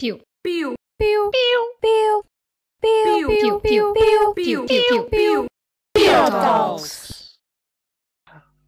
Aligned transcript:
Piu. 0.00 0.20
Piu. 0.44 0.76
Piu. 0.96 1.30
Piu. 1.32 1.72
Piu. 1.80 2.24
Piu. 2.80 3.26
Piu. 3.26 3.60
Piu. 3.60 3.92
Piu. 3.92 4.64
Piu. 4.64 5.04
Piu. 5.06 5.46
Piu. 5.92 6.30
Talks. 6.30 7.36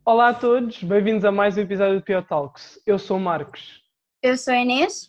Olá 0.04 0.30
a 0.30 0.34
todos, 0.34 0.82
bem-vindos 0.82 1.24
a 1.24 1.30
mais 1.30 1.56
um 1.56 1.60
episódio 1.60 2.00
do 2.00 2.04
Pio 2.04 2.20
Talks. 2.24 2.82
Eu 2.84 2.98
sou 2.98 3.16
o 3.16 3.20
Marcos. 3.20 3.80
Eu 4.20 4.36
sou 4.36 4.52
a 4.52 4.56
Inês. 4.56 5.08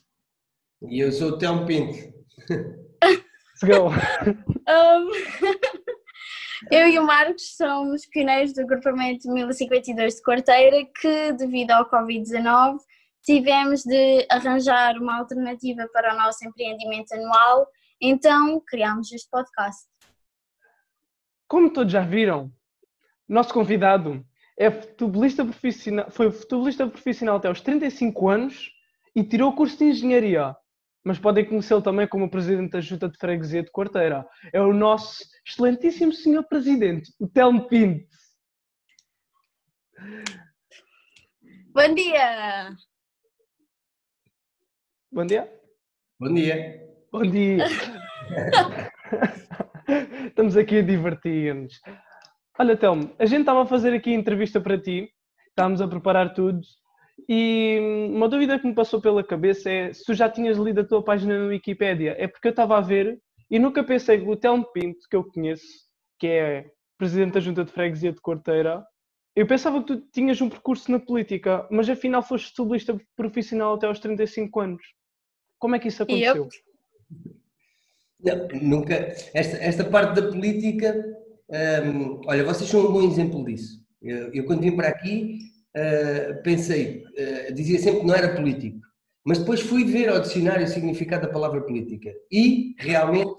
E 0.84 1.00
eu 1.00 1.12
sou 1.12 1.30
o 1.30 1.38
Telmo 1.40 1.66
Pinto. 1.66 1.98
Let's 3.04 3.64
go. 3.64 3.90
Um, 4.70 5.10
eu 6.72 6.88
e 6.88 7.00
o 7.00 7.04
Marcos 7.04 7.56
somos 7.58 8.06
pioneiros 8.06 8.54
do 8.54 8.62
agrupamento 8.62 9.28
1052 9.28 10.18
de 10.18 10.22
Quarteira 10.22 10.86
que, 11.02 11.34
devido 11.34 11.72
ao 11.72 11.90
Covid-19, 11.90 12.78
tivemos 13.24 13.84
de 13.84 14.26
arranjar 14.30 14.98
uma 14.98 15.20
alternativa 15.20 15.88
para 15.94 16.14
o 16.14 16.18
nosso 16.18 16.46
empreendimento 16.46 17.14
anual, 17.14 17.68
então 18.02 18.62
criámos 18.66 19.12
este 19.12 19.30
podcast. 19.30 19.88
Como 21.48 21.72
todos 21.72 21.92
já 21.92 22.02
viram, 22.02 22.52
nosso 23.28 23.54
convidado 23.54 24.26
é 24.58 24.70
futebolista 24.70 25.44
profissional, 25.44 26.10
foi 26.12 26.32
futebolista 26.32 26.88
profissional 26.88 27.38
até 27.38 27.48
aos 27.48 27.62
35 27.62 28.30
anos 28.30 28.72
e 29.16 29.24
tirou 29.24 29.50
o 29.50 29.56
curso 29.56 29.78
de 29.78 29.86
engenharia. 29.86 30.56
Mas 31.04 31.18
podem 31.18 31.44
conhecê-lo 31.46 31.82
também 31.82 32.08
como 32.08 32.30
presidente 32.30 32.72
da 32.72 32.82
Junta 32.82 33.10
de 33.10 33.18
Freguesia 33.18 33.64
de 33.64 33.72
Quarteira. 33.72 34.28
É 34.54 34.62
o 34.62 34.72
nosso 34.72 35.24
excelentíssimo 35.48 36.14
senhor 36.14 36.44
presidente, 36.44 37.12
o 37.20 37.28
Telmo 37.28 37.68
Pinto. 37.68 38.06
Bom 41.74 41.96
dia! 41.96 42.76
Bom 45.14 45.26
dia. 45.26 45.46
Bom 46.18 46.34
dia. 46.34 46.88
Bom 47.12 47.24
dia. 47.24 47.58
Estamos 50.26 50.56
aqui 50.56 50.78
a 50.78 50.82
divertir-nos. 50.82 51.82
Olha, 52.58 52.78
Telmo, 52.78 53.14
a 53.20 53.26
gente 53.26 53.42
estava 53.42 53.64
a 53.64 53.66
fazer 53.66 53.94
aqui 53.94 54.12
a 54.12 54.18
entrevista 54.18 54.62
para 54.62 54.82
ti, 54.82 55.12
estávamos 55.50 55.82
a 55.82 55.88
preparar 55.88 56.34
tudo, 56.34 56.62
e 57.28 58.08
uma 58.10 58.30
dúvida 58.30 58.58
que 58.58 58.66
me 58.66 58.74
passou 58.74 59.02
pela 59.02 59.22
cabeça 59.22 59.70
é 59.70 59.92
se 59.92 60.06
tu 60.06 60.14
já 60.14 60.30
tinhas 60.30 60.58
lido 60.58 60.80
a 60.80 60.88
tua 60.88 61.04
página 61.04 61.38
no 61.38 61.50
Wikipédia. 61.50 62.16
É 62.18 62.26
porque 62.26 62.48
eu 62.48 62.52
estava 62.52 62.78
a 62.78 62.82
ver 62.82 63.20
e 63.50 63.60
nunca 63.60 63.84
pensei 63.84 64.18
que 64.18 64.30
o 64.30 64.38
Telmo 64.38 64.66
Pinto, 64.72 65.10
que 65.10 65.16
eu 65.18 65.26
conheço, 65.26 65.90
que 66.18 66.28
é 66.28 66.72
presidente 66.98 67.34
da 67.34 67.42
Junta 67.42 67.66
de 67.66 67.72
Freguesia 67.74 68.14
de 68.14 68.22
Corteira, 68.22 68.82
eu 69.36 69.46
pensava 69.46 69.82
que 69.82 69.88
tu 69.88 70.10
tinhas 70.14 70.40
um 70.40 70.48
percurso 70.48 70.90
na 70.90 71.02
política, 71.02 71.68
mas 71.70 71.90
afinal 71.90 72.24
foste 72.24 72.52
futebolista 72.52 72.98
profissional 73.14 73.74
até 73.74 73.88
aos 73.88 74.00
35 74.00 74.62
anos. 74.62 75.01
Como 75.62 75.76
é 75.76 75.80
que 75.80 75.90
isso 75.90 76.02
eu? 76.02 76.06
aconteceu? 76.06 76.50
Não, 78.20 78.48
nunca. 78.62 78.96
Esta, 79.32 79.58
esta 79.58 79.84
parte 79.86 80.20
da 80.20 80.28
política, 80.28 80.96
hum, 81.86 82.20
olha, 82.26 82.44
vocês 82.44 82.68
são 82.68 82.88
um 82.88 82.92
bom 82.92 83.04
exemplo 83.04 83.46
disso. 83.46 83.80
Eu, 84.02 84.34
eu 84.34 84.46
quando 84.46 84.62
vim 84.62 84.76
para 84.76 84.88
aqui, 84.88 85.38
uh, 85.78 86.42
pensei, 86.42 87.04
uh, 87.06 87.54
dizia 87.54 87.78
sempre 87.78 88.00
que 88.02 88.08
não 88.08 88.16
era 88.16 88.36
político, 88.36 88.80
mas 89.24 89.38
depois 89.38 89.62
fui 89.62 89.86
ver 89.86 90.10
ao 90.10 90.20
dicionário 90.20 90.66
o 90.66 90.68
significado 90.68 91.28
da 91.28 91.34
palavra 91.34 91.62
política 91.62 92.12
e 92.32 92.74
realmente 92.80 93.36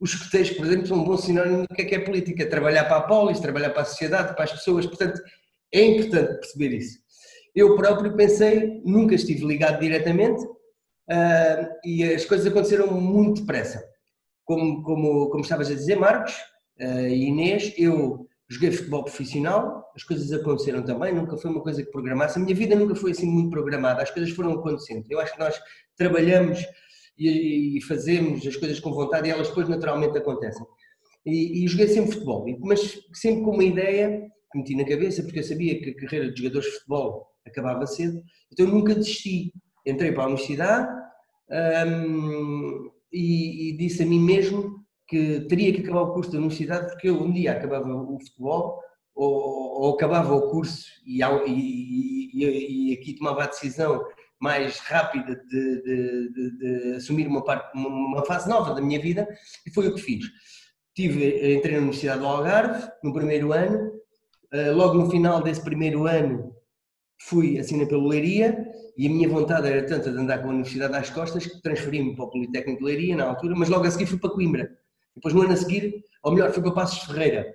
os 0.00 0.14
escuteiros, 0.14 0.50
por 0.50 0.66
exemplo, 0.66 0.86
são 0.88 0.98
um 0.98 1.04
bom 1.04 1.16
sinónimo 1.16 1.62
do 1.62 1.74
que 1.76 1.82
é 1.82 1.84
que 1.84 1.94
é 1.94 2.00
política. 2.00 2.50
Trabalhar 2.50 2.86
para 2.86 2.96
a 2.96 3.02
polis, 3.02 3.38
trabalhar 3.38 3.70
para 3.70 3.82
a 3.82 3.84
sociedade, 3.84 4.34
para 4.34 4.42
as 4.42 4.52
pessoas, 4.52 4.84
portanto, 4.84 5.22
é 5.72 5.80
importante 5.84 6.40
perceber 6.40 6.76
isso. 6.76 6.98
Eu 7.54 7.76
próprio 7.76 8.16
pensei, 8.16 8.82
nunca 8.84 9.14
estive 9.14 9.46
ligado 9.46 9.78
diretamente, 9.78 10.42
ah, 11.12 11.68
e 11.84 12.04
as 12.04 12.24
coisas 12.24 12.46
aconteceram 12.46 12.90
muito 12.90 13.42
depressa. 13.42 13.84
Como, 14.44 14.82
como, 14.82 15.28
como 15.28 15.42
estavas 15.42 15.70
a 15.70 15.74
dizer, 15.74 15.96
Marcos 15.96 16.34
ah, 16.80 17.08
e 17.08 17.26
Inês, 17.26 17.74
eu 17.76 18.26
joguei 18.48 18.72
futebol 18.72 19.04
profissional, 19.04 19.90
as 19.94 20.02
coisas 20.02 20.32
aconteceram 20.32 20.82
também, 20.82 21.14
nunca 21.14 21.36
foi 21.36 21.50
uma 21.50 21.62
coisa 21.62 21.82
que 21.82 21.90
programasse. 21.90 22.38
A 22.38 22.42
minha 22.42 22.54
vida 22.54 22.74
nunca 22.74 22.94
foi 22.94 23.10
assim 23.10 23.26
muito 23.26 23.50
programada, 23.50 24.02
as 24.02 24.10
coisas 24.10 24.30
foram 24.30 24.52
acontecendo. 24.52 25.04
Eu 25.10 25.20
acho 25.20 25.34
que 25.34 25.38
nós 25.38 25.58
trabalhamos 25.96 26.58
e, 27.18 27.78
e 27.78 27.82
fazemos 27.82 28.46
as 28.46 28.56
coisas 28.56 28.80
com 28.80 28.92
vontade 28.92 29.28
e 29.28 29.30
elas 29.30 29.48
depois 29.48 29.68
naturalmente 29.68 30.16
acontecem. 30.16 30.64
E, 31.26 31.64
e 31.64 31.68
joguei 31.68 31.88
sempre 31.88 32.12
futebol, 32.12 32.46
mas 32.60 32.98
sempre 33.12 33.44
com 33.44 33.50
uma 33.50 33.64
ideia 33.64 34.22
que 34.50 34.58
meti 34.58 34.74
na 34.74 34.84
cabeça, 34.84 35.22
porque 35.22 35.38
eu 35.38 35.44
sabia 35.44 35.78
que 35.78 35.90
a 35.90 35.96
carreira 35.96 36.32
de 36.32 36.38
jogadores 36.38 36.66
de 36.66 36.74
futebol 36.74 37.26
acabava 37.46 37.86
cedo, 37.86 38.22
então 38.50 38.66
eu 38.66 38.72
nunca 38.72 38.94
desisti. 38.94 39.52
Entrei 39.84 40.12
para 40.12 40.24
a 40.24 40.26
universidade 40.26 41.01
hum, 41.52 42.90
e, 43.12 43.70
e 43.70 43.76
disse 43.76 44.02
a 44.02 44.06
mim 44.06 44.20
mesmo 44.20 44.82
que 45.06 45.40
teria 45.42 45.72
que 45.72 45.80
acabar 45.82 46.02
o 46.02 46.12
curso 46.14 46.30
da 46.32 46.38
universidade 46.38 46.88
porque 46.90 47.08
eu 47.08 47.20
um 47.22 47.30
dia 47.32 47.52
acabava 47.52 47.94
o 47.94 48.18
futebol 48.20 48.80
ou, 49.14 49.82
ou 49.82 49.94
acabava 49.94 50.34
o 50.34 50.50
curso 50.50 50.86
e, 51.06 51.20
e- 51.22 52.30
e- 52.90 52.92
aqui 52.94 53.14
tomava 53.14 53.44
a 53.44 53.46
decisão 53.46 54.02
mais 54.40 54.78
rápida 54.80 55.36
de, 55.48 55.82
de- 55.82 56.32
de- 56.32 56.58
de 56.58 56.94
assumir 56.96 57.26
uma, 57.28 57.44
parte, 57.44 57.76
uma- 57.76 58.24
fase 58.24 58.48
nova 58.48 58.74
da 58.74 58.80
minha 58.80 58.98
vida 59.00 59.28
e 59.66 59.70
foi 59.70 59.88
o 59.88 59.94
que 59.94 60.00
fiz. 60.00 60.24
Tive, 60.94 61.54
entrei 61.56 61.72
na 61.74 61.78
Universidade 61.82 62.20
do 62.20 62.26
Algarve 62.26 62.88
no 63.04 63.12
primeiro 63.12 63.52
ano, 63.52 63.92
eh, 64.52 64.70
logo 64.72 64.94
no 64.94 65.10
final 65.10 65.42
desse 65.42 65.62
primeiro 65.62 66.06
ano 66.06 66.54
fui 67.20 67.58
assinei 67.58 67.86
pelo 67.86 68.08
Leiria 68.08 68.66
e 68.96 69.06
a 69.06 69.10
minha 69.10 69.28
vontade 69.28 69.68
era 69.68 69.86
tanta 69.86 70.10
de 70.10 70.18
andar 70.18 70.38
com 70.38 70.48
a 70.48 70.50
universidade 70.50 70.94
às 70.94 71.10
costas 71.10 71.46
que 71.46 71.62
transferi-me 71.62 72.14
para 72.14 72.24
o 72.24 72.30
Politécnico 72.30 72.80
de 72.80 72.84
Leiria 72.84 73.16
na 73.16 73.24
altura, 73.24 73.54
mas 73.56 73.68
logo 73.68 73.86
a 73.86 73.90
seguir 73.90 74.06
fui 74.06 74.18
para 74.18 74.30
Coimbra. 74.30 74.70
Depois 75.14 75.34
no 75.34 75.42
ano 75.42 75.52
a 75.52 75.56
seguir, 75.56 76.04
ou 76.22 76.32
melhor, 76.32 76.52
fui 76.52 76.62
para 76.62 76.72
Passos 76.72 77.04
Ferreira. 77.04 77.46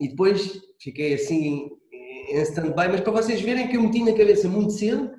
E 0.00 0.08
depois 0.08 0.60
fiquei 0.80 1.14
assim 1.14 1.70
em 1.92 2.40
stand-by, 2.42 2.88
mas 2.88 3.00
para 3.00 3.12
vocês 3.12 3.40
verem 3.40 3.68
que 3.68 3.76
eu 3.76 3.82
meti 3.82 4.02
na 4.02 4.12
cabeça 4.12 4.48
muito 4.48 4.72
cedo 4.72 5.10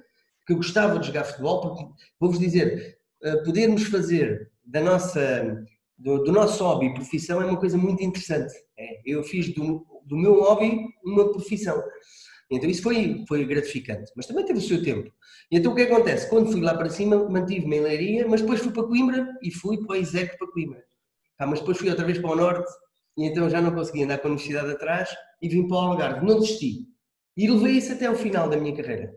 que 0.45 0.53
eu 0.53 0.57
gostava 0.57 0.97
de 0.97 1.07
jogar 1.07 1.25
futebol, 1.25 1.61
porque 1.61 1.85
vou-vos 2.19 2.39
dizer, 2.39 2.97
eh, 3.21 3.37
podermos 3.43 3.83
fazer 3.83 4.49
da 4.65 4.81
nossa, 4.81 5.63
do, 5.95 6.23
do 6.23 6.31
nosso 6.31 6.63
hobby 6.63 6.93
profissão 6.93 7.41
é 7.41 7.45
uma 7.45 7.59
coisa 7.59 7.77
muito 7.77 8.03
interessante. 8.03 8.53
É, 8.77 9.01
eu 9.05 9.23
fiz 9.23 9.53
do, 9.53 9.85
do 10.05 10.17
meu 10.17 10.41
hobby 10.41 10.87
uma 11.03 11.31
profissão. 11.31 11.79
Então 12.51 12.69
isso 12.69 12.81
foi, 12.81 13.23
foi 13.27 13.45
gratificante, 13.45 14.11
mas 14.15 14.25
também 14.25 14.43
teve 14.43 14.59
o 14.59 14.61
seu 14.61 14.81
tempo. 14.81 15.11
E 15.51 15.57
então 15.57 15.71
o 15.71 15.75
que 15.75 15.83
acontece? 15.83 16.27
Quando 16.29 16.51
fui 16.51 16.61
lá 16.61 16.73
para 16.73 16.89
cima, 16.89 17.29
mantive-me 17.29 17.77
em 17.77 17.81
Leiria, 17.81 18.27
mas 18.27 18.41
depois 18.41 18.59
fui 18.59 18.71
para 18.71 18.83
Coimbra 18.83 19.27
e 19.43 19.51
fui 19.51 19.77
para 19.85 19.93
o 19.93 19.95
ISEC 19.95 20.37
para 20.37 20.51
Coimbra. 20.51 20.83
Pá, 21.37 21.45
mas 21.45 21.59
depois 21.59 21.77
fui 21.77 21.89
outra 21.89 22.05
vez 22.05 22.17
para 22.17 22.31
o 22.31 22.35
Norte 22.35 22.69
e 23.17 23.25
então 23.25 23.49
já 23.49 23.61
não 23.61 23.73
consegui 23.73 24.03
andar 24.03 24.17
com 24.17 24.27
a 24.27 24.31
universidade 24.31 24.71
atrás 24.71 25.09
e 25.41 25.47
vim 25.47 25.67
para 25.67 25.77
o 25.77 25.79
Algarve. 25.79 26.25
Não 26.25 26.39
desisti. 26.39 26.87
E 27.37 27.47
levei 27.47 27.73
isso 27.73 27.93
até 27.93 28.07
ao 28.07 28.15
final 28.15 28.49
da 28.49 28.57
minha 28.57 28.75
carreira. 28.75 29.13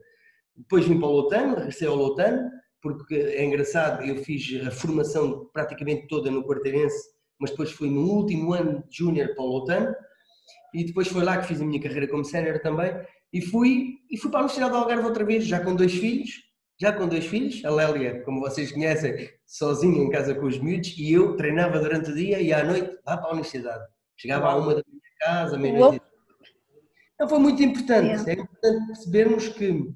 Depois 0.54 0.86
vim 0.86 0.98
para 0.98 1.08
o 1.08 1.12
Loutano, 1.12 1.56
regressei 1.56 1.88
ao 1.88 1.96
Loutano, 1.96 2.50
porque 2.82 3.14
é 3.14 3.44
engraçado, 3.44 4.04
eu 4.04 4.16
fiz 4.18 4.64
a 4.66 4.70
formação 4.70 5.48
praticamente 5.52 6.06
toda 6.06 6.30
no 6.30 6.44
Quarteirense, 6.44 6.98
mas 7.40 7.50
depois 7.50 7.70
fui 7.70 7.88
no 7.88 8.02
último 8.02 8.52
ano 8.52 8.84
de 8.88 8.98
Júnior 8.98 9.34
para 9.34 9.42
o 9.42 9.46
Loutano, 9.46 9.94
e 10.74 10.84
depois 10.84 11.08
foi 11.08 11.24
lá 11.24 11.38
que 11.38 11.46
fiz 11.46 11.60
a 11.60 11.64
minha 11.64 11.80
carreira 11.80 12.08
como 12.08 12.24
sénior 12.24 12.60
também, 12.60 12.92
e 13.32 13.40
fui, 13.40 13.98
e 14.10 14.18
fui 14.18 14.30
para 14.30 14.40
a 14.40 14.42
Universidade 14.42 14.72
do 14.72 14.78
Algarve 14.78 15.04
outra 15.04 15.24
vez, 15.24 15.44
já 15.46 15.60
com 15.60 15.74
dois 15.74 15.92
filhos, 15.92 16.30
já 16.80 16.92
com 16.92 17.06
dois 17.06 17.26
filhos, 17.26 17.64
a 17.64 17.70
Lélia, 17.70 18.22
como 18.24 18.40
vocês 18.40 18.72
conhecem, 18.72 19.28
sozinha 19.46 20.02
em 20.02 20.10
casa 20.10 20.34
com 20.34 20.46
os 20.46 20.58
miúdos, 20.58 20.94
e 20.98 21.12
eu 21.12 21.36
treinava 21.36 21.78
durante 21.78 22.10
o 22.10 22.14
dia 22.14 22.40
e 22.40 22.52
à 22.52 22.64
noite 22.64 22.98
lá 23.06 23.16
para 23.16 23.28
a 23.28 23.32
universidade. 23.32 23.84
Chegava 24.16 24.48
à 24.48 24.56
uma 24.56 24.74
da 24.74 24.82
minha 24.86 25.00
casa, 25.20 25.56
meia-noite. 25.58 26.02
Então 27.14 27.28
foi 27.28 27.38
muito 27.38 27.62
importante, 27.62 28.28
é 28.28 28.32
importante 28.32 28.86
percebermos 28.86 29.48
que 29.48 29.94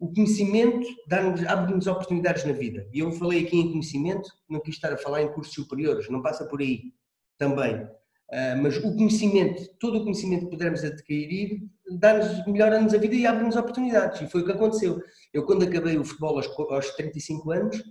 o 0.00 0.12
conhecimento 0.12 0.86
dá-nos- 1.06 1.46
abre-nos 1.46 1.86
oportunidades 1.86 2.44
na 2.44 2.52
vida. 2.52 2.88
E 2.92 2.98
eu 3.00 3.12
falei 3.12 3.44
aqui 3.44 3.56
em 3.56 3.70
conhecimento, 3.70 4.28
não 4.48 4.60
quis 4.60 4.74
estar 4.74 4.92
a 4.92 4.96
falar 4.96 5.22
em 5.22 5.32
cursos 5.32 5.54
superiores, 5.54 6.08
não 6.08 6.22
passa 6.22 6.44
por 6.46 6.60
aí 6.60 6.92
também. 7.38 7.86
Ah, 8.32 8.56
mas 8.60 8.78
o 8.78 8.96
conhecimento, 8.96 9.62
todo 9.78 9.98
o 9.98 10.02
conhecimento 10.02 10.44
que 10.46 10.50
pudermos 10.50 10.82
adquirir, 10.82 11.68
dá-nos, 11.98 12.46
melhora-nos 12.46 12.94
a 12.94 12.98
vida 12.98 13.14
e 13.14 13.26
abre-nos 13.26 13.56
oportunidades. 13.56 14.20
E 14.20 14.28
foi 14.28 14.42
o 14.42 14.44
que 14.44 14.52
aconteceu. 14.52 15.02
Eu, 15.32 15.44
quando 15.44 15.64
acabei 15.64 15.98
o 15.98 16.04
futebol 16.04 16.36
aos, 16.36 16.46
aos 16.46 16.90
35 16.90 17.50
anos, 17.50 17.82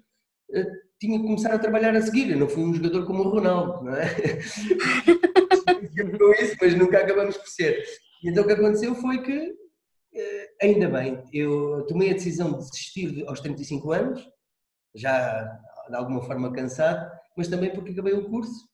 ah, 0.56 0.66
tinha 1.00 1.20
que 1.20 1.26
começar 1.26 1.54
a 1.54 1.60
trabalhar 1.60 1.96
a 1.96 2.02
seguir. 2.02 2.32
Eu 2.32 2.38
não 2.38 2.50
fui 2.50 2.64
um 2.64 2.74
jogador 2.74 3.06
como 3.06 3.24
o 3.24 3.30
Ronaldo, 3.30 3.84
não 3.86 3.96
é? 3.96 4.06
com 6.18 6.32
isso, 6.44 6.56
mas 6.62 6.76
nunca 6.76 7.00
acabamos 7.00 7.38
por 7.38 7.48
ser. 7.48 7.84
E 8.24 8.30
então 8.30 8.44
o 8.44 8.48
que 8.48 8.54
aconteceu 8.54 8.96
foi 8.96 9.22
que, 9.22 9.56
eh, 10.14 10.50
ainda 10.62 10.90
bem, 10.90 11.24
eu 11.34 11.86
tomei 11.88 12.12
a 12.12 12.14
decisão 12.14 12.52
de 12.52 12.60
desistir 12.60 13.12
de- 13.12 13.28
aos 13.28 13.40
35 13.40 13.92
anos, 13.92 14.28
já 14.96 15.44
de 15.90 15.96
alguma 15.96 16.22
forma 16.22 16.52
cansado, 16.52 17.10
mas 17.36 17.48
também 17.48 17.72
porque 17.72 17.92
acabei 17.92 18.14
o 18.14 18.30
curso. 18.30 18.69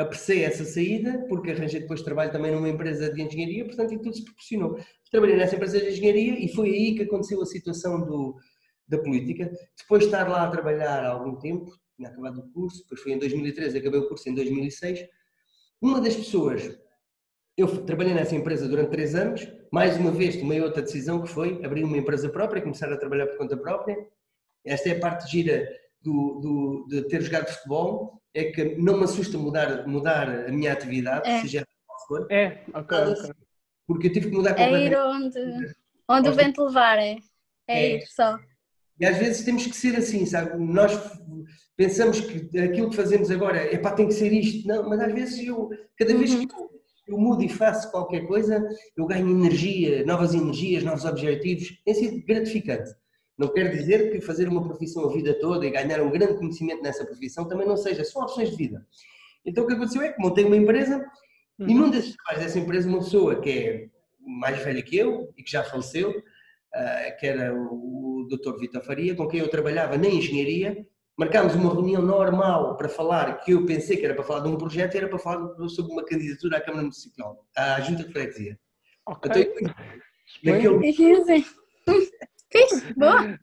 Apreciei 0.00 0.44
essa 0.44 0.64
saída, 0.64 1.26
porque 1.28 1.50
arranjei 1.50 1.80
depois 1.80 2.02
trabalho 2.02 2.32
também 2.32 2.52
numa 2.52 2.68
empresa 2.68 3.12
de 3.12 3.22
engenharia, 3.22 3.64
portanto, 3.64 3.92
e 3.92 3.98
tudo 3.98 4.16
se 4.16 4.24
proporcionou. 4.24 4.78
Trabalhei 5.10 5.36
nessa 5.36 5.56
empresa 5.56 5.78
de 5.78 5.88
engenharia 5.88 6.44
e 6.44 6.48
foi 6.48 6.70
aí 6.70 6.94
que 6.94 7.02
aconteceu 7.02 7.40
a 7.42 7.46
situação 7.46 8.00
do, 8.00 8.36
da 8.88 8.98
política, 8.98 9.50
depois 9.78 10.02
de 10.02 10.06
estar 10.06 10.28
lá 10.28 10.44
a 10.44 10.50
trabalhar 10.50 11.04
há 11.04 11.10
algum 11.10 11.36
tempo, 11.36 11.70
tinha 11.96 12.08
acabado 12.08 12.40
o 12.40 12.48
curso, 12.52 12.82
depois 12.82 13.00
foi 13.00 13.12
em 13.12 13.18
2013, 13.18 13.78
acabei 13.78 14.00
o 14.00 14.08
curso 14.08 14.28
em 14.28 14.34
2006. 14.34 15.06
Uma 15.80 16.00
das 16.00 16.16
pessoas, 16.16 16.78
eu 17.56 17.84
trabalhei 17.84 18.14
nessa 18.14 18.34
empresa 18.34 18.66
durante 18.66 18.90
três 18.90 19.14
anos, 19.14 19.46
mais 19.70 19.96
uma 19.96 20.10
vez 20.10 20.36
tomei 20.36 20.60
outra 20.60 20.82
decisão 20.82 21.22
que 21.22 21.28
foi 21.28 21.64
abrir 21.64 21.84
uma 21.84 21.98
empresa 21.98 22.28
própria, 22.28 22.62
começar 22.62 22.92
a 22.92 22.96
trabalhar 22.96 23.26
por 23.26 23.38
conta 23.38 23.56
própria. 23.56 23.96
Esta 24.64 24.88
é 24.88 24.96
a 24.96 25.00
parte 25.00 25.30
gira 25.30 25.68
do, 26.02 26.40
do, 26.40 26.86
de 26.88 27.08
ter 27.08 27.22
jogado 27.22 27.48
futebol, 27.48 28.20
é 28.34 28.44
que 28.44 28.76
não 28.76 28.96
me 28.98 29.04
assusta 29.04 29.36
mudar, 29.36 29.86
mudar 29.86 30.46
a 30.46 30.52
minha 30.52 30.72
atividade, 30.72 31.28
é. 31.28 31.40
seja 31.40 31.66
qual 31.86 31.98
for. 32.06 32.26
É, 32.30 32.62
ok, 32.72 32.98
ok. 32.98 33.30
Porque 33.86 34.06
eu 34.08 34.12
tive 34.12 34.30
que 34.30 34.36
mudar 34.36 34.50
É 34.50 34.54
completamente. 34.54 34.92
ir 34.92 34.98
onde, 34.98 35.74
onde 36.08 36.28
o 36.28 36.32
vento 36.34 36.64
levar, 36.64 36.98
é. 36.98 37.16
É 37.68 37.86
É. 37.86 37.96
ir 37.96 38.06
só. 38.06 38.38
E 38.98 39.06
às 39.06 39.16
vezes 39.16 39.44
temos 39.44 39.66
que 39.66 39.74
ser 39.74 39.96
assim, 39.96 40.26
sabe? 40.26 40.56
Nós 40.62 40.92
pensamos 41.76 42.20
que 42.20 42.58
aquilo 42.58 42.90
que 42.90 42.96
fazemos 42.96 43.30
agora 43.30 43.56
é 43.58 43.78
pá, 43.78 43.92
tem 43.92 44.06
que 44.06 44.12
ser 44.14 44.30
isto. 44.32 44.68
Não, 44.68 44.88
mas 44.88 45.00
às 45.00 45.12
vezes 45.12 45.44
eu, 45.46 45.70
cada 45.96 46.14
vez 46.14 46.34
que 46.34 46.44
eu, 46.44 46.70
eu 47.08 47.18
mudo 47.18 47.42
e 47.42 47.48
faço 47.48 47.90
qualquer 47.90 48.26
coisa, 48.26 48.62
eu 48.96 49.06
ganho 49.06 49.28
energia, 49.30 50.04
novas 50.04 50.34
energias, 50.34 50.84
novos 50.84 51.04
objetivos. 51.06 51.80
Tem 51.82 51.94
sido 51.94 52.24
gratificante. 52.26 52.90
Não 53.40 53.48
quer 53.48 53.70
dizer 53.70 54.12
que 54.12 54.20
fazer 54.20 54.46
uma 54.48 54.62
profissão 54.62 55.08
a 55.08 55.12
vida 55.12 55.32
toda 55.40 55.66
e 55.66 55.70
ganhar 55.70 56.02
um 56.02 56.10
grande 56.10 56.34
conhecimento 56.34 56.82
nessa 56.82 57.06
profissão 57.06 57.48
também 57.48 57.66
não 57.66 57.74
seja, 57.74 58.04
são 58.04 58.20
opções 58.20 58.50
de 58.50 58.56
vida. 58.56 58.86
Então 59.46 59.64
o 59.64 59.66
que 59.66 59.72
aconteceu 59.72 60.02
é 60.02 60.12
que 60.12 60.20
montei 60.20 60.44
uma 60.44 60.56
empresa 60.58 61.02
e 61.58 61.74
num 61.74 61.90
desses 61.90 62.14
trabalhos 62.16 62.44
dessa 62.44 62.58
empresa, 62.58 62.86
uma 62.86 62.98
pessoa 62.98 63.40
que 63.40 63.50
é 63.50 63.88
mais 64.20 64.58
velha 64.62 64.82
que 64.82 64.94
eu 64.94 65.32
e 65.38 65.42
que 65.42 65.50
já 65.50 65.64
faleceu, 65.64 66.22
ah, 66.74 67.10
que 67.18 67.26
era 67.26 67.54
o, 67.54 68.24
o 68.24 68.28
Dr. 68.28 68.58
Vitor 68.58 68.82
Faria, 68.84 69.14
com 69.14 69.26
quem 69.26 69.40
eu 69.40 69.48
trabalhava 69.48 69.96
na 69.96 70.06
engenharia, 70.06 70.86
marcámos 71.16 71.54
uma 71.54 71.72
reunião 71.72 72.02
normal 72.02 72.76
para 72.76 72.90
falar, 72.90 73.40
que 73.40 73.52
eu 73.52 73.64
pensei 73.64 73.96
que 73.96 74.04
era 74.04 74.14
para 74.14 74.22
falar 74.24 74.40
de 74.40 74.48
um 74.48 74.56
projeto, 74.58 74.94
era 74.96 75.08
para 75.08 75.18
falar 75.18 75.68
sobre 75.70 75.92
uma 75.92 76.04
candidatura 76.04 76.58
à 76.58 76.60
Câmara 76.60 76.82
Municipal, 76.82 77.46
à 77.56 77.80
Junta 77.80 78.04
de 78.04 78.12
Freguesia. 78.12 78.58
Ok. 79.06 79.30
Então, 79.30 79.74
naquele- 80.44 80.78
Fixe, 82.52 82.94
boa. 82.94 83.38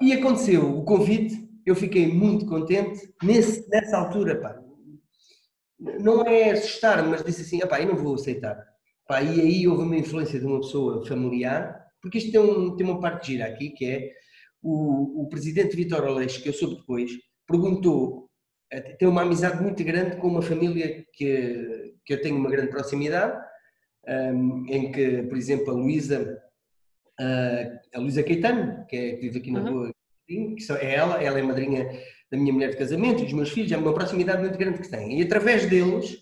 E 0.00 0.12
aconteceu 0.12 0.78
o 0.78 0.84
convite, 0.84 1.48
eu 1.64 1.74
fiquei 1.74 2.06
muito 2.06 2.46
contente. 2.46 3.00
Nesse, 3.22 3.68
nessa 3.68 3.98
altura, 3.98 4.40
pá, 4.40 4.60
não 5.78 6.24
é 6.26 6.50
assustar, 6.50 7.06
mas 7.06 7.24
disse 7.24 7.42
assim: 7.42 7.60
eu 7.60 7.86
não 7.86 7.96
vou 7.96 8.14
aceitar. 8.14 8.56
Pá, 9.06 9.22
e 9.22 9.40
aí 9.40 9.68
houve 9.68 9.82
uma 9.82 9.96
influência 9.96 10.38
de 10.38 10.46
uma 10.46 10.60
pessoa 10.60 11.04
familiar, 11.06 11.76
porque 12.00 12.18
isto 12.18 12.30
tem, 12.32 12.40
um- 12.40 12.76
tem 12.76 12.86
uma 12.86 13.00
parte 13.00 13.28
gira 13.32 13.46
aqui, 13.46 13.70
que 13.70 13.84
é 13.84 14.10
o, 14.62 15.22
o 15.22 15.28
presidente 15.28 15.76
Vitor 15.76 16.04
Aleixo, 16.04 16.42
que 16.42 16.48
eu 16.48 16.52
soube 16.52 16.76
depois, 16.76 17.10
perguntou, 17.46 18.30
eh, 18.70 18.80
tem 18.96 19.08
uma 19.08 19.22
amizade 19.22 19.60
muito 19.62 19.82
grande 19.84 20.16
com 20.16 20.28
uma 20.28 20.42
família 20.42 21.04
que, 21.12 21.94
que 22.04 22.14
eu 22.14 22.20
tenho 22.22 22.36
uma 22.36 22.50
grande 22.50 22.70
proximidade, 22.70 23.36
ehm, 24.06 24.64
em 24.68 24.92
que, 24.92 25.22
por 25.24 25.36
exemplo, 25.36 25.70
a 25.72 25.74
Luísa 25.76 26.40
a 27.94 27.98
Luísa 27.98 28.22
Caetano, 28.22 28.86
que, 28.86 28.96
é, 28.96 29.10
que 29.16 29.20
vive 29.22 29.38
aqui 29.38 29.50
na 29.50 29.60
Uhum. 29.60 29.72
rua, 29.72 29.94
que 30.26 30.56
é 30.80 30.94
ela, 30.94 31.22
ela 31.22 31.38
é 31.38 31.42
madrinha 31.42 31.84
da 32.30 32.38
minha 32.38 32.52
mulher 32.52 32.70
de 32.70 32.76
casamento, 32.76 33.22
dos 33.22 33.32
meus 33.32 33.50
filhos, 33.50 33.70
é 33.70 33.76
uma 33.76 33.92
proximidade 33.92 34.40
muito 34.40 34.56
grande 34.58 34.78
que 34.80 34.88
têm. 34.90 35.18
E 35.20 35.22
através 35.22 35.66
deles 35.68 36.18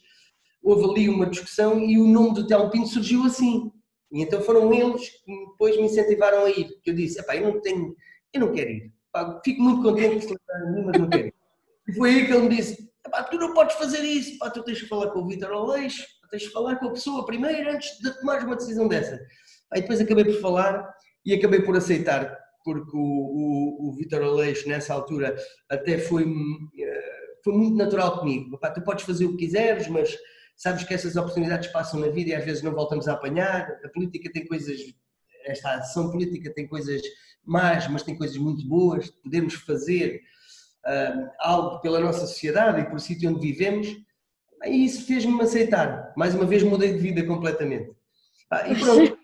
houve 0.62 0.84
ali 0.90 1.08
uma 1.08 1.26
discussão 1.26 1.78
e 1.80 1.98
o 1.98 2.06
nome 2.06 2.34
do 2.34 2.46
Telmo 2.46 2.70
Pinto 2.70 2.88
surgiu 2.88 3.24
assim. 3.24 3.70
E 4.12 4.22
então 4.22 4.40
foram 4.42 4.72
eles 4.72 5.08
que 5.24 5.46
depois 5.50 5.76
me 5.76 5.84
incentivaram 5.84 6.44
a 6.44 6.50
ir. 6.50 6.68
Que 6.82 6.90
eu 6.90 6.94
disse, 6.94 7.20
"Epá, 7.20 7.36
eu 7.36 7.52
não 7.52 7.60
tenho, 7.60 7.94
eu 8.32 8.40
não 8.40 8.52
quero 8.52 8.70
ir. 8.70 8.92
Pá, 9.12 9.40
fico 9.44 9.62
muito 9.62 9.82
contente 9.82 10.26
que 10.26 10.34
mas 10.84 11.00
não 11.00 11.08
quero 11.08 11.28
ir. 11.28 11.34
E 11.88 11.92
foi 11.92 12.10
aí 12.10 12.26
que 12.26 12.32
ele 12.32 12.42
me 12.48 12.56
disse, 12.56 12.90
"Epá, 13.06 13.22
tu 13.22 13.36
não 13.38 13.54
podes 13.54 13.76
fazer 13.76 14.00
isso, 14.02 14.36
pá, 14.38 14.50
tu 14.50 14.64
tens 14.64 14.80
que 14.80 14.88
falar 14.88 15.10
com 15.10 15.20
o 15.20 15.28
Vítor 15.28 15.52
Aleixo, 15.52 16.04
tens 16.30 16.46
que 16.46 16.52
falar 16.52 16.76
com 16.76 16.86
a 16.88 16.92
pessoa 16.92 17.24
primeiro 17.24 17.70
antes 17.70 17.98
de 17.98 18.18
tomares 18.20 18.44
uma 18.44 18.56
decisão 18.56 18.86
dessa. 18.88 19.20
Aí 19.72 19.80
depois 19.82 20.00
acabei 20.00 20.24
por 20.24 20.40
falar 20.40 20.92
e 21.24 21.34
acabei 21.34 21.60
por 21.60 21.76
aceitar, 21.76 22.36
porque 22.64 22.96
o, 22.96 23.00
o, 23.00 23.88
o 23.88 23.92
Vítor 23.92 24.22
Aleixo, 24.22 24.68
nessa 24.68 24.92
altura, 24.94 25.36
até 25.68 25.98
foi, 25.98 26.24
eh, 26.78 27.20
foi 27.44 27.54
muito 27.54 27.76
natural 27.76 28.18
comigo. 28.18 28.56
Epá, 28.56 28.70
tu 28.70 28.82
podes 28.82 29.04
fazer 29.04 29.26
o 29.26 29.32
que 29.32 29.46
quiseres, 29.46 29.88
mas 29.88 30.16
sabes 30.56 30.84
que 30.84 30.92
essas 30.94 31.16
oportunidades 31.16 31.70
passam 31.72 32.00
na 32.00 32.08
vida 32.08 32.30
e 32.30 32.34
às 32.34 32.44
vezes 32.44 32.62
não 32.62 32.72
voltamos 32.72 33.08
a 33.08 33.12
apanhar. 33.12 33.80
A 33.84 33.88
política 33.88 34.30
tem 34.32 34.46
coisas, 34.46 34.78
esta 35.44 35.74
ação 35.76 36.10
política 36.10 36.52
tem 36.54 36.66
coisas 36.66 37.00
más, 37.44 37.88
mas 37.88 38.02
tem 38.02 38.16
coisas 38.16 38.36
muito 38.36 38.66
boas. 38.68 39.10
Podemos 39.22 39.54
fazer 39.54 40.20
ah, 40.84 41.32
algo 41.40 41.80
pela 41.80 42.00
nossa 42.00 42.26
sociedade 42.26 42.80
e 42.80 42.90
por 42.90 43.00
sítio 43.00 43.30
onde 43.30 43.40
vivemos. 43.40 43.88
E 44.64 44.84
isso 44.84 45.06
fez-me 45.06 45.40
aceitar. 45.40 46.12
Mais 46.16 46.34
uma 46.34 46.44
vez 46.44 46.62
mudei 46.62 46.92
de 46.92 46.98
vida 46.98 47.24
completamente. 47.24 47.90
Ah, 48.50 48.68
e 48.68 48.74
pronto, 48.78 49.18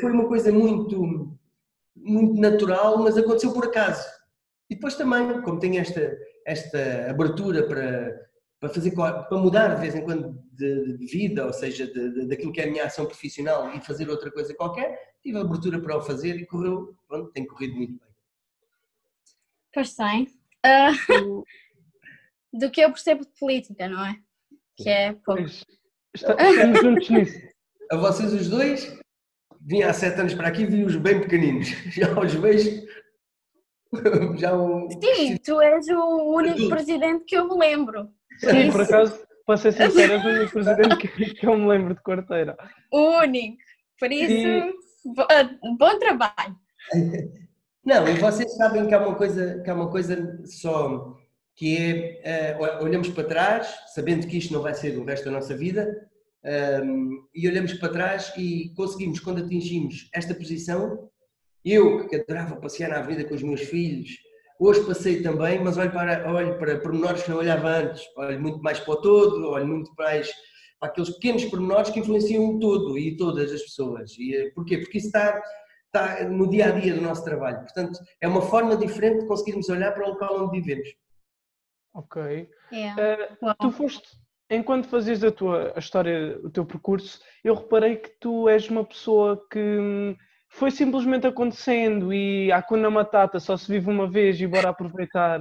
foi 0.00 0.12
uma 0.12 0.26
coisa 0.28 0.52
muito, 0.52 1.38
muito 1.96 2.40
natural, 2.40 2.98
mas 2.98 3.16
aconteceu 3.16 3.52
por 3.52 3.66
acaso. 3.66 4.06
E 4.70 4.74
depois 4.74 4.94
também, 4.94 5.40
como 5.42 5.58
tenho 5.58 5.80
esta, 5.80 6.16
esta 6.46 7.10
abertura 7.10 7.66
para, 7.66 8.28
para, 8.60 8.68
fazer, 8.70 8.92
para 8.92 9.38
mudar 9.38 9.74
de 9.74 9.80
vez 9.80 9.94
em 9.94 10.02
quando 10.02 10.42
de, 10.52 10.96
de 10.98 11.06
vida, 11.06 11.46
ou 11.46 11.52
seja, 11.52 11.86
de, 11.86 12.10
de- 12.14 12.26
daquilo 12.28 12.52
que 12.52 12.60
é 12.60 12.64
a 12.64 12.70
minha 12.70 12.84
ação 12.84 13.06
profissional 13.06 13.72
e 13.74 13.80
fazer 13.84 14.08
outra 14.08 14.30
coisa 14.30 14.54
qualquer, 14.54 15.16
tive 15.22 15.38
abertura 15.38 15.80
para 15.80 15.96
o 15.96 16.02
fazer 16.02 16.36
e 16.36 16.46
correu, 16.46 16.96
pronto, 17.08 17.30
tem 17.32 17.46
corrido 17.46 17.76
muito 17.76 17.92
bem. 17.98 18.08
Pois 19.72 19.94
tem. 19.94 20.28
Ah, 20.64 20.92
do 22.52 22.70
que 22.70 22.80
eu 22.80 22.90
percebo 22.90 23.24
de 23.24 23.32
política, 23.38 23.88
não 23.88 24.04
é? 24.06 24.16
Que 24.76 24.88
é 24.88 25.12
pouco. 25.12 25.42
Estamos 26.14 26.80
juntos 26.80 27.10
nisso. 27.10 27.40
A 27.90 27.96
vocês 27.96 28.32
os 28.32 28.48
dois, 28.48 28.98
vim 29.64 29.82
há 29.82 29.92
sete 29.92 30.20
anos 30.20 30.34
para 30.34 30.48
aqui 30.48 30.62
e 30.62 30.66
vi-os 30.66 30.96
bem 30.96 31.20
pequeninos. 31.20 31.68
Já 31.94 32.18
os 32.18 32.34
vejo. 32.34 32.82
Já 34.36 34.56
o. 34.56 34.88
Sim, 34.90 35.36
tu 35.38 35.60
és 35.60 35.86
o 35.88 36.34
único 36.34 36.68
presidente 36.68 37.24
que 37.24 37.36
eu 37.36 37.48
me 37.48 37.58
lembro. 37.58 38.08
Sim, 38.38 38.70
por 38.70 38.80
acaso, 38.82 39.24
para 39.46 39.56
ser 39.56 39.72
sincero, 39.72 40.14
és 40.14 40.24
o 40.24 40.28
único 40.28 40.52
presidente 40.52 40.96
que, 40.96 41.34
que 41.34 41.46
eu 41.46 41.56
me 41.56 41.68
lembro 41.68 41.94
de 41.94 42.02
quarteira. 42.02 42.56
O 42.92 43.20
único. 43.20 43.56
Por 43.98 44.10
isso, 44.10 44.32
E- 44.32 44.74
ah, 45.30 45.50
bom 45.78 45.98
trabalho. 45.98 46.56
Não, 47.84 48.08
e 48.08 48.14
vocês 48.14 48.52
sabem 48.56 48.86
que 48.86 48.94
há 48.94 48.98
uma 48.98 49.14
coisa, 49.14 49.60
que 49.62 49.70
há 49.70 49.74
uma 49.74 49.90
coisa 49.90 50.42
só 50.46 51.16
que 51.54 51.76
é 52.24 52.50
eh, 52.52 52.78
olhamos 52.80 53.08
para 53.10 53.28
trás, 53.28 53.72
sabendo 53.94 54.26
que 54.26 54.38
isto 54.38 54.52
não 54.52 54.60
vai 54.60 54.74
ser 54.74 54.98
o 54.98 55.04
resto 55.04 55.26
da 55.26 55.30
nossa 55.30 55.56
vida, 55.56 56.08
ehm, 56.44 57.10
e 57.34 57.48
olhamos 57.48 57.72
para 57.74 57.92
trás 57.92 58.32
e 58.36 58.72
conseguimos, 58.76 59.20
quando 59.20 59.44
atingimos 59.44 60.08
esta 60.14 60.34
posição, 60.34 61.08
eu 61.64 62.06
que 62.06 62.16
adorava 62.16 62.56
passear 62.56 62.90
na 62.90 62.98
avenida 62.98 63.28
com 63.28 63.34
os 63.34 63.42
meus 63.42 63.62
filhos, 63.62 64.10
hoje 64.60 64.86
passei 64.86 65.22
também, 65.22 65.62
mas 65.62 65.76
olho 65.76 65.92
para, 65.92 66.30
olho 66.30 66.58
para 66.58 66.78
pormenores 66.80 67.22
que 67.22 67.30
não 67.30 67.38
olhava 67.38 67.68
antes, 67.68 68.02
olho 68.16 68.40
muito 68.40 68.62
mais 68.62 68.78
para 68.80 68.94
o 68.94 69.00
todo, 69.00 69.50
olho 69.50 69.66
muito 69.66 69.92
mais 69.96 70.30
para 70.78 70.90
aqueles 70.90 71.10
pequenos 71.10 71.44
pormenores 71.46 71.90
que 71.90 72.00
influenciam 72.00 72.46
o 72.46 72.58
todo 72.58 72.98
e 72.98 73.16
todas 73.16 73.50
as 73.50 73.62
pessoas. 73.62 74.12
E, 74.18 74.34
eh, 74.36 74.50
porquê? 74.50 74.78
Porque 74.78 74.98
isso 74.98 75.06
está 75.06 75.42
está 75.94 76.24
no 76.28 76.50
dia 76.50 76.66
a 76.66 76.70
dia 76.72 76.94
do 76.94 77.00
nosso 77.00 77.24
trabalho. 77.24 77.60
Portanto, 77.60 78.00
é 78.20 78.26
uma 78.26 78.42
forma 78.42 78.76
diferente 78.76 79.20
de 79.20 79.26
conseguirmos 79.28 79.68
olhar 79.68 79.92
para 79.92 80.04
o 80.04 80.10
local 80.10 80.44
onde 80.44 80.60
vivemos. 80.60 80.88
Ok. 81.94 82.48
É. 82.72 83.36
Uau. 83.40 83.54
tu 83.60 83.70
foste, 83.70 84.08
enquanto 84.50 84.88
fazias 84.88 85.22
a 85.24 85.30
tua 85.30 85.72
a 85.74 85.78
história, 85.78 86.38
o 86.42 86.50
teu 86.50 86.64
percurso, 86.64 87.20
eu 87.42 87.54
reparei 87.54 87.96
que 87.96 88.10
tu 88.20 88.48
és 88.48 88.68
uma 88.68 88.84
pessoa 88.84 89.44
que 89.50 89.58
hum, 89.58 90.16
foi 90.48 90.70
simplesmente 90.70 91.26
acontecendo 91.26 92.12
e 92.12 92.52
a 92.52 92.62
Kuna 92.62 92.90
Matata 92.90 93.40
só 93.40 93.56
se 93.56 93.70
vive 93.70 93.90
uma 93.90 94.08
vez 94.08 94.40
e 94.40 94.46
bora 94.46 94.68
aproveitar. 94.70 95.40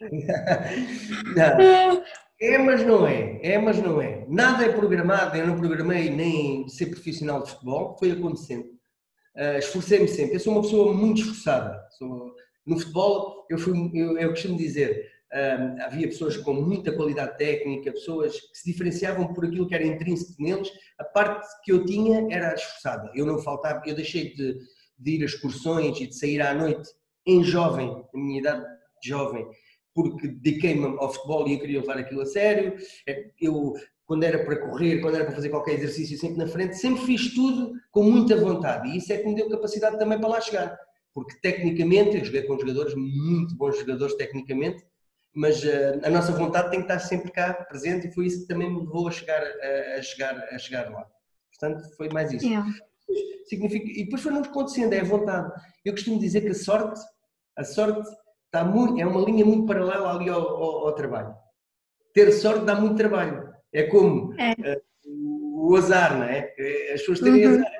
Não, 1.34 2.02
é, 2.38 2.58
mas 2.58 2.84
não 2.84 3.06
é. 3.06 3.40
É, 3.42 3.58
mas 3.58 3.78
não 3.82 4.00
é. 4.00 4.26
Nada 4.28 4.64
é 4.64 4.72
programado. 4.72 5.36
Eu 5.36 5.46
não 5.46 5.58
programei 5.58 6.10
nem 6.10 6.68
ser 6.68 6.86
profissional 6.86 7.42
de 7.42 7.50
futebol. 7.50 7.96
Foi 7.98 8.10
acontecendo. 8.10 8.66
Ah, 9.34 9.58
Esforcei-me 9.58 10.06
sempre. 10.06 10.36
Eu 10.36 10.40
sou 10.40 10.52
uma 10.52 10.62
pessoa 10.62 10.92
muito 10.92 11.22
esforçada. 11.22 11.82
Sou- 11.96 12.34
no 12.66 12.78
futebol, 12.78 13.46
eu, 13.48 13.58
fui, 13.58 13.90
eu, 13.94 14.18
eu 14.18 14.30
costumo 14.30 14.58
dizer, 14.58 15.08
ah, 15.32 15.86
havia 15.86 16.06
pessoas 16.06 16.36
com 16.36 16.54
muita 16.54 16.92
qualidade 16.92 17.36
técnica, 17.36 17.92
pessoas 17.92 18.38
que 18.40 18.58
se 18.58 18.72
diferenciavam 18.72 19.32
por 19.32 19.44
aquilo 19.44 19.66
que 19.66 19.74
era 19.74 19.84
intrínseco 19.86 20.42
neles. 20.42 20.70
A 20.98 21.04
parte 21.04 21.46
que 21.64 21.72
eu 21.72 21.84
tinha 21.84 22.26
era 22.30 22.54
esforçada. 22.54 23.10
Eu 23.14 23.26
não 23.26 23.38
faltava, 23.38 23.82
eu 23.86 23.94
deixei 23.94 24.34
de, 24.34 24.56
de 24.98 25.10
ir 25.10 25.22
a 25.22 25.26
excursões 25.26 26.00
e 26.00 26.06
de 26.06 26.16
sair 26.16 26.40
à 26.40 26.54
noite 26.54 26.88
em 27.26 27.42
jovem, 27.42 27.88
na 28.14 28.20
minha 28.20 28.40
idade 28.40 28.64
de 29.02 29.08
jovem, 29.08 29.46
porque 29.92 30.28
dediquei-me 30.28 30.96
ao 30.98 31.12
futebol 31.12 31.48
e 31.48 31.54
eu 31.54 31.60
queria 31.60 31.80
levar 31.80 31.98
aquilo 31.98 32.20
a 32.20 32.26
sério. 32.26 32.76
É, 33.06 33.30
Eu, 33.40 33.74
quando 34.04 34.22
era 34.22 34.44
para 34.44 34.60
correr, 34.60 35.00
quando 35.00 35.16
era 35.16 35.24
para 35.24 35.34
fazer 35.34 35.48
qualquer 35.48 35.74
exercício 35.74 36.16
sempre 36.16 36.38
na 36.38 36.46
frente, 36.46 36.76
sempre 36.76 37.04
fiz 37.04 37.34
tudo 37.34 37.72
com 37.90 38.04
muita 38.04 38.36
vontade 38.36 38.88
e 38.88 38.98
isso 38.98 39.12
é 39.12 39.18
que 39.18 39.26
me 39.26 39.34
deu 39.34 39.48
capacidade 39.50 39.98
também 39.98 40.18
para 40.18 40.28
lá 40.28 40.40
chegar. 40.40 40.78
porque 41.12 41.34
tecnicamente 41.40 42.16
eu 42.16 42.24
joguei 42.24 42.42
com 42.42 42.58
jogadores, 42.58 42.94
muito 42.94 43.56
bons 43.56 43.78
jogadores 43.78 44.14
tecnicamente, 44.16 44.84
mas 45.36 45.62
uh, 45.62 46.00
a 46.02 46.08
nossa 46.08 46.32
vontade 46.32 46.70
tem 46.70 46.80
que 46.80 46.90
estar 46.90 46.98
sempre 46.98 47.30
cá 47.30 47.52
presente 47.52 48.08
e 48.08 48.10
foi 48.10 48.24
isso 48.24 48.40
que 48.40 48.48
também 48.48 48.72
me 48.72 48.80
levou 48.80 49.06
a 49.06 49.10
chegar 49.10 49.42
a, 49.42 49.98
a 49.98 50.02
chegar, 50.02 50.34
a 50.50 50.58
chegar 50.58 50.90
lá. 50.90 51.06
Portanto, 51.50 51.94
foi 51.94 52.08
mais 52.08 52.32
isso. 52.32 52.46
Yeah. 52.46 52.66
Significa, 53.44 53.86
e 53.86 54.04
depois 54.04 54.22
foi-nos 54.22 54.48
acontecendo, 54.48 54.94
é 54.94 55.00
a 55.00 55.04
vontade. 55.04 55.52
Eu 55.84 55.92
costumo 55.92 56.18
dizer 56.18 56.40
que 56.40 56.48
a 56.48 56.54
sorte, 56.54 56.98
a 57.54 57.64
sorte 57.64 58.08
está 58.46 58.64
muito, 58.64 58.98
é 58.98 59.06
uma 59.06 59.20
linha 59.20 59.44
muito 59.44 59.66
paralela 59.66 60.10
ali 60.10 60.30
ao, 60.30 60.40
ao, 60.40 60.86
ao 60.86 60.94
trabalho. 60.94 61.34
Ter 62.14 62.32
sorte 62.32 62.64
dá 62.64 62.74
muito 62.74 62.96
trabalho. 62.96 63.52
É 63.74 63.82
como 63.82 64.34
é. 64.40 64.52
Uh, 64.52 65.68
o 65.68 65.76
azar, 65.76 66.16
não 66.16 66.24
é? 66.24 66.54
As 66.94 67.00
pessoas 67.00 67.20
têm 67.20 67.46
uhum. 67.46 67.56
azar. 67.56 67.72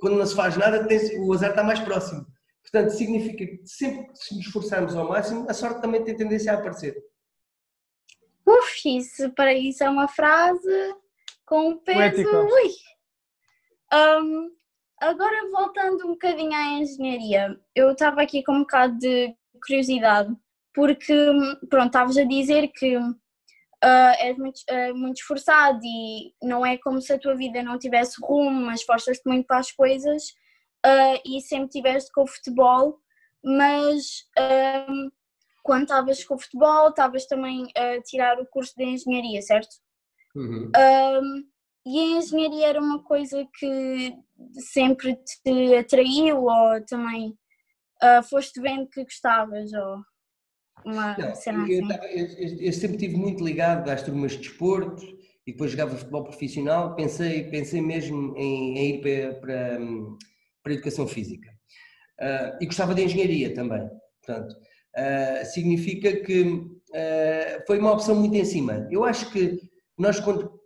Quando 0.00 0.18
não 0.18 0.26
se 0.26 0.36
faz 0.36 0.56
nada, 0.56 0.86
o 1.18 1.32
azar 1.32 1.50
está 1.50 1.64
mais 1.64 1.80
próximo. 1.80 2.24
Portanto, 2.72 2.92
significa 2.92 3.44
que 3.44 3.66
sempre 3.66 4.06
que 4.06 4.34
nos 4.34 4.46
esforçarmos 4.46 4.94
ao 4.94 5.08
máximo, 5.08 5.48
a 5.50 5.54
sorte 5.54 5.82
também 5.82 6.04
tem 6.04 6.16
tendência 6.16 6.52
a 6.52 6.56
aparecer. 6.56 6.96
Uf, 8.46 8.96
isso, 8.96 9.30
para 9.30 9.52
isso 9.52 9.82
é 9.82 9.90
uma 9.90 10.06
frase 10.06 10.94
com 11.44 11.76
peso. 11.78 12.28
Ui. 12.28 12.70
Um, 13.92 14.50
agora, 15.00 15.50
voltando 15.50 16.06
um 16.06 16.10
bocadinho 16.10 16.54
à 16.54 16.78
engenharia, 16.78 17.60
eu 17.74 17.90
estava 17.90 18.22
aqui 18.22 18.42
com 18.44 18.52
um 18.52 18.60
bocado 18.60 18.96
de 18.98 19.34
curiosidade, 19.66 20.32
porque, 20.72 21.14
pronto, 21.68 21.86
estavas 21.86 22.16
a 22.16 22.24
dizer 22.24 22.68
que 22.68 22.96
uh, 22.96 24.14
és 24.18 24.38
muito, 24.38 24.60
uh, 24.70 24.94
muito 24.96 25.16
esforçado 25.16 25.80
e 25.82 26.32
não 26.40 26.64
é 26.64 26.78
como 26.78 27.00
se 27.00 27.12
a 27.12 27.18
tua 27.18 27.34
vida 27.34 27.64
não 27.64 27.78
tivesse 27.78 28.16
rumo, 28.22 28.66
mas 28.66 28.80
esforças-te 28.80 29.28
muito 29.28 29.46
para 29.46 29.58
as 29.58 29.72
coisas 29.72 30.38
uh, 30.86 31.20
e 31.24 31.40
sempre 31.40 31.68
tiveste 31.68 32.10
com 32.12 32.22
o 32.22 32.26
futebol, 32.26 32.98
mas 33.42 34.24
um, 34.88 35.10
quando 35.62 35.82
estavas 35.82 36.24
com 36.24 36.34
o 36.34 36.38
futebol, 36.38 36.88
estavas 36.88 37.26
também 37.26 37.66
a 37.76 38.00
tirar 38.02 38.38
o 38.40 38.46
curso 38.46 38.74
de 38.76 38.84
engenharia, 38.84 39.42
certo? 39.42 39.76
Uhum. 40.34 40.70
Um, 40.76 41.44
e 41.86 41.98
a 41.98 42.18
engenharia 42.18 42.68
era 42.68 42.80
uma 42.80 43.02
coisa 43.02 43.46
que 43.58 44.14
sempre 44.72 45.16
te 45.16 45.74
atraiu 45.74 46.44
ou 46.44 46.84
também 46.86 47.36
uh, 48.02 48.22
foste 48.28 48.60
vendo 48.60 48.88
que 48.88 49.02
gostavas 49.02 49.72
ou 49.72 50.02
uma 50.84 51.16
Não, 51.16 51.34
cena 51.34 51.64
assim? 51.64 51.74
Eu, 51.74 51.88
eu, 51.88 52.58
eu, 52.60 52.72
sempre 52.72 52.96
estive 52.96 53.16
muito 53.16 53.44
ligado 53.44 53.88
às 53.90 54.02
turmas 54.02 54.32
de 54.32 54.38
desporto 54.38 55.04
e 55.46 55.52
depois 55.52 55.70
jogava 55.70 55.96
futebol 55.96 56.24
profissional, 56.24 56.94
pensei, 56.94 57.44
pensei 57.44 57.80
mesmo 57.80 58.36
em, 58.36 58.78
em 58.78 58.94
ir 58.94 59.00
para, 59.00 59.40
para, 59.40 59.78
para 60.62 60.72
a 60.72 60.74
educação 60.74 61.06
física. 61.06 61.50
Uh, 62.20 62.56
e 62.60 62.66
gostava 62.66 62.94
de 62.94 63.02
engenharia 63.02 63.54
também, 63.54 63.88
portanto, 64.22 64.52
uh, 64.52 65.46
significa 65.46 66.20
que 66.20 66.42
uh, 66.42 67.66
foi 67.66 67.78
uma 67.78 67.92
opção 67.92 68.14
muito 68.14 68.36
em 68.36 68.44
cima. 68.44 68.86
Eu 68.90 69.04
acho 69.04 69.30
que 69.32 69.58
nós, 69.98 70.20
quando, 70.20 70.60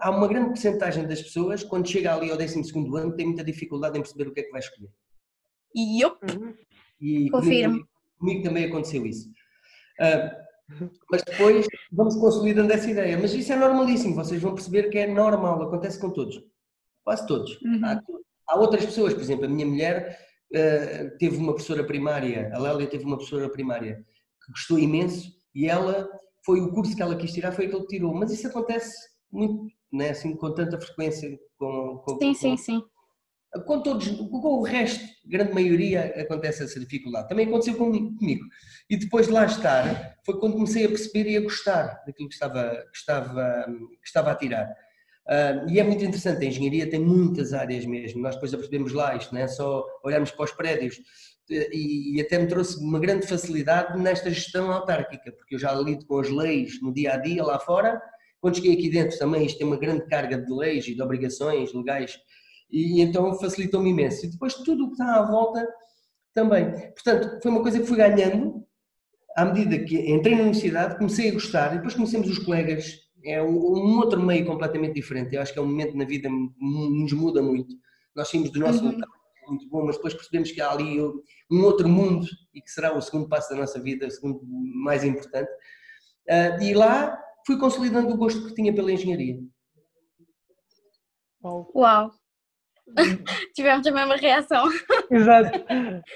há 0.00 0.10
uma 0.10 0.28
grande 0.28 0.48
porcentagem 0.48 1.06
das 1.06 1.22
pessoas, 1.22 1.64
quando 1.64 1.88
chega 1.88 2.14
ali 2.14 2.30
ao 2.30 2.36
12 2.36 2.72
ano, 2.96 3.16
tem 3.16 3.26
muita 3.26 3.44
dificuldade 3.44 3.98
em 3.98 4.02
perceber 4.02 4.28
o 4.28 4.32
que 4.32 4.40
é 4.40 4.42
que 4.44 4.50
vai 4.50 4.60
escolher. 4.60 4.90
E 5.74 6.00
eu? 6.00 6.16
E 7.00 7.30
Confirmo. 7.30 7.74
Comigo, 7.74 7.88
comigo 8.18 8.42
também 8.42 8.64
aconteceu 8.66 9.06
isso. 9.06 9.30
mas 11.10 11.22
depois 11.22 11.66
vamos 11.92 12.16
consolidando 12.16 12.72
essa 12.72 12.90
ideia. 12.90 13.18
Mas 13.18 13.32
isso 13.32 13.52
é 13.52 13.56
normalíssimo, 13.56 14.14
vocês 14.14 14.40
vão 14.40 14.54
perceber 14.54 14.90
que 14.90 14.98
é 14.98 15.06
normal, 15.06 15.62
acontece 15.62 15.98
com 16.00 16.10
todos. 16.10 16.40
Quase 17.04 17.26
todos. 17.26 17.60
Uhum. 17.62 17.80
Há, 17.84 18.00
Há 18.50 18.58
outras 18.58 18.84
pessoas, 18.84 19.14
por 19.14 19.22
exemplo, 19.22 19.44
a 19.44 19.48
minha 19.48 19.64
mulher 19.64 20.18
uh, 20.52 21.16
teve 21.18 21.36
uma 21.36 21.52
professora 21.52 21.84
primária, 21.84 22.50
a 22.52 22.58
Lélia 22.58 22.88
teve 22.88 23.04
uma 23.04 23.16
professora 23.16 23.48
primária 23.48 24.04
que 24.44 24.50
gostou 24.50 24.76
imenso 24.76 25.30
e 25.54 25.68
ela, 25.68 26.08
foi 26.44 26.60
o 26.60 26.72
curso 26.72 26.96
que 26.96 27.00
ela 27.00 27.14
quis 27.14 27.32
tirar, 27.32 27.52
foi 27.52 27.66
aquele 27.66 27.82
que 27.82 27.96
tirou. 27.96 28.12
Mas 28.12 28.32
isso 28.32 28.48
acontece 28.48 28.92
muito, 29.30 29.68
né, 29.92 30.10
assim, 30.10 30.34
com 30.34 30.52
tanta 30.52 30.80
frequência. 30.80 31.38
Com, 31.56 32.02
com, 32.04 32.18
sim, 32.18 32.32
com, 32.32 32.34
sim, 32.34 32.56
sim. 32.56 32.82
Com 33.66 33.82
todos, 33.82 34.08
com 34.08 34.58
o 34.58 34.62
resto, 34.62 35.04
grande 35.24 35.52
maioria, 35.52 36.12
acontece 36.20 36.64
essa 36.64 36.80
dificuldade. 36.80 37.28
Também 37.28 37.46
aconteceu 37.46 37.76
comigo. 37.76 38.44
E 38.88 38.96
depois 38.96 39.26
de 39.26 39.32
lá 39.32 39.44
estar, 39.44 40.16
foi 40.26 40.40
quando 40.40 40.54
comecei 40.54 40.86
a 40.86 40.88
perceber 40.88 41.30
e 41.30 41.36
a 41.36 41.40
gostar 41.40 42.02
daquilo 42.04 42.28
que 42.28 42.34
estava, 42.34 42.84
que 42.92 42.96
estava, 42.96 43.64
que 43.66 44.06
estava 44.06 44.32
a 44.32 44.34
tirar. 44.34 44.68
Uh, 45.30 45.70
e 45.70 45.78
é 45.78 45.84
muito 45.84 46.04
interessante, 46.04 46.44
a 46.44 46.48
engenharia 46.48 46.90
tem 46.90 46.98
muitas 46.98 47.52
áreas 47.52 47.86
mesmo, 47.86 48.20
nós 48.20 48.34
depois 48.34 48.52
apercebemos 48.52 48.92
lá 48.92 49.14
isto, 49.14 49.32
não 49.32 49.40
é 49.40 49.46
só 49.46 49.86
olharmos 50.02 50.32
para 50.32 50.44
os 50.44 50.50
prédios, 50.50 51.00
e, 51.48 52.16
e, 52.16 52.20
até 52.20 52.36
me 52.36 52.48
trouxe 52.48 52.78
uma 52.78 52.98
grande 52.98 53.26
facilidade 53.26 53.96
nesta 53.96 54.28
gestão 54.30 54.72
autárquica, 54.72 55.30
porque 55.32 55.54
eu 55.54 55.58
já 55.58 55.72
lido 55.72 56.04
com 56.06 56.18
as 56.18 56.28
leis 56.28 56.80
no 56.82 56.92
dia 56.92 57.14
a 57.14 57.16
dia 57.16 57.44
lá 57.44 57.60
fora, 57.60 58.00
quando 58.40 58.56
cheguei 58.56 58.74
aqui 58.74 58.88
dentro 58.88 59.18
também 59.18 59.46
isto 59.46 59.58
tem 59.58 59.66
uma 59.66 59.76
grande 59.76 60.06
carga 60.06 60.36
de 60.36 60.52
leis 60.52 60.86
e 60.88 60.94
de 60.94 61.02
obrigações 61.02 61.72
legais, 61.72 62.18
e 62.70 63.00
então 63.00 63.32
facilitou-me 63.38 63.90
imenso. 63.90 64.26
E 64.26 64.30
depois 64.30 64.54
tudo 64.54 64.84
o 64.84 64.86
que 64.88 64.94
está 64.94 65.16
à 65.16 65.22
volta 65.26 65.66
também. 66.32 66.70
Portanto, 66.92 67.40
foi 67.42 67.50
uma 67.50 67.62
coisa 67.62 67.78
que 67.78 67.86
fui 67.86 67.96
ganhando, 67.96 68.64
à 69.36 69.44
medida 69.44 69.78
que 69.84 69.96
entrei 70.10 70.34
na 70.34 70.42
universidade, 70.42 70.96
comecei 70.96 71.30
a 71.30 71.32
gostar, 71.32 71.72
e 71.72 71.76
depois 71.76 71.94
conhecemos 71.94 72.28
os 72.28 72.38
colegas 72.38 73.09
é 73.24 73.42
um 73.42 73.98
outro 73.98 74.20
meio 74.20 74.46
completamente 74.46 74.94
diferente. 74.94 75.34
Eu 75.34 75.42
acho 75.42 75.52
que 75.52 75.58
é 75.58 75.62
um 75.62 75.66
momento 75.66 75.96
na 75.96 76.04
vida 76.04 76.28
que 76.28 76.34
nos 76.60 77.12
muda 77.12 77.42
muito. 77.42 77.74
Nós 78.14 78.28
saímos 78.28 78.50
do 78.50 78.60
nosso 78.60 78.84
uhum. 78.84 78.92
local 78.92 79.20
muito 79.50 79.68
bom, 79.68 79.84
mas 79.84 79.96
depois 79.96 80.14
percebemos 80.14 80.52
que 80.52 80.60
há 80.60 80.70
ali 80.70 81.00
um 81.50 81.64
outro 81.64 81.88
mundo 81.88 82.26
e 82.54 82.62
que 82.62 82.70
será 82.70 82.96
o 82.96 83.02
segundo 83.02 83.28
passo 83.28 83.50
da 83.50 83.56
nossa 83.56 83.80
vida, 83.80 84.06
o 84.06 84.10
segundo 84.10 84.40
mais 84.44 85.04
importante. 85.04 85.50
Uh, 86.28 86.62
e 86.62 86.74
lá 86.74 87.20
fui 87.46 87.58
consolidando 87.58 88.14
o 88.14 88.16
gosto 88.16 88.46
que 88.46 88.54
tinha 88.54 88.72
pela 88.72 88.92
engenharia. 88.92 89.40
Uau! 91.42 92.12
Tivemos 93.54 93.86
a 93.86 93.90
mesma 93.90 94.16
reação. 94.16 94.68
Exato. 95.10 95.64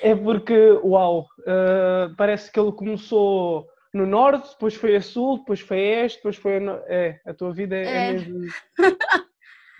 É 0.03 0.15
porque, 0.15 0.71
uau, 0.85 1.27
uh, 1.41 2.15
parece 2.17 2.51
que 2.51 2.59
ele 2.59 2.73
começou 2.73 3.67
no 3.95 4.07
norte, 4.07 4.51
depois 4.51 4.75
foi 4.75 4.97
a 4.97 5.01
sul, 5.01 5.39
depois 5.39 5.61
foi 5.61 5.79
a 5.79 6.05
este, 6.05 6.17
depois 6.17 6.37
foi 6.37 6.57
a. 6.57 6.61
No... 6.61 6.73
É, 6.89 7.21
a 7.25 7.33
tua 7.33 7.55
vida 7.55 7.77
é, 7.77 7.85
é. 7.85 8.09
é 8.09 8.13
mesmo. 8.13 8.41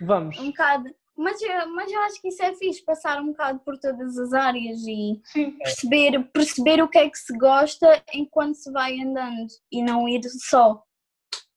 Vamos. 0.01 0.39
Um 0.39 0.47
bocado. 0.47 0.89
Mas, 1.17 1.39
mas 1.73 1.91
eu 1.91 1.99
acho 2.01 2.21
que 2.21 2.27
isso 2.27 2.43
é 2.43 2.53
fixe, 2.55 2.83
passar 2.83 3.21
um 3.21 3.27
bocado 3.27 3.59
por 3.59 3.77
todas 3.77 4.17
as 4.17 4.33
áreas 4.33 4.81
e 4.85 5.21
Sim. 5.23 5.51
perceber, 5.57 6.23
perceber 6.33 6.83
o 6.83 6.89
que 6.89 6.97
é 6.97 7.09
que 7.09 7.17
se 7.17 7.37
gosta 7.37 8.03
enquanto 8.13 8.55
se 8.55 8.69
vai 8.71 8.99
andando 8.99 9.47
e 9.71 9.81
não 9.81 10.09
ir 10.09 10.21
só. 10.23 10.83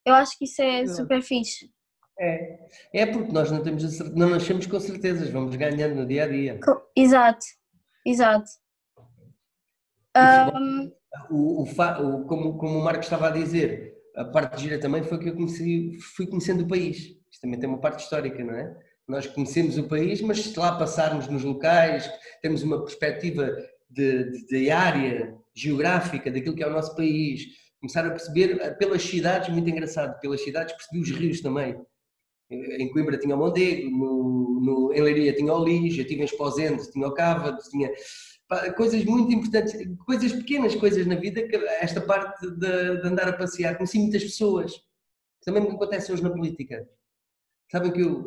Eu 0.07 0.15
acho 0.15 0.39
que 0.39 0.45
isso 0.45 0.63
é 0.63 0.87
super 0.87 1.23
fixe. 1.23 1.69
É, 2.21 2.59
é 2.93 3.07
porque 3.07 3.33
nós 3.33 3.51
não 3.51 3.63
temos 3.63 4.01
a, 4.01 4.05
não 4.11 4.31
nascemos 4.31 4.67
com 4.67 4.79
certezas, 4.79 5.31
vamos 5.31 5.55
ganhando 5.57 5.97
no 5.97 6.07
dia 6.07 6.25
a 6.25 6.29
dia. 6.29 6.61
Exato, 6.97 7.45
exato. 8.07 8.49
Um, 10.17 10.93
o, 11.31 11.63
o, 11.63 11.65
o, 11.65 12.25
como, 12.27 12.59
como 12.59 12.79
o 12.79 12.85
Marco 12.85 13.03
estava 13.03 13.29
a 13.29 13.33
dizer, 13.33 13.95
a 14.17 14.25
parte 14.25 14.63
gira 14.63 14.79
também 14.79 15.03
foi 15.03 15.19
que 15.19 15.29
eu 15.29 15.35
comecei, 15.35 15.99
fui 16.17 16.27
conhecendo 16.27 16.65
o 16.65 16.69
país. 16.69 17.17
Isto 17.31 17.43
também 17.43 17.59
tem 17.59 17.69
uma 17.69 17.81
parte 17.81 18.03
histórica, 18.03 18.43
não 18.43 18.55
é? 18.55 18.77
Nós 19.07 19.27
conhecemos 19.27 19.79
o 19.79 19.89
país, 19.89 20.21
mas 20.21 20.43
se 20.43 20.59
lá 20.59 20.77
passarmos 20.77 21.29
nos 21.29 21.45
locais, 21.45 22.11
temos 22.43 22.63
uma 22.63 22.83
perspectiva 22.85 23.57
de, 23.89 24.25
de, 24.25 24.47
de 24.47 24.71
área 24.71 25.35
geográfica 25.55 26.31
daquilo 26.31 26.55
que 26.55 26.63
é 26.63 26.67
o 26.67 26.73
nosso 26.73 26.95
país, 26.95 27.43
começar 27.81 28.05
a 28.07 28.11
perceber 28.11 28.61
eh, 28.61 28.71
pelas 28.71 29.03
cidades, 29.03 29.49
muito 29.49 29.69
engraçado, 29.71 30.19
pelas 30.21 30.43
cidades 30.43 30.75
percebi 30.75 31.01
os 31.01 31.11
rios 31.11 31.41
também. 31.41 31.81
Em 32.51 32.91
Coimbra 32.91 33.19
tinha 33.19 33.35
o 33.35 33.39
Mondego, 33.39 33.91
no, 33.91 34.61
no, 34.61 34.93
em 34.93 35.03
Leiria 35.03 35.35
tinha 35.35 35.53
o 35.53 35.63
Lis, 35.63 35.97
eu 35.97 36.03
estive 36.03 36.23
em 36.23 36.25
Esposende, 36.25 36.91
tinha 36.91 37.07
o 37.07 37.13
Cava, 37.13 37.57
tinha 37.71 37.91
coisas 38.77 39.05
muito 39.05 39.33
importantes, 39.33 39.75
coisas 40.05 40.33
pequenas 40.33 40.75
coisas 40.75 41.07
na 41.07 41.15
vida, 41.15 41.47
que 41.47 41.57
esta 41.57 42.01
parte 42.01 42.41
de, 42.51 43.01
de 43.01 43.09
andar 43.09 43.29
a 43.29 43.33
passear, 43.33 43.77
conheci 43.77 43.99
muitas 43.99 44.23
pessoas, 44.23 44.73
também 45.45 45.63
me 45.63 45.71
acontece 45.71 46.13
hoje 46.13 46.23
na 46.23 46.31
política. 46.31 46.89
Sabem 47.71 47.93
que 47.93 48.01
eu 48.01 48.25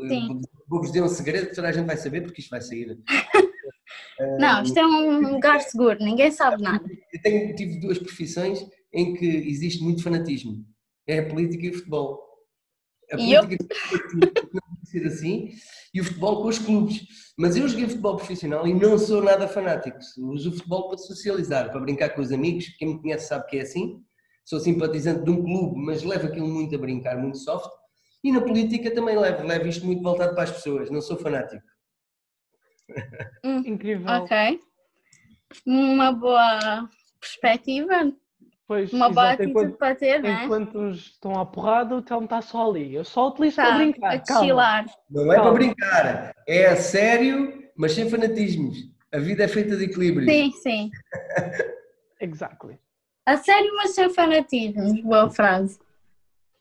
vou-vos 0.68 0.92
dizer 0.92 1.04
um 1.04 1.10
segredo 1.10 1.48
que 1.50 1.56
toda 1.56 1.68
a 1.68 1.72
gente 1.72 1.88
vai 1.88 1.98
saber 1.98 2.22
porque 2.22 2.42
isto 2.42 2.51
vai 2.51 2.62
sair. 2.62 2.98
Não, 4.40 4.62
isto 4.62 4.78
é 4.78 4.86
um 4.86 5.34
lugar 5.34 5.60
seguro, 5.62 5.98
ninguém 6.00 6.32
sabe 6.32 6.62
nada. 6.62 6.86
Eu 7.12 7.22
tenho, 7.22 7.56
tive 7.56 7.80
duas 7.80 7.98
profissões 7.98 8.66
em 8.94 9.16
que 9.16 9.25
existe 9.25 9.84
muito 9.84 10.04
fanatismo. 10.04 10.63
É 11.08 11.20
a 11.20 11.28
política 11.28 11.66
e 11.66 11.70
o 11.72 11.74
futebol. 11.74 12.22
A 13.12 13.20
e 13.20 13.36
política 13.36 13.75
eu? 13.75 14.61
Ser 14.84 15.06
assim, 15.06 15.50
e 15.94 16.02
o 16.02 16.04
futebol 16.04 16.42
com 16.42 16.48
os 16.48 16.60
clubes. 16.60 17.06
Mas 17.38 17.56
eu 17.56 17.68
joguei 17.68 17.88
futebol 17.88 18.16
profissional 18.16 18.68
e 18.68 18.74
não 18.74 18.98
sou 18.98 19.24
nada 19.24 19.48
fanático. 19.48 19.98
Uso 20.20 20.50
o 20.50 20.54
futebol 20.54 20.90
para 20.90 20.98
socializar, 20.98 21.72
para 21.72 21.80
brincar 21.80 22.10
com 22.10 22.22
os 22.22 22.32
amigos. 22.32 22.68
Quem 22.78 22.90
me 22.90 23.02
conhece 23.02 23.28
sabe 23.28 23.48
que 23.48 23.58
é 23.58 23.62
assim. 23.62 24.02
Sou 24.46 24.60
simpatizante 24.60 25.24
de 25.24 25.32
um 25.32 25.44
clube, 25.44 25.80
mas 25.80 26.04
levo 26.04 26.28
aquilo 26.28 26.48
muito 26.48 26.76
a 26.76 26.78
brincar, 26.78 27.18
muito 27.18 27.38
soft. 27.38 27.70
E 28.24 28.32
na 28.32 28.42
política 28.42 28.94
também 28.94 29.18
levo, 29.18 29.46
levo 29.46 29.68
isto 29.68 29.86
muito 29.86 30.04
voltado 30.04 30.36
para 30.36 30.44
as 30.44 30.52
pessoas, 30.52 30.90
não 30.92 31.02
sou 31.02 31.18
fanático. 31.18 31.64
Hum, 33.44 33.64
Incrível. 33.66 34.08
Ok. 34.08 34.60
uma 35.66 36.12
boa 36.12 36.90
perspectiva, 37.20 38.12
Pois, 38.72 38.94
uma 38.94 39.10
boa 39.10 39.32
atitude 39.32 39.50
enquanto, 39.50 39.78
para 39.78 39.96
ter, 39.96 40.22
né? 40.22 40.46
enquanto 40.46 40.80
uns 40.80 40.98
estão 41.08 41.38
à 41.38 41.46
porrada, 41.46 41.94
o 41.94 42.01
Telmo 42.01 42.24
está 42.24 42.42
só 42.42 42.70
ali. 42.70 42.96
Eu 42.96 43.04
só 43.04 43.28
utilizo 43.28 43.58
para 43.58 43.72
Tá, 43.72 43.75
brincar. 43.78 44.13
a 44.13 44.40
chilar. 44.40 44.86
Não 45.10 45.24
é 45.24 45.36
para 45.36 45.44
Calma. 45.44 45.54
brincar, 45.54 46.36
é 46.48 46.68
a 46.68 46.78
sério, 46.78 47.70
mas 47.75 47.92
sem 47.92 48.10
fanatismos. 48.10 48.78
A 49.12 49.20
vida 49.20 49.44
é 49.44 49.48
feita 49.50 49.75
de 49.75 49.84
equilíbrio. 49.84 50.25
Sim, 50.25 50.51
sim. 50.54 50.90
Exactly. 52.22 52.80
A 53.25 53.36
sério, 53.36 53.75
mas 53.75 53.94
sem 53.94 54.10
fanatismos. 54.10 55.01
Boa 55.01 55.30
frase. 55.30 55.78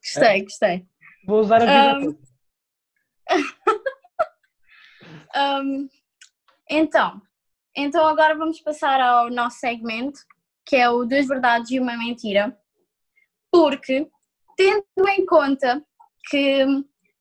Gostei, 0.03 0.43
gostei. 0.43 0.87
Vou 1.25 1.39
usar 1.39 1.63
a 1.63 1.95
vida 1.95 1.97
Um, 1.97 2.01
toda. 2.07 2.19
Um, 5.63 5.89
então, 6.69 7.23
então 7.77 8.05
agora 8.05 8.35
vamos 8.37 8.61
passar 8.61 9.01
ao 9.01 9.31
nosso 9.31 9.61
segmento, 9.61 10.19
que 10.71 10.77
é 10.77 10.89
o 10.89 11.05
Duas 11.05 11.27
Verdades 11.27 11.69
e 11.73 11.81
uma 11.81 11.99
Mentira. 11.99 12.57
Porque, 13.51 14.09
tendo 14.57 15.09
em 15.09 15.27
conta 15.27 15.85
que 16.29 16.65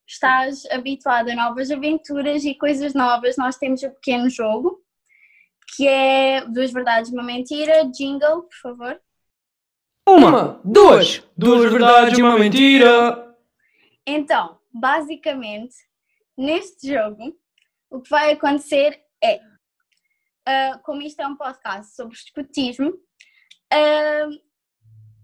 estás 0.07 0.67
habituado 0.67 1.29
a 1.29 1.35
novas 1.35 1.71
aventuras 1.71 2.45
e 2.45 2.53
coisas 2.53 2.93
novas, 2.93 3.37
nós 3.37 3.57
temos 3.57 3.81
o 3.81 3.89
pequeno 3.89 4.29
jogo, 4.29 4.79
que 5.75 5.87
é 5.87 6.45
Duas 6.45 6.71
Verdades 6.71 7.09
e 7.09 7.13
uma 7.15 7.23
Mentira. 7.23 7.89
Jingle, 7.89 8.43
por 8.43 8.55
favor. 8.61 9.01
Uma, 10.07 10.61
duas, 10.63 11.23
duas 11.35 11.71
verdades 11.71 12.19
e 12.19 12.21
uma 12.21 12.37
mentira. 12.37 13.35
Então, 14.05 14.59
basicamente, 14.71 15.75
neste 16.37 16.93
jogo, 16.93 17.35
o 17.89 17.99
que 17.99 18.09
vai 18.09 18.31
acontecer 18.31 18.99
é, 19.23 19.39
ah, 20.45 20.79
como 20.83 21.01
isto 21.01 21.19
é 21.19 21.27
um 21.27 21.35
podcast 21.35 21.95
sobre 21.95 22.15
escotismo, 22.15 22.93
ah, 23.71 24.29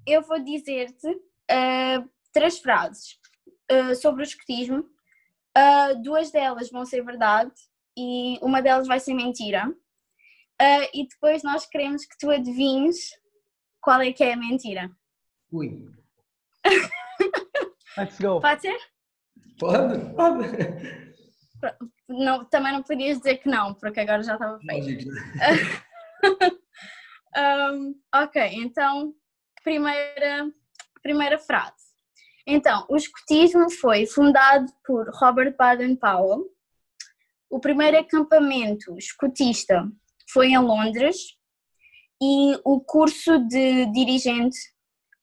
eu 0.06 0.22
vou 0.22 0.40
dizer-te 0.40 1.08
ah, 1.50 2.04
três 2.32 2.60
frases 2.60 3.20
ah, 3.70 3.96
sobre 3.96 4.22
o 4.22 4.24
escotismo. 4.24 4.88
Ah, 5.56 5.94
duas 5.94 6.32
delas 6.32 6.70
vão 6.70 6.86
ser 6.86 7.04
verdade 7.04 7.54
e 7.98 8.38
uma 8.42 8.62
delas 8.62 8.88
vai 8.88 9.00
ser 9.00 9.14
mentira. 9.14 9.74
Ah, 10.60 10.90
e 10.94 11.08
depois 11.08 11.44
nós 11.44 11.66
queremos 11.66 12.06
que 12.06 12.18
tu 12.18 12.30
adivinhes 12.30 13.10
qual 13.82 14.02
é 14.02 14.12
que 14.12 14.24
é 14.24 14.34
a 14.34 14.38
mentira. 14.38 14.92
Ui. 15.52 15.94
Let's 17.98 18.20
go. 18.20 18.42
Pode 18.42 18.62
ser? 18.62 18.78
Pode? 19.60 20.14
Pode. 20.16 21.06
Não, 22.08 22.46
também 22.46 22.74
não 22.74 22.84
podias 22.84 23.18
dizer 23.18 23.38
que 23.38 23.50
não, 23.50 23.74
porque 23.74 24.02
agora 24.02 24.22
já 24.22 24.34
estava 24.34 24.60
feito. 24.60 25.06
Um, 27.38 28.00
ok, 28.14 28.42
então, 28.54 29.14
primeira, 29.64 30.52
primeira 31.02 31.38
frase. 31.38 31.86
Então, 32.48 32.86
o 32.90 32.96
escotismo 32.96 33.70
foi 33.70 34.06
fundado 34.06 34.72
por 34.86 35.10
Robert 35.16 35.56
Baden-Powell. 35.58 36.46
O 37.50 37.60
primeiro 37.60 38.00
acampamento 38.00 38.98
escotista 38.98 39.90
foi 40.30 40.50
em 40.50 40.58
Londres 40.60 41.18
e 42.22 42.60
o 42.64 42.80
curso 42.80 43.40
de 43.48 43.86
dirigente 43.92 44.58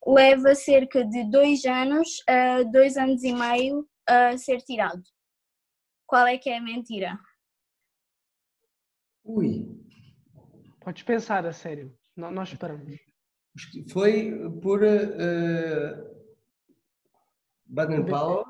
leva 0.06 0.54
cerca 0.54 1.04
de 1.04 1.24
dois 1.30 1.64
anos 1.64 2.22
a 2.28 2.62
dois 2.64 2.96
anos 2.96 3.22
e 3.22 3.32
meio 3.32 3.88
a 4.06 4.36
ser 4.36 4.58
tirado. 4.62 5.02
Qual 6.06 6.26
é 6.26 6.36
que 6.36 6.50
é 6.50 6.58
a 6.58 6.60
mentira? 6.60 7.18
Ui. 9.24 9.80
Podes 10.80 11.04
pensar 11.04 11.46
a 11.46 11.52
sério. 11.52 11.96
Nós 12.30 12.50
esperamos. 12.50 12.98
Foi 13.92 14.32
por 14.62 14.82
uh, 14.82 16.12
Baden-Powell. 17.66 18.44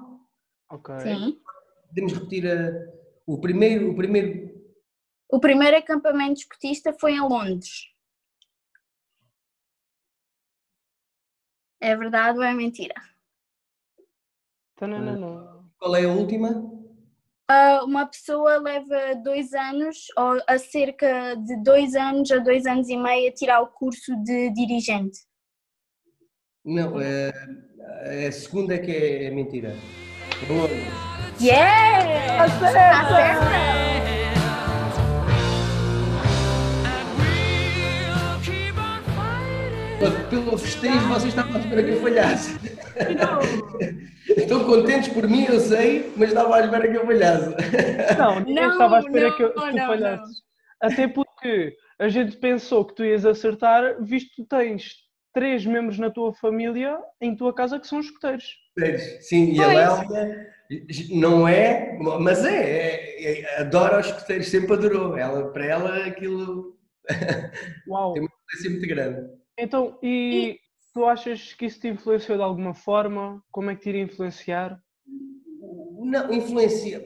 Ok. 0.70 0.94
Sim. 1.00 1.42
Podemos 1.88 2.12
repetir 2.12 2.46
a- 2.46 2.92
o 3.26 3.40
primeiro, 3.40 3.90
o 3.90 3.96
primeiro. 3.96 4.52
O 5.28 5.40
primeiro 5.40 5.76
acampamento 5.76 6.40
escotista 6.40 6.92
foi 6.98 7.12
em 7.12 7.20
Londres. 7.20 7.90
É 11.80 11.96
verdade 11.96 12.38
ou 12.38 12.44
é 12.44 12.54
mentira? 12.54 12.94
Então, 14.74 14.86
não, 14.88 15.00
não, 15.00 15.16
não. 15.18 15.70
Qual 15.78 15.96
é 15.96 16.04
a 16.04 16.08
última? 16.12 16.48
Ah, 17.54 17.84
uma 17.84 18.06
pessoa 18.06 18.56
leva 18.56 19.14
dois 19.22 19.52
anos, 19.52 20.06
ou 20.16 20.42
a 20.48 20.56
cerca 20.58 21.34
de 21.34 21.62
dois 21.62 21.94
anos 21.94 22.32
a 22.32 22.38
dois 22.38 22.64
anos 22.64 22.88
e 22.88 22.96
meio, 22.96 23.28
a 23.28 23.34
tirar 23.34 23.60
o 23.60 23.66
curso 23.66 24.16
de 24.24 24.48
dirigente. 24.54 25.18
Não, 26.64 26.98
é, 26.98 27.30
é 28.04 28.28
a 28.28 28.32
segunda 28.32 28.76
é 28.76 28.78
que 28.78 28.90
é, 28.90 29.30
mentira. 29.30 29.76
Boa. 30.48 30.66
Yeah! 31.42 31.92
Pelo 40.28 40.58
festejo, 40.58 40.98
vocês 41.08 41.26
estavam 41.32 41.54
à 41.56 41.58
espera 41.60 41.82
que 41.84 41.90
eu 41.90 42.00
falhasse. 42.00 42.58
Estão 44.36 44.64
contentes 44.64 45.08
por 45.12 45.28
mim, 45.28 45.44
eu 45.44 45.60
sei, 45.60 46.12
mas 46.16 46.30
estava 46.30 46.56
à 46.56 46.60
espera 46.64 46.88
que 46.90 46.96
eu 46.96 47.06
falhasse. 47.06 47.50
Não, 48.18 48.40
ninguém 48.40 48.54
Não, 48.64 48.72
estava 48.72 48.96
à 48.96 49.00
espera 49.00 49.36
que, 49.36 49.42
eu- 49.44 49.50
que 49.52 49.56
não, 49.60 49.70
tu 49.70 49.76
não, 49.76 49.86
falhasses. 49.86 50.36
Até 50.80 51.06
porque 51.06 51.76
a 52.00 52.08
gente 52.08 52.36
pensou 52.38 52.84
que 52.84 52.94
tu 52.96 53.04
ias 53.04 53.24
acertar, 53.24 54.02
visto 54.02 54.34
que 54.34 54.44
tens 54.44 54.94
três 55.32 55.64
membros 55.64 55.98
na 55.98 56.10
tua 56.10 56.32
família, 56.34 56.98
em 57.20 57.36
tua 57.36 57.54
casa, 57.54 57.78
que 57.78 57.86
são 57.86 58.00
escuteiros. 58.00 58.44
Sim, 59.20 59.52
e 59.52 59.60
a. 59.62 59.66
Lélia 59.68 60.46
não 61.10 61.46
é, 61.46 61.96
mas 62.18 62.44
é, 62.44 62.56
é, 62.56 63.40
é- 63.42 63.60
adora 63.60 64.00
os 64.00 64.06
escuteiros, 64.06 64.48
sempre 64.48 64.72
adorou. 64.74 65.16
Ela, 65.16 65.52
para 65.52 65.64
ela 65.64 65.96
aquilo 66.06 66.76
Uau! 67.88 68.14
Tem- 68.14 68.24
é 68.26 68.56
sempre 68.56 68.78
muito 68.78 68.88
grande. 68.88 69.41
Então, 69.62 69.96
e 70.02 70.58
tu 70.92 71.04
achas 71.04 71.54
que 71.54 71.66
isso 71.66 71.78
te 71.78 71.86
influenciou 71.86 72.36
de 72.36 72.42
alguma 72.42 72.74
forma? 72.74 73.40
Como 73.48 73.70
é 73.70 73.76
que 73.76 73.82
te 73.82 73.90
iria 73.90 74.02
influenciar? 74.02 74.76
Não, 76.00 76.32
influencia. 76.32 77.00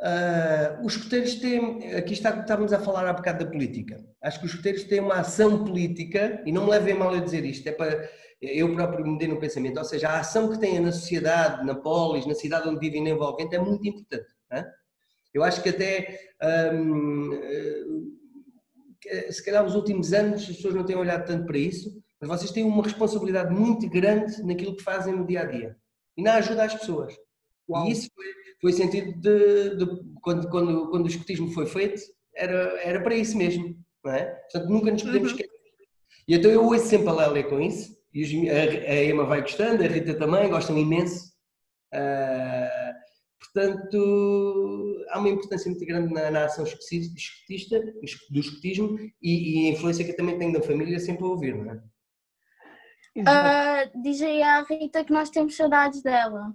Ah, 0.00 0.80
os 0.82 0.96
escuteiros 0.96 1.34
têm. 1.34 1.94
Aqui 1.94 2.14
está, 2.14 2.30
estávamos 2.40 2.72
a 2.72 2.80
falar 2.80 3.06
há 3.06 3.12
bocado 3.12 3.44
da 3.44 3.50
política. 3.50 4.02
Acho 4.22 4.40
que 4.40 4.46
os 4.46 4.52
escuteiros 4.52 4.84
têm 4.84 5.00
uma 5.00 5.16
ação 5.16 5.62
política, 5.62 6.42
e 6.46 6.52
não 6.52 6.64
me 6.64 6.70
levem 6.70 6.94
mal 6.94 7.12
a 7.12 7.20
dizer 7.20 7.44
isto, 7.44 7.68
é 7.68 7.72
para. 7.72 8.10
Eu 8.40 8.72
próprio 8.74 9.04
me 9.04 9.18
dei 9.18 9.28
no 9.28 9.38
pensamento, 9.38 9.76
ou 9.76 9.84
seja, 9.84 10.08
a 10.08 10.20
ação 10.20 10.48
que 10.50 10.58
têm 10.58 10.80
na 10.80 10.92
sociedade, 10.92 11.66
na 11.66 11.74
polis, 11.74 12.24
na 12.24 12.34
cidade 12.34 12.68
onde 12.68 12.80
vivem, 12.80 13.02
na 13.02 13.10
envolvente, 13.10 13.54
é 13.54 13.58
muito 13.58 13.86
importante. 13.86 14.28
não 14.50 14.58
é? 14.58 14.72
Eu 15.34 15.44
acho 15.44 15.62
que 15.62 15.68
até. 15.68 16.18
que, 16.40 18.17
se 19.30 19.44
calhar, 19.44 19.62
nos 19.64 19.74
últimos 19.74 20.12
anos, 20.12 20.42
as 20.42 20.56
pessoas 20.56 20.74
não 20.74 20.84
têm 20.84 20.96
olhado 20.96 21.26
tanto 21.26 21.46
para 21.46 21.58
isso, 21.58 21.90
mas 22.20 22.28
vocês 22.30 22.50
têm 22.50 22.64
uma 22.64 22.82
responsabilidade 22.82 23.54
muito 23.54 23.88
grande 23.88 24.42
naquilo 24.42 24.74
que 24.76 24.82
fazem 24.82 25.14
no 25.14 25.26
dia 25.26 25.42
a 25.42 25.44
dia 25.44 25.76
e 26.16 26.22
na 26.22 26.34
ajuda 26.34 26.64
às 26.64 26.74
pessoas. 26.74 27.14
Uau. 27.68 27.86
E 27.86 27.92
isso 27.92 28.08
foi, 28.14 28.24
foi 28.60 28.72
sentido 28.72 29.12
de, 29.20 29.76
de- 29.76 30.02
quando, 30.22 30.48
quando, 30.48 30.90
quando 30.90 31.04
o 31.04 31.08
escotismo 31.08 31.52
foi 31.52 31.66
feito, 31.66 32.00
era, 32.34 32.54
era 32.82 33.00
para 33.02 33.14
isso 33.14 33.36
mesmo, 33.36 33.76
não 34.04 34.12
é? 34.12 34.24
Portanto, 34.24 34.68
nunca 34.68 34.90
nos 34.90 35.02
podemos 35.02 35.30
Uhum. 35.32 35.36
esquecer. 35.36 35.58
E 36.26 36.34
então 36.34 36.50
eu 36.50 36.64
ouço 36.64 36.86
sempre 36.86 37.08
a 37.08 37.12
Lélia 37.12 37.44
com 37.44 37.60
isso, 37.60 37.96
e 38.12 38.50
a, 38.50 38.90
a 38.92 39.04
Emma 39.04 39.24
vai 39.24 39.40
gostando, 39.42 39.82
a 39.82 39.86
Rita 39.86 40.14
também, 40.14 40.48
gostam 40.50 40.76
imenso. 40.76 41.32
Ah, 41.92 42.92
portanto, 43.40 45.04
há 45.10 45.18
uma 45.18 45.28
importância 45.28 45.70
muito 45.70 45.84
grande 45.86 46.12
na, 46.12 46.30
na 46.30 46.44
ação 46.44 46.64
escotista, 46.64 47.80
do 48.30 48.40
escotismo, 48.40 48.98
e, 49.22 49.66
e 49.66 49.68
a 49.68 49.72
influência 49.72 50.04
que 50.04 50.10
eu 50.12 50.16
também 50.16 50.38
tenho 50.38 50.52
da 50.52 50.62
família 50.62 50.98
sempre 51.00 51.24
a 51.24 51.28
ouvir, 51.28 51.56
não 51.56 51.72
é? 51.72 51.80
Ah, 53.26 53.90
diz 54.02 54.22
aí 54.22 54.42
à 54.42 54.62
Rita 54.62 55.04
que 55.04 55.12
nós 55.12 55.30
temos 55.30 55.56
saudades 55.56 56.02
dela. 56.02 56.54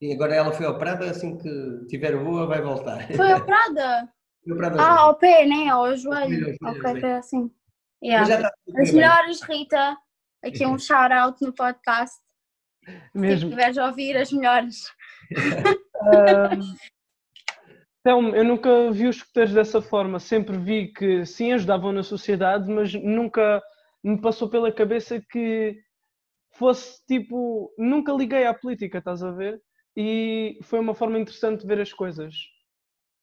E 0.00 0.12
agora 0.12 0.34
ela 0.34 0.52
foi 0.52 0.66
operada, 0.66 1.10
assim 1.10 1.38
que 1.38 1.48
estiver 1.82 2.16
boa 2.22 2.46
vai 2.46 2.60
voltar. 2.60 3.06
Foi 3.14 3.32
operada? 3.32 4.08
Foi 4.44 4.52
operada 4.52 4.82
ah, 4.82 5.00
ao 5.00 5.14
pé, 5.16 5.46
né? 5.46 5.70
Ao 5.70 5.96
joelho. 5.96 6.20
Ao 6.20 6.28
joelho, 6.28 6.56
Ok, 6.64 6.92
sim. 6.92 7.00
foi 7.00 7.12
assim. 7.14 7.50
Yeah. 8.04 8.50
tudo 8.66 8.78
As 8.78 8.90
bem. 8.90 9.00
melhores, 9.00 9.40
Rita. 9.40 9.96
Aqui 10.44 10.66
um 10.66 10.76
shout-out 10.78 11.42
no 11.42 11.50
podcast. 11.54 12.14
Se 12.84 13.18
Mesmo. 13.18 13.48
estiveres 13.48 13.78
a 13.78 13.86
ouvir, 13.86 14.14
as 14.18 14.30
melhores. 14.30 14.82
Então, 18.00 18.36
eu 18.36 18.44
nunca 18.44 18.90
vi 18.92 19.06
os 19.06 19.16
escuteiros 19.16 19.54
dessa 19.54 19.80
forma. 19.80 20.20
Sempre 20.20 20.58
vi 20.58 20.92
que 20.92 21.24
sim, 21.24 21.52
ajudavam 21.52 21.90
na 21.92 22.02
sociedade, 22.02 22.70
mas 22.70 22.92
nunca 22.92 23.62
me 24.02 24.20
passou 24.20 24.48
pela 24.48 24.70
cabeça 24.70 25.20
que 25.30 25.78
fosse 26.52 27.04
tipo. 27.06 27.72
Nunca 27.78 28.12
liguei 28.12 28.44
à 28.44 28.52
política, 28.52 28.98
estás 28.98 29.22
a 29.22 29.30
ver? 29.30 29.60
E 29.96 30.58
foi 30.62 30.80
uma 30.80 30.94
forma 30.94 31.18
interessante 31.18 31.62
de 31.62 31.66
ver 31.66 31.80
as 31.80 31.92
coisas. 31.92 32.34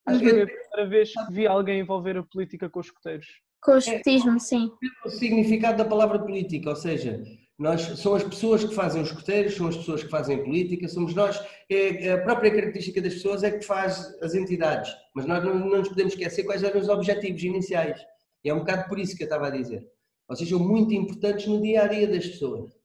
Acho 0.08 0.20
que 0.20 0.30
foi 0.30 0.42
a 0.42 0.48
primeira 0.48 0.90
vez 0.90 1.14
que 1.14 1.34
vi 1.34 1.46
alguém 1.46 1.82
envolver 1.82 2.18
a 2.18 2.24
política 2.24 2.70
com 2.70 2.80
os 2.80 2.88
escuteiros. 2.88 3.28
Com 3.62 3.74
o 3.74 3.78
escotismo, 3.78 4.40
sim. 4.40 4.72
o 5.06 5.10
significado 5.10 5.78
da 5.78 5.86
palavra 5.86 6.18
política, 6.18 6.70
ou 6.70 6.76
seja, 6.76 7.22
nós, 7.62 7.82
são 8.00 8.16
as 8.16 8.24
pessoas 8.24 8.64
que 8.64 8.74
fazem 8.74 9.04
os 9.04 9.10
escuteiros, 9.10 9.54
são 9.54 9.68
as 9.68 9.78
pessoas 9.78 10.04
que 10.04 10.10
fazem 10.10 10.44
política, 10.44 10.88
somos 10.88 11.14
nós, 11.14 11.40
é, 11.70 12.12
a 12.12 12.24
própria 12.24 12.50
característica 12.50 13.00
das 13.00 13.14
pessoas 13.14 13.44
é 13.44 13.52
que 13.52 13.64
faz 13.64 14.18
as 14.20 14.34
entidades, 14.34 14.92
mas 15.14 15.28
nós 15.28 15.44
não, 15.44 15.54
não 15.54 15.78
nos 15.78 15.90
podemos 15.90 16.14
esquecer 16.14 16.44
quais 16.44 16.64
eram 16.64 16.82
os 16.82 16.90
objetivos 16.90 17.44
iniciais. 17.44 18.04
E 18.44 18.50
é 18.50 18.54
um 18.54 18.62
bocado 18.62 18.90
por 18.90 18.98
isso 18.98 19.16
que 19.16 19.22
eu 19.22 19.26
estava 19.26 19.46
a 19.46 19.52
dizer. 19.52 19.88
Vocês 20.28 20.50
são 20.50 20.58
muito 20.58 20.92
importantes 20.92 21.46
no 21.46 21.62
dia 21.62 21.84
a 21.84 21.88
dia 21.88 22.08
das 22.08 22.26
pessoas. 22.26 22.76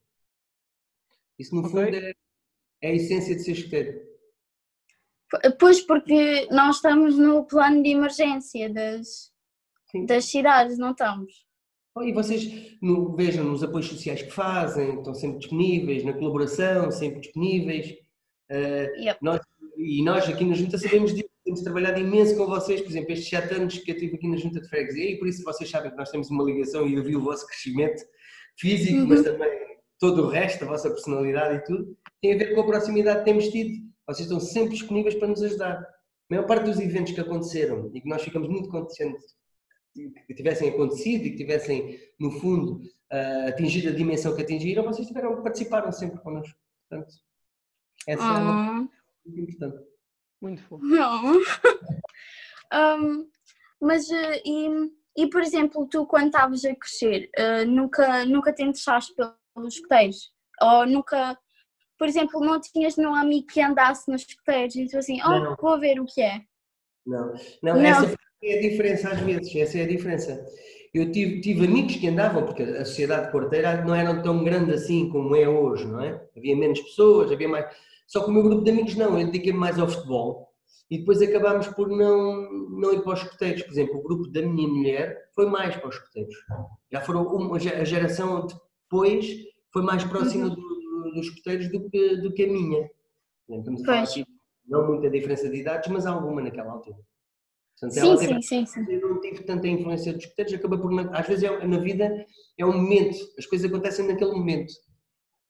Isso, 1.39 1.55
no 1.55 1.67
fundo, 1.67 1.95
é, 1.95 2.13
é 2.83 2.89
a 2.91 2.93
essência 2.93 3.35
de 3.35 3.41
ser 3.41 3.53
escuteiro. 3.53 3.99
Pois, 5.59 5.81
porque 5.81 6.47
nós 6.51 6.75
estamos 6.75 7.17
no 7.17 7.45
plano 7.45 7.81
de 7.81 7.89
emergência 7.89 8.71
das, 8.71 9.33
das 10.05 10.25
cidades, 10.25 10.77
não 10.77 10.91
estamos? 10.91 11.46
E 12.03 12.11
vocês 12.11 12.77
no, 12.81 13.15
vejam 13.15 13.43
nos 13.43 13.63
apoios 13.63 13.87
sociais 13.87 14.21
que 14.21 14.31
fazem, 14.31 14.97
estão 14.97 15.13
sempre 15.13 15.39
disponíveis, 15.39 16.03
na 16.03 16.13
colaboração, 16.13 16.91
sempre 16.91 17.19
disponíveis. 17.19 17.91
Uh, 18.51 19.01
yep. 19.01 19.19
nós, 19.21 19.41
e 19.77 20.03
nós 20.03 20.27
aqui 20.27 20.45
na 20.45 20.55
Junta 20.55 20.77
sabemos 20.77 21.13
disso, 21.13 21.29
temos 21.43 21.61
trabalhado 21.61 21.99
imenso 21.99 22.35
com 22.35 22.45
vocês, 22.45 22.81
por 22.81 22.89
exemplo, 22.89 23.11
estes 23.11 23.29
sete 23.29 23.53
anos 23.53 23.77
que 23.77 23.91
eu 23.91 23.97
tive 23.97 24.15
aqui 24.15 24.27
na 24.27 24.37
Junta 24.37 24.59
de 24.59 24.67
Freguesia, 24.67 25.11
e 25.11 25.17
por 25.17 25.27
isso 25.27 25.43
vocês 25.43 25.69
sabem 25.69 25.91
que 25.91 25.97
nós 25.97 26.11
temos 26.11 26.29
uma 26.29 26.43
ligação 26.43 26.87
e 26.87 26.95
eu 26.95 27.03
vi 27.03 27.15
o 27.15 27.23
vosso 27.23 27.47
crescimento 27.47 28.03
físico, 28.57 28.99
uhum. 28.99 29.07
mas 29.07 29.23
também 29.23 29.49
todo 29.99 30.23
o 30.23 30.27
resto, 30.27 30.63
a 30.63 30.67
vossa 30.67 30.89
personalidade 30.89 31.55
e 31.55 31.63
tudo, 31.63 31.97
tem 32.21 32.33
a 32.33 32.37
ver 32.37 32.53
com 32.53 32.61
a 32.61 32.65
proximidade 32.65 33.19
que 33.19 33.25
temos 33.25 33.47
tido. 33.47 33.87
Vocês 34.07 34.27
estão 34.27 34.39
sempre 34.39 34.73
disponíveis 34.73 35.15
para 35.15 35.27
nos 35.27 35.41
ajudar. 35.41 35.79
A 35.79 35.85
maior 36.29 36.45
parte 36.45 36.65
dos 36.65 36.79
eventos 36.79 37.13
que 37.13 37.21
aconteceram 37.21 37.89
e 37.93 38.01
que 38.01 38.09
nós 38.09 38.21
ficamos 38.21 38.49
muito 38.49 38.69
contentes 38.69 39.36
que 40.27 40.33
tivessem 40.33 40.69
acontecido 40.69 41.25
e 41.25 41.31
que 41.31 41.37
tivessem, 41.37 41.99
no 42.19 42.31
fundo, 42.31 42.81
uh, 43.11 43.49
atingido 43.49 43.89
a 43.89 43.95
dimensão 43.95 44.35
que 44.35 44.41
atingiram, 44.41 44.83
vocês 44.83 45.07
tiveram, 45.07 45.41
participaram 45.41 45.91
sempre 45.91 46.19
connosco. 46.19 46.57
Portanto, 46.89 47.13
essa 48.07 48.23
é 48.23 48.27
uma 48.27 48.89
muito 49.25 49.41
importante. 49.41 49.83
Muito 50.41 50.63
fofo. 50.63 50.83
um, 52.73 53.29
mas, 53.81 54.07
uh, 54.07 54.41
e, 54.45 54.91
e, 55.17 55.29
por 55.29 55.41
exemplo, 55.41 55.87
tu 55.87 56.05
quando 56.05 56.27
estavas 56.27 56.63
a 56.63 56.75
crescer, 56.75 57.29
uh, 57.37 57.65
nunca, 57.65 58.25
nunca 58.25 58.53
te 58.53 58.63
interessaste 58.63 59.13
pelos 59.15 59.75
escuteiros? 59.75 60.31
Ou 60.61 60.87
nunca, 60.87 61.37
por 61.97 62.07
exemplo, 62.07 62.39
não 62.39 62.59
tinhas 62.61 62.95
nenhum 62.95 63.15
amigo 63.15 63.47
que 63.47 63.61
andasse 63.61 64.09
nos 64.09 64.21
escuteiros 64.21 64.75
e 64.75 64.87
tu 64.87 64.97
assim, 64.97 65.19
oh, 65.23 65.39
não. 65.39 65.55
vou 65.55 65.79
ver 65.79 65.99
o 65.99 66.05
que 66.05 66.21
é? 66.21 66.41
Não, 67.05 67.33
não, 67.63 67.75
não. 67.75 67.85
essa 67.85 68.15
é 68.43 68.57
a 68.57 68.61
diferença 68.61 69.09
às 69.09 69.19
vezes, 69.21 69.55
essa 69.55 69.79
é 69.79 69.83
a 69.83 69.87
diferença. 69.87 70.45
Eu 70.93 71.11
tive, 71.11 71.41
tive 71.41 71.65
amigos 71.65 71.95
que 71.95 72.07
andavam, 72.07 72.45
porque 72.45 72.63
a 72.63 72.85
sociedade 72.85 73.31
quarteira 73.31 73.83
não 73.83 73.93
era 73.93 74.21
tão 74.21 74.43
grande 74.43 74.73
assim 74.73 75.09
como 75.09 75.35
é 75.35 75.47
hoje, 75.47 75.85
não 75.85 76.01
é? 76.01 76.21
Havia 76.35 76.55
menos 76.55 76.79
pessoas, 76.81 77.31
havia 77.31 77.47
mais. 77.47 77.65
Só 78.07 78.23
que 78.23 78.29
o 78.29 78.33
meu 78.33 78.43
grupo 78.43 78.63
de 78.63 78.71
amigos 78.71 78.95
não, 78.95 79.19
eu 79.19 79.25
dediquei-me 79.25 79.59
mais 79.59 79.77
ao 79.77 79.87
futebol 79.87 80.47
e 80.89 80.99
depois 80.99 81.21
acabámos 81.21 81.67
por 81.67 81.89
não, 81.89 82.49
não 82.69 82.93
ir 82.93 83.01
para 83.01 83.13
os 83.13 83.21
escuteiros. 83.21 83.63
Por 83.63 83.71
exemplo, 83.71 83.97
o 83.97 84.03
grupo 84.03 84.27
da 84.29 84.41
minha 84.41 84.67
mulher 84.67 85.29
foi 85.35 85.45
mais 85.45 85.75
para 85.75 85.89
os 85.89 85.95
escuteiros. 85.95 86.35
Já 86.91 87.01
foram 87.01 87.23
uma, 87.27 87.57
a 87.57 87.83
geração 87.83 88.47
depois 88.89 89.27
foi 89.73 89.81
mais 89.81 90.03
próxima 90.05 90.45
uhum. 90.45 90.55
do, 90.55 90.61
do, 90.61 91.11
dos 91.15 91.27
escuteiros 91.27 91.69
do 91.69 91.89
que, 91.89 92.15
do 92.17 92.33
que 92.33 92.43
a 92.45 92.47
minha. 92.47 92.89
Estamos 93.49 93.81
a 93.81 93.85
falar 93.85 94.03
aqui, 94.03 94.25
não 94.65 94.87
muita 94.87 95.09
diferença 95.09 95.49
de 95.49 95.57
idades, 95.57 95.89
mas 95.91 96.05
alguma 96.05 96.41
naquela 96.41 96.71
altura. 96.71 96.97
Portanto, 97.79 98.19
sim, 98.19 98.41
sim, 98.41 98.41
sim, 98.41 98.65
sim. 98.65 98.91
Eu 98.91 99.07
não 99.07 99.21
tive 99.21 99.43
tanta 99.43 99.67
influência 99.67 100.11
dos 100.13 100.23
escuteiros, 100.23 100.53
acaba 100.53 100.77
por. 100.77 101.15
Às 101.15 101.27
vezes 101.27 101.43
é, 101.43 101.67
na 101.67 101.77
vida 101.77 102.25
é 102.57 102.65
um 102.65 102.73
momento, 102.73 103.17
as 103.37 103.45
coisas 103.45 103.69
acontecem 103.69 104.07
naquele 104.07 104.31
momento. 104.31 104.73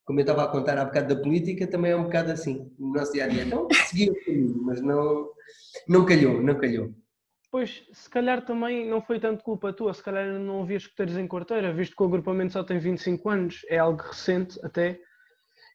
Como 0.04 0.20
eu 0.20 0.22
estava 0.22 0.44
a 0.44 0.48
contar 0.48 0.78
há 0.78 0.84
bocado 0.84 1.14
da 1.14 1.22
política, 1.22 1.66
também 1.66 1.92
é 1.92 1.96
um 1.96 2.04
bocado 2.04 2.32
assim, 2.32 2.70
no 2.78 2.92
nosso 2.92 3.12
dia 3.12 3.24
a 3.24 3.28
dia. 3.28 3.44
Então, 3.44 3.66
segui 3.86 4.10
o 4.10 4.24
caminho, 4.24 4.62
mas 4.62 4.80
não, 4.80 5.30
não 5.88 6.04
calhou, 6.04 6.42
não 6.42 6.58
calhou. 6.58 6.94
Pois, 7.50 7.82
se 7.92 8.10
calhar 8.10 8.44
também 8.44 8.86
não 8.86 9.00
foi 9.00 9.18
tanto 9.18 9.42
culpa 9.42 9.72
tua, 9.72 9.94
se 9.94 10.02
calhar 10.02 10.38
não 10.38 10.62
havia 10.62 10.76
escuteiros 10.76 11.16
em 11.16 11.26
quarteira, 11.26 11.72
visto 11.72 11.96
que 11.96 12.02
o 12.02 12.06
agrupamento 12.06 12.52
só 12.52 12.62
tem 12.62 12.78
25 12.78 13.28
anos, 13.30 13.62
é 13.68 13.78
algo 13.78 14.02
recente 14.02 14.58
até, 14.62 15.00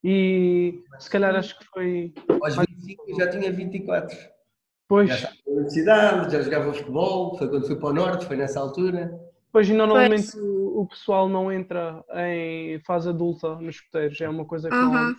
e 0.03 0.83
se 0.99 1.09
calhar 1.09 1.35
acho 1.35 1.57
que 1.57 1.65
foi. 1.65 2.13
Aos 2.41 2.55
25 2.55 3.05
eu 3.07 3.15
já 3.15 3.29
tinha 3.29 3.51
24. 3.51 4.15
Pois. 4.93 5.09
Já 5.09 5.15
estava 5.15 5.35
na 5.47 5.51
universidade, 5.53 6.31
já 6.31 6.41
jogava 6.43 6.71
futebol, 6.71 7.35
foi 7.35 7.49
quando 7.49 7.65
fui 7.65 7.75
para 7.77 7.89
o 7.89 7.93
Norte, 7.93 8.27
foi 8.27 8.35
nessa 8.35 8.59
altura. 8.59 9.11
Pois, 9.51 9.67
e 9.67 9.73
normalmente 9.73 10.33
pois. 10.33 10.43
O, 10.43 10.85
pessoal 10.85 11.27
não 11.27 11.51
entra 11.51 12.05
em 12.27 12.79
fase 12.81 13.09
adulta 13.09 13.55
nos 13.55 13.77
escuteiros, 13.77 14.21
é 14.21 14.29
uma 14.29 14.45
coisa 14.45 14.69
que 14.69 14.75
uhum. 14.75 15.15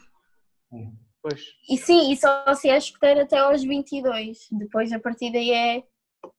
não. 0.70 0.92
Pois. 1.20 1.42
E 1.68 1.76
sim, 1.76 2.12
e 2.12 2.16
só 2.16 2.54
se 2.54 2.68
é 2.68 2.76
escuteiro 2.76 3.22
até 3.22 3.36
aos 3.38 3.64
22, 3.64 4.46
depois 4.52 4.92
a 4.92 5.00
partir 5.00 5.32
daí 5.32 5.50
é, 5.50 5.78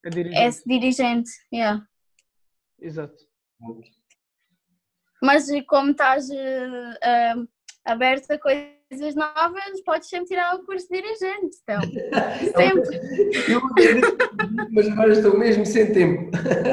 é 0.06 0.10
dirigente. 0.10 0.38
É 0.38 0.80
dirigente. 0.80 1.32
Yeah. 1.54 1.86
Exato. 2.80 3.22
Mas 5.22 5.48
como 5.68 5.92
estás 5.92 6.30
uh, 6.30 6.34
uh, 6.34 7.48
aberto 7.84 8.32
a 8.32 8.40
coisas 8.40 8.75
coisas 8.90 9.16
novas, 9.16 9.82
podes 9.84 10.10
sempre 10.10 10.28
tirar 10.28 10.56
o 10.56 10.66
curso 10.66 10.88
de 10.90 11.02
dirigente. 11.02 11.58
Então, 11.64 11.82
sempre. 12.56 13.00
Eu, 13.52 13.62
mas 14.72 14.88
agora 14.88 15.12
estou 15.12 15.38
mesmo 15.38 15.66
sem 15.66 15.92
tempo. 15.92 16.32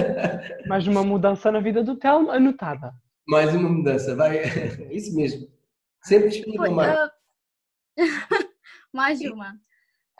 Mais 0.68 0.86
uma 0.86 1.02
mudança 1.02 1.50
na 1.50 1.60
vida 1.60 1.82
do 1.82 1.96
Telmo, 1.96 2.30
anotada. 2.30 2.92
Mais 3.26 3.54
uma 3.54 3.68
mudança, 3.68 4.14
vai. 4.14 4.42
Isso 4.90 5.14
mesmo. 5.14 5.48
Sempre 6.04 6.30
disponível 6.30 6.72
mais. 6.72 6.98
Uh... 6.98 8.02
mais 8.92 9.20
uma. 9.20 9.54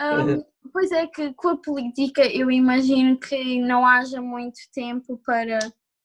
Um, 0.01 0.43
pois 0.73 0.91
é 0.91 1.07
que 1.07 1.33
com 1.35 1.49
a 1.49 1.57
política 1.57 2.23
eu 2.25 2.51
imagino 2.51 3.19
que 3.19 3.61
não 3.61 3.87
haja 3.87 4.21
muito 4.21 4.59
tempo 4.73 5.21
para 5.25 5.59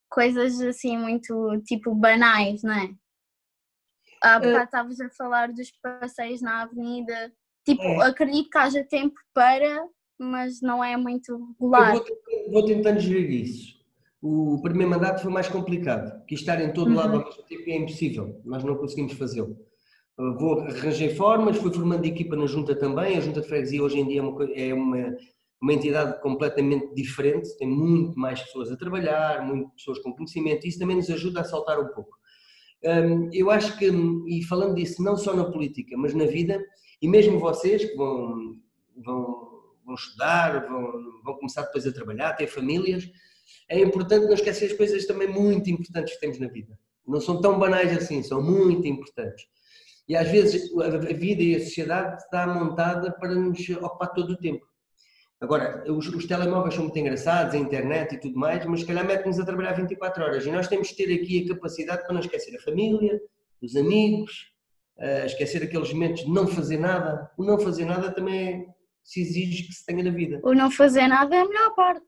coisas 0.09 0.59
assim 0.61 0.97
muito 0.97 1.61
tipo 1.65 1.93
banais, 1.93 2.63
não 2.63 2.73
é? 2.73 2.89
Há 4.21 4.39
bocado 4.39 4.63
estavas 4.63 4.99
a 4.99 5.09
falar 5.09 5.51
dos 5.51 5.71
passeios 5.81 6.41
na 6.41 6.63
avenida. 6.63 7.31
Tipo, 7.65 7.83
é. 7.83 8.07
acredito 8.07 8.49
que 8.49 8.57
haja 8.57 8.83
tempo 8.83 9.15
para, 9.33 9.87
mas 10.17 10.61
não 10.61 10.83
é 10.83 10.95
muito 10.95 11.35
regular. 11.51 11.93
Vou, 11.93 12.05
vou 12.51 12.65
tentando 12.65 12.99
gerir 12.99 13.43
isso. 13.43 13.77
O 14.21 14.59
primeiro 14.61 14.89
mandato 14.89 15.21
foi 15.21 15.31
mais 15.31 15.47
complicado, 15.47 16.25
que 16.25 16.33
estar 16.33 16.59
em 16.59 16.73
todo 16.73 16.89
uhum. 16.89 16.95
lado 16.95 17.17
ao 17.17 17.25
mesmo 17.25 17.43
tempo 17.43 17.69
é 17.69 17.77
impossível, 17.77 18.41
nós 18.43 18.63
não 18.63 18.75
conseguimos 18.75 19.13
fazê-lo. 19.13 19.55
Vou 20.17 20.61
arranjar 20.61 21.09
formas, 21.15 21.57
fui 21.57 21.71
formando 21.71 22.03
equipa 22.05 22.35
na 22.35 22.47
junta 22.47 22.75
também, 22.75 23.17
a 23.17 23.21
junta 23.21 23.41
de 23.41 23.47
freguesia 23.47 23.83
hoje 23.83 23.99
em 23.99 24.07
dia 24.07 24.19
é 24.19 24.23
uma, 24.23 24.53
é 24.53 24.73
uma, 24.73 25.15
uma 25.61 25.73
entidade 25.73 26.19
completamente 26.21 26.95
diferente, 26.95 27.55
tem 27.59 27.67
muito 27.67 28.17
mais 28.17 28.41
pessoas 28.41 28.71
a 28.71 28.75
trabalhar, 28.75 29.45
muitas 29.45 29.73
pessoas 29.73 29.99
com 29.99 30.15
conhecimento, 30.15 30.65
e 30.65 30.69
isso 30.69 30.79
também 30.79 30.95
nos 30.95 31.09
ajuda 31.11 31.41
a 31.41 31.43
saltar 31.43 31.79
um 31.79 31.93
pouco. 31.93 32.16
Eu 33.33 33.49
acho 33.49 33.77
que, 33.77 33.89
e 34.27 34.43
falando 34.43 34.75
disso 34.75 35.01
não 35.03 35.17
só 35.17 35.35
na 35.35 35.45
política, 35.45 35.97
mas 35.97 36.13
na 36.13 36.25
vida, 36.25 36.63
e 37.01 37.07
mesmo 37.07 37.39
vocês 37.39 37.83
que 37.83 37.95
vão, 37.95 38.55
vão, 38.95 39.49
vão 39.85 39.95
estudar, 39.95 40.67
vão, 40.67 40.91
vão 41.23 41.35
começar 41.35 41.63
depois 41.63 41.87
a 41.87 41.91
trabalhar, 41.91 42.33
ter 42.33 42.47
famílias, 42.47 43.09
é 43.69 43.79
importante 43.79 44.25
não 44.25 44.33
esquecer 44.33 44.65
as 44.65 44.73
coisas 44.73 45.05
também 45.05 45.27
muito 45.27 45.69
importantes 45.69 46.13
que 46.13 46.19
temos 46.19 46.39
na 46.39 46.47
vida. 46.47 46.77
Não 47.07 47.21
são 47.21 47.39
tão 47.39 47.57
banais 47.57 47.95
assim, 47.95 48.21
são 48.21 48.41
muito 48.41 48.85
importantes. 48.87 49.45
E 50.07 50.15
às 50.15 50.29
vezes 50.29 50.71
a 50.77 50.89
vida 51.13 51.41
e 51.41 51.55
a 51.55 51.59
sociedade 51.59 52.21
está 52.21 52.47
montada 52.47 53.11
para 53.11 53.33
nos 53.33 53.69
ocupar 53.69 54.13
todo 54.13 54.31
o 54.31 54.37
tempo. 54.37 54.65
Agora, 55.39 55.83
os, 55.91 56.07
os, 56.07 56.25
telemóveis 56.25 56.73
são 56.73 56.83
muito 56.83 56.97
engraçados, 56.97 57.53
a 57.53 57.57
internet 57.57 58.15
e 58.15 58.19
tudo 58.19 58.39
mais, 58.39 58.65
mas 58.65 58.79
se 58.79 58.85
calhar 58.87 59.05
mete-nos 59.05 59.39
a 59.39 59.45
trabalhar 59.45 59.73
24 59.73 60.23
horas 60.23 60.45
e 60.45 60.51
nós 60.51 60.67
temos 60.67 60.89
que 60.89 60.95
ter 60.95 61.13
aqui 61.13 61.43
a 61.43 61.53
capacidade 61.53 62.03
para 62.03 62.13
não 62.13 62.19
esquecer 62.19 62.55
a 62.55 62.61
família, 62.61 63.21
os 63.61 63.75
amigos, 63.75 64.51
uh, 64.97 65.25
esquecer 65.25 65.61
aqueles 65.61 65.93
momentos 65.93 66.23
de 66.23 66.31
não 66.31 66.47
fazer 66.47 66.77
nada. 66.77 67.29
O 67.37 67.43
não 67.43 67.59
fazer 67.59 67.85
nada 67.85 68.11
também 68.11 68.67
se 69.03 69.21
exige 69.21 69.67
que 69.67 69.73
se 69.73 69.85
tenha 69.85 70.03
na 70.03 70.11
vida. 70.11 70.39
O 70.43 70.53
não 70.53 70.71
fazer 70.71 71.07
nada 71.07 71.35
é 71.35 71.41
a 71.41 71.47
melhor 71.47 71.75
parte. 71.75 72.05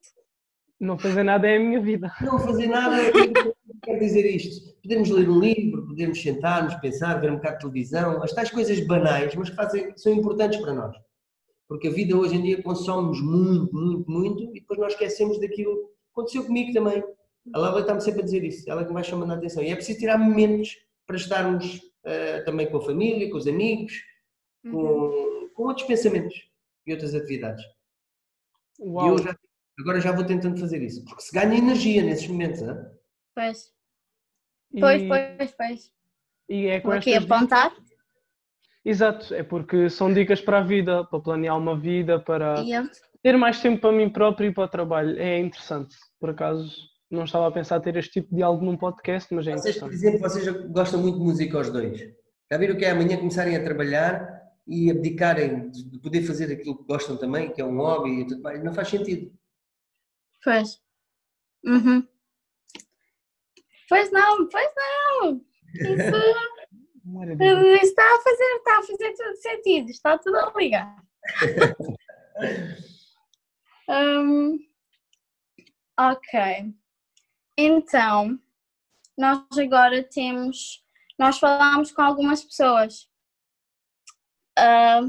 Não 0.80 0.98
fazer 0.98 1.24
nada 1.24 1.48
é 1.48 1.58
a 1.58 1.60
minha 1.60 1.80
vida. 1.80 2.12
Não 2.22 2.40
fazer 2.40 2.68
nada 2.68 2.96
é 3.00 3.12
quer 3.84 4.00
dizer 4.00 4.26
isto. 4.26 4.74
Podemos 4.82 5.10
ler 5.10 5.30
um 5.30 5.40
livro, 5.40 5.86
podemos 5.86 6.22
sentar-nos, 6.22 6.76
pensar, 6.76 7.20
ver 7.20 7.32
um 7.32 7.36
bocado 7.36 7.56
de 7.56 7.62
televisão, 7.62 8.24
as 8.24 8.32
tais 8.34 8.50
coisas 8.50 8.80
banais, 8.88 9.36
mas 9.36 9.50
que 9.50 9.56
fazem, 9.56 9.94
são 9.98 10.14
importantes 10.14 10.60
para 10.60 10.74
nós. 10.74 10.96
Porque 11.70 11.88
a 11.88 11.92
vida 11.92 12.18
hoje 12.18 12.36
em 12.36 12.42
dia 12.42 12.62
consomemos 12.64 13.22
muito, 13.22 13.74
muito, 13.74 14.12
muito 14.12 14.44
e 14.56 14.60
depois 14.60 14.80
nós 14.80 14.92
esquecemos 14.94 15.40
daquilo. 15.40 15.92
Aconteceu 16.12 16.44
comigo 16.44 16.74
também. 16.74 17.02
A 17.54 17.58
Laura 17.60 17.82
está-me 17.82 18.02
sempre 18.02 18.22
a 18.22 18.26
dizer 18.26 18.44
isso, 18.44 18.70
ela 18.70 18.84
que 18.84 18.92
vai 18.92 19.04
chamando 19.04 19.32
a 19.32 19.36
atenção. 19.36 19.64
E 19.64 19.70
é 19.70 19.76
preciso 19.76 20.00
tirar 20.00 20.18
momentos 20.18 20.76
para 21.06 21.16
estarmos 21.16 21.76
uh, 21.78 22.44
também 22.44 22.70
com 22.70 22.78
a 22.78 22.82
família, 22.82 23.30
com 23.30 23.38
os 23.38 23.48
amigos, 23.48 23.94
com, 24.64 24.70
uhum. 24.72 25.50
com 25.54 25.64
outros 25.64 25.86
pensamentos 25.88 26.36
e 26.86 26.92
outras 26.92 27.14
atividades. 27.16 27.64
Uau. 28.80 29.06
E 29.06 29.10
eu 29.12 29.24
já, 29.24 29.38
Agora 29.80 30.02
já 30.02 30.12
vou 30.12 30.26
tentando 30.26 30.60
fazer 30.60 30.82
isso, 30.82 31.06
porque 31.06 31.22
se 31.22 31.32
ganha 31.32 31.58
energia 31.58 32.04
nesses 32.04 32.28
momentos, 32.28 32.62
não 32.62 32.74
é? 32.74 32.92
Pois, 33.34 33.72
E, 34.74 34.80
pois, 34.82 35.08
pois, 35.08 35.52
pois. 35.56 35.92
e 36.50 36.66
é 36.66 36.82
com 36.82 36.90
Vou 36.90 36.98
aqui 36.98 37.18
dicas- 37.18 37.32
apontar. 37.32 37.74
Exato, 38.86 39.34
é 39.34 39.44
porque 39.44 39.90
são 39.90 40.14
dicas 40.14 40.42
para 40.42 40.60
a 40.60 40.64
vida, 40.64 41.04
para 41.06 41.20
planear 41.20 41.58
uma 41.58 41.78
vida, 41.78 42.20
para 42.20 42.62
E 42.62 42.72
eu- 42.74 42.84
ter 43.22 43.38
mais 43.38 43.62
tempo 43.62 43.82
para 43.82 43.92
mim 43.92 44.10
próprio 44.10 44.50
e 44.50 44.54
para 44.54 44.64
o 44.64 44.68
trabalho. 44.70 45.20
É 45.20 45.38
interessante. 45.40 45.96
Por 46.20 46.30
acaso, 46.30 46.74
não 47.12 47.26
estava 47.26 47.48
a 47.48 47.52
pensar 47.52 47.80
ter 47.82 47.96
este 47.98 48.22
tipo 48.22 48.34
de 48.36 48.42
algo 48.42 48.64
num 48.66 48.78
podcast, 48.78 49.34
mas 49.34 49.46
é 49.48 49.52
Vocês, 49.58 49.78
por 49.78 49.88
interessante. 49.88 49.94
exemplo, 50.08 50.30
vocês 50.30 50.46
já 50.46 50.52
gostam 50.68 51.02
muito 51.02 51.18
de 51.20 51.24
música 51.26 51.60
os 51.60 51.70
dois. 51.72 52.00
Já 52.52 52.58
viram 52.58 52.78
que 52.78 52.86
é 52.86 52.92
amanhã 52.92 53.18
começarem 53.18 53.56
a 53.56 53.64
trabalhar 53.64 54.40
e 54.68 54.90
abdicarem 54.90 55.70
de 55.70 55.84
de 55.90 56.00
poder 56.00 56.22
fazer 56.24 56.52
aquilo 56.54 56.78
que 56.78 56.86
gostam 56.86 57.18
também, 57.18 57.52
que 57.52 57.60
é 57.62 57.66
um 57.66 57.78
hobby 57.78 58.22
e 58.22 58.28
tudo 58.28 58.42
mais? 58.42 58.64
Não 58.64 58.74
faz 58.74 58.88
sentido. 58.88 59.32
Pois. 60.44 60.80
Uhum. 61.66 62.08
Pois 63.90 64.12
não, 64.12 64.48
pois 64.48 64.70
não. 64.76 65.42
Isso, 65.76 66.16
Maravilha. 67.10 67.76
isso 67.76 67.86
está 67.86 68.04
a 68.04 68.22
fazer, 68.22 68.56
está 68.56 68.80
a 68.80 68.84
fazer 68.84 69.14
todo 69.14 69.36
sentido, 69.36 69.90
está 69.90 70.18
tudo 70.18 70.38
a 70.38 70.54
ligar. 70.56 71.04
Hum, 73.92 74.60
ok. 76.00 76.76
Então, 77.58 78.40
nós 79.18 79.44
agora 79.58 80.04
temos. 80.04 80.84
Nós 81.18 81.40
falámos 81.40 81.92
com 81.92 82.04
algumas 82.04 82.44
pessoas. 82.44 83.10
Ah, 84.56 85.02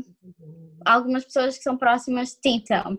algumas 0.87 1.25
pessoas 1.27 1.59
que 1.59 1.63
são 1.63 1.77
próximas 1.77 2.31
de 2.31 2.41
ti, 2.41 2.49
então. 2.49 2.99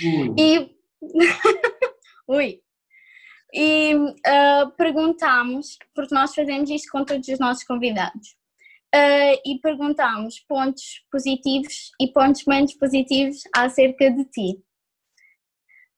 Ui. 0.00 0.34
E. 0.38 0.76
Ui! 2.28 2.62
E 3.56 3.94
ah, 4.26 4.70
perguntámos, 4.76 5.78
porque 5.94 6.14
nós 6.14 6.34
fazemos 6.34 6.68
isto 6.68 6.90
com 6.92 7.04
todos 7.04 7.26
os 7.26 7.38
nossos 7.38 7.64
convidados, 7.64 8.36
ah, 8.94 9.32
e 9.46 9.58
perguntámos 9.62 10.38
pontos 10.40 11.04
positivos 11.10 11.90
e 12.00 12.12
pontos 12.12 12.44
menos 12.46 12.74
positivos 12.74 13.38
acerca 13.54 14.10
de 14.10 14.24
ti. 14.26 14.62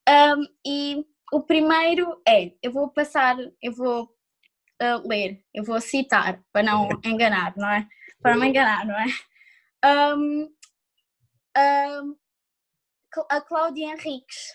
Ahm, 0.09 0.43
e 0.65 1.05
o 1.33 1.43
primeiro 1.43 2.23
é: 2.27 2.53
eu 2.63 2.73
vou 2.73 2.89
passar, 2.91 3.37
eu 3.61 3.73
vou 3.75 4.09
ah, 4.81 5.03
ler, 5.05 5.45
eu 5.53 5.65
vou 5.65 5.81
citar, 5.81 6.41
para 6.53 6.63
não 6.63 6.89
enganar, 7.05 7.57
não 7.57 7.69
é? 7.69 7.89
Para 8.23 8.37
não 8.37 8.45
enganar, 8.45 8.87
não 8.87 8.95
é? 8.97 9.07
Ahm, 9.85 10.49
Cl- 13.13 13.27
a 13.31 13.41
Cláudia 13.41 13.87
Henriques, 13.93 14.55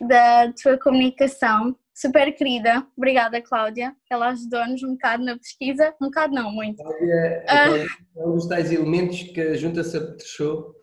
da 0.00 0.52
tua 0.52 0.78
comunicação, 0.78 1.74
super 1.94 2.30
querida. 2.34 2.86
Obrigada, 2.96 3.40
Cláudia. 3.40 3.94
Ela 4.10 4.30
ajudou-nos 4.30 4.82
um 4.82 4.92
bocado 4.92 5.24
na 5.24 5.38
pesquisa. 5.38 5.94
Um 6.02 6.06
bocado 6.06 6.34
não, 6.34 6.50
muito. 6.52 6.82
Cláudia 6.82 7.44
Ah. 7.48 7.68
é 8.16 8.26
um 8.26 8.34
dos 8.34 8.46
tais 8.48 8.72
elementos 8.72 9.22
que 9.22 9.40
a 9.40 9.54
Junta 9.54 9.82
se 9.84 9.96
apetrechou 9.96 10.74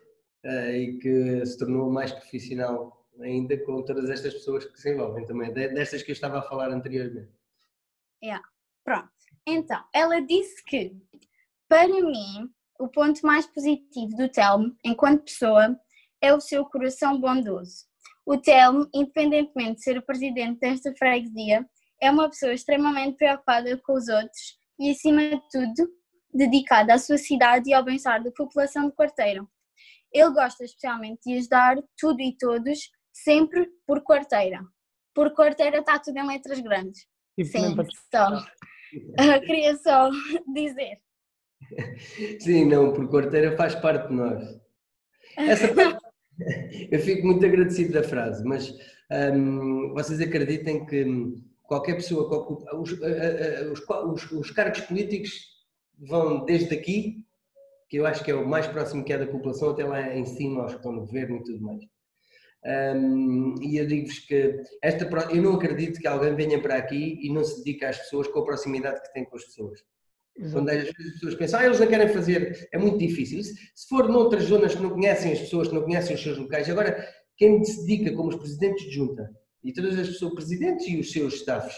eh, 0.44 0.78
e 0.78 0.98
que 0.98 1.46
se 1.46 1.58
tornou 1.58 1.90
mais 1.92 2.10
profissional 2.12 3.06
ainda 3.20 3.56
com 3.64 3.82
todas 3.84 4.08
estas 4.10 4.32
pessoas 4.34 4.64
que 4.64 4.80
se 4.80 4.90
envolvem 4.92 5.24
também, 5.26 5.52
de- 5.52 5.68
destas 5.68 6.02
que 6.02 6.10
eu 6.10 6.14
estava 6.14 6.38
a 6.38 6.42
falar 6.42 6.70
anteriormente. 6.72 7.30
Pronto. 8.84 9.08
Então, 9.46 9.80
ela 9.94 10.20
disse 10.20 10.64
que, 10.64 10.96
para 11.68 11.86
mim, 11.88 12.50
o 12.80 12.88
ponto 12.88 13.20
mais 13.24 13.46
positivo 13.46 14.16
do 14.16 14.28
Telmo, 14.28 14.74
enquanto 14.84 15.24
pessoa, 15.24 15.78
é 16.20 16.34
o 16.34 16.40
seu 16.40 16.64
coração 16.64 17.20
bondoso. 17.20 17.84
O 18.24 18.38
Telmo, 18.38 18.88
independentemente 18.94 19.76
de 19.76 19.82
ser 19.82 19.98
o 19.98 20.06
presidente 20.06 20.60
desta 20.60 20.94
freguesia, 20.96 21.66
é 22.00 22.10
uma 22.10 22.28
pessoa 22.28 22.52
extremamente 22.52 23.16
preocupada 23.16 23.76
com 23.78 23.94
os 23.94 24.08
outros 24.08 24.58
e, 24.78 24.90
acima 24.90 25.22
de 25.22 25.40
tudo, 25.50 25.88
dedicada 26.32 26.94
à 26.94 26.98
sua 26.98 27.18
cidade 27.18 27.70
e 27.70 27.74
ao 27.74 27.84
bem-estar 27.84 28.22
da 28.22 28.30
população 28.30 28.88
de 28.88 28.96
Quarteira. 28.96 29.44
Ele 30.12 30.30
gosta 30.30 30.64
especialmente 30.64 31.20
de 31.24 31.38
ajudar 31.38 31.76
tudo 31.98 32.20
e 32.20 32.36
todos, 32.36 32.78
sempre 33.12 33.68
por 33.86 34.02
Quarteira. 34.02 34.60
Por 35.14 35.34
Quarteira 35.34 35.78
está 35.78 35.98
tudo 35.98 36.18
em 36.18 36.26
letras 36.26 36.60
grandes. 36.60 37.06
Sim, 37.40 37.74
só. 38.10 38.44
Ah, 39.18 39.40
queria 39.40 39.76
só 39.76 40.10
dizer. 40.54 40.98
Sim, 42.40 42.66
não, 42.66 42.92
por 42.92 43.08
quarteira 43.10 43.56
faz 43.56 43.74
parte 43.74 44.08
de 44.08 44.14
nós. 44.14 44.42
Essa 45.36 45.72
parte, 45.74 46.01
eu 46.90 46.98
fico 47.00 47.26
muito 47.26 47.44
agradecido 47.44 47.92
da 47.92 48.02
frase, 48.02 48.44
mas 48.44 48.74
hum, 49.34 49.92
vocês 49.94 50.20
acreditem 50.20 50.84
que 50.86 51.04
qualquer 51.62 51.94
pessoa, 51.96 52.28
que 52.28 52.34
ocupa- 52.34 52.76
os, 52.76 52.92
os 52.92 53.80
os- 54.14 54.32
os 54.32 54.50
cargos 54.50 54.80
políticos 54.82 55.30
vão 55.98 56.44
desde 56.44 56.74
aqui, 56.74 57.24
que 57.88 57.98
eu 57.98 58.06
acho 58.06 58.24
que 58.24 58.30
é 58.30 58.34
o 58.34 58.48
mais 58.48 58.66
próximo 58.66 59.04
que 59.04 59.12
é 59.12 59.18
da 59.18 59.26
população, 59.26 59.70
até 59.70 59.84
lá 59.84 60.14
em 60.16 60.24
cima, 60.24 60.62
aos 60.62 60.72
que 60.72 60.78
estão 60.78 60.92
no 60.92 61.00
governo 61.00 61.36
e 61.36 61.44
tudo 61.44 61.60
mais. 61.60 61.80
Hum, 62.96 63.54
e 63.60 63.76
eu 63.76 63.86
digo-vos 63.86 64.20
que 64.20 64.62
esta, 64.82 65.04
eu 65.34 65.42
não 65.42 65.54
acredito 65.54 65.98
que 66.00 66.06
alguém 66.06 66.34
venha 66.34 66.60
para 66.62 66.76
aqui 66.76 67.18
e 67.20 67.32
não 67.32 67.42
se 67.44 67.62
dedique 67.64 67.84
às 67.84 67.98
pessoas 67.98 68.28
com 68.28 68.38
a 68.40 68.44
proximidade 68.44 69.02
que 69.02 69.12
tem 69.12 69.24
com 69.24 69.36
as 69.36 69.44
pessoas. 69.44 69.80
Quando 70.50 70.70
às 70.70 70.76
vezes 70.76 70.94
as 70.98 71.12
pessoas 71.12 71.34
pensam, 71.34 71.60
ah, 71.60 71.66
eles 71.66 71.78
não 71.78 71.86
querem 71.86 72.08
fazer, 72.08 72.68
é 72.72 72.78
muito 72.78 72.98
difícil. 72.98 73.42
Se 73.42 73.88
for 73.88 74.08
noutras 74.08 74.44
zonas 74.44 74.74
que 74.74 74.82
não 74.82 74.90
conhecem 74.90 75.32
as 75.32 75.40
pessoas, 75.40 75.68
que 75.68 75.74
não 75.74 75.82
conhecem 75.82 76.14
os 76.14 76.22
seus 76.22 76.38
locais, 76.38 76.68
agora 76.70 77.06
quem 77.36 77.62
se 77.64 77.84
dedica 77.86 78.16
como 78.16 78.30
os 78.30 78.36
presidentes 78.36 78.84
de 78.84 78.92
junta 78.92 79.30
e 79.62 79.72
todas 79.72 79.98
as 79.98 80.08
pessoas, 80.08 80.34
presidentes 80.34 80.86
e 80.88 80.98
os 80.98 81.12
seus 81.12 81.34
staffs, 81.34 81.76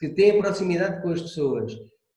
que, 0.00 0.08
têm 0.08 0.40
proximidade 0.40 1.00
com 1.00 1.10
as 1.10 1.22
pessoas 1.22 1.72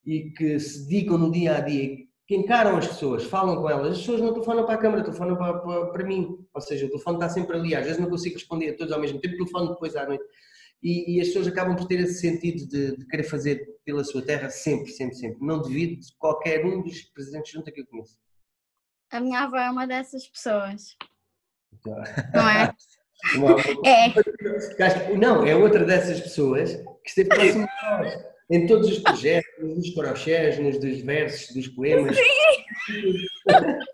e 0.05 0.31
que 0.31 0.59
se 0.59 0.87
dedicam 0.87 1.17
no 1.17 1.31
dia 1.31 1.57
a 1.57 1.59
dia, 1.59 1.97
que 2.27 2.35
encaram 2.35 2.77
as 2.77 2.87
pessoas, 2.87 3.23
falam 3.23 3.57
com 3.57 3.69
elas, 3.69 3.93
as 3.93 3.97
pessoas 3.99 4.21
não 4.21 4.33
telefonam 4.33 4.65
para 4.65 4.75
a 4.75 4.77
câmara, 4.77 5.03
telefonam 5.03 5.37
para, 5.37 5.59
para, 5.59 5.85
para 5.87 6.05
mim. 6.05 6.37
Ou 6.53 6.61
seja, 6.61 6.85
o 6.85 6.89
telefone 6.89 7.17
está 7.17 7.29
sempre 7.29 7.55
ali, 7.55 7.75
às 7.75 7.85
vezes 7.85 7.99
não 7.99 8.09
consigo 8.09 8.35
responder 8.35 8.69
a 8.69 8.77
todos 8.77 8.91
ao 8.91 8.99
mesmo 8.99 9.19
tempo, 9.19 9.37
telefono 9.37 9.71
depois 9.71 9.95
à 9.95 10.05
noite. 10.05 10.23
E, 10.83 11.15
e 11.15 11.21
as 11.21 11.27
pessoas 11.27 11.47
acabam 11.47 11.75
por 11.75 11.87
ter 11.87 12.01
esse 12.01 12.19
sentido 12.19 12.67
de, 12.67 12.97
de 12.97 13.07
querer 13.07 13.23
fazer 13.23 13.65
pela 13.85 14.03
sua 14.03 14.21
terra 14.21 14.49
sempre, 14.49 14.91
sempre, 14.91 15.15
sempre. 15.15 15.37
Não 15.39 15.61
devido 15.61 16.01
de 16.01 16.13
qualquer 16.17 16.65
um 16.65 16.81
dos 16.81 17.01
presidentes 17.03 17.51
de 17.51 17.57
junta 17.57 17.71
que 17.71 17.81
eu 17.81 17.87
conheço. 17.87 18.17
A 19.09 19.21
minha 19.21 19.41
avó 19.41 19.57
é 19.57 19.69
uma 19.69 19.87
dessas 19.87 20.27
pessoas, 20.27 20.97
Então, 21.73 21.95
não 22.33 22.49
é? 22.49 22.73
É, 23.85 25.15
Não, 25.15 25.45
é 25.45 25.55
outra 25.55 25.85
dessas 25.85 26.19
pessoas 26.19 26.75
que 26.75 27.07
esteve 27.07 27.29
próximo 27.29 27.65
de 27.65 27.89
nós. 27.89 28.25
Em 28.49 28.67
todos 28.67 28.89
os 28.89 28.99
projetos, 28.99 29.49
nos 29.63 29.89
crochés, 29.93 30.59
nos 30.59 30.77
dos 30.77 30.99
versos, 30.99 31.55
dos 31.55 31.69
poemas. 31.69 32.17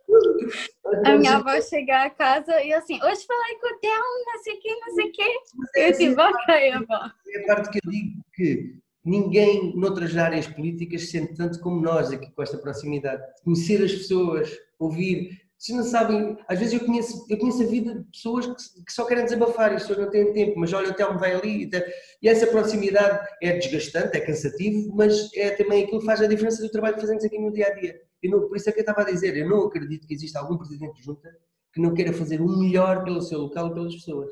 a 1.05 1.17
minha 1.17 1.35
avó 1.37 1.59
chega 1.61 2.03
a 2.03 2.09
casa 2.09 2.61
e 2.63 2.73
assim, 2.73 2.95
hoje 3.03 3.25
falei 3.25 3.55
com 3.61 3.75
o 3.75 3.79
Telmo, 3.79 4.25
não 4.25 4.43
sei 4.43 4.53
o 4.55 4.59
quê, 4.59 4.69
não 4.79 4.95
sei 4.95 5.05
o 5.05 5.11
quê. 5.11 5.35
Eu 5.75 5.97
tipo, 5.97 6.21
ok, 6.21 6.71
avó. 6.71 7.11
É 7.33 7.43
a 7.43 7.45
parte 7.47 7.69
que 7.71 7.79
eu 7.85 7.91
digo 7.91 8.21
que 8.33 8.75
ninguém 9.03 9.75
noutras 9.75 10.15
áreas 10.17 10.47
políticas 10.47 11.09
sente 11.09 11.35
tanto 11.35 11.59
como 11.61 11.81
nós 11.81 12.11
aqui 12.11 12.31
com 12.31 12.43
esta 12.43 12.57
proximidade. 12.57 13.23
Conhecer 13.43 13.83
as 13.83 13.91
pessoas, 13.93 14.49
ouvir. 14.77 15.29
Vocês 15.57 15.77
não 15.77 15.83
sabem, 15.83 16.37
às 16.47 16.57
vezes 16.57 16.73
eu 16.79 16.85
conheço, 16.85 17.25
eu 17.29 17.37
conheço 17.37 17.61
a 17.63 17.65
vida 17.65 17.93
de 17.93 18.03
pessoas 18.05 18.45
que, 18.45 18.85
que 18.85 18.93
só 18.93 19.03
querem 19.05 19.25
desabafar 19.25 19.73
e 19.73 19.75
as 19.75 19.81
pessoas 19.81 19.99
não 20.05 20.09
têm 20.09 20.31
tempo, 20.31 20.57
mas 20.57 20.71
olha, 20.71 20.89
o 20.89 20.93
Telmo 20.93 21.19
vai 21.19 21.33
ali 21.33 21.63
e, 21.63 21.69
tá- 21.69 21.83
e 22.21 22.29
essa 22.29 22.47
proximidade 22.47 23.27
é 23.43 23.57
desgastante, 23.57 24.15
é 24.15 24.21
cansativo, 24.21 24.95
mas 24.95 25.29
é 25.35 25.49
também 25.51 25.83
aquilo 25.83 25.99
que 25.99 26.05
faz 26.05 26.21
a 26.21 26.27
diferença 26.27 26.61
do 26.63 26.71
trabalho 26.71 26.95
que 26.95 27.01
fazemos 27.01 27.25
aqui 27.25 27.37
no 27.37 27.51
dia 27.51 27.67
a 27.67 27.73
dia. 27.73 27.99
Eu 28.21 28.31
não- 28.31 28.47
por 28.47 28.57
isso 28.57 28.69
é 28.69 28.73
que 28.73 28.79
eu 28.79 28.83
estava 28.83 29.01
a 29.01 29.05
dizer, 29.11 29.35
eu 29.37 29.47
não 29.49 29.63
acredito 29.67 30.05
que 30.07 30.13
exista 30.13 30.39
algum 30.39 30.57
presidente 30.57 30.95
de 30.97 31.03
junta 31.03 31.29
que 31.73 31.79
não 31.81 31.93
queira 31.93 32.11
fazer 32.13 32.41
o 32.41 32.47
melhor 32.47 33.03
pelo 33.03 33.21
seu 33.21 33.39
local 33.39 33.67
e 33.69 33.73
pelas 33.73 33.95
pessoas. 33.95 34.29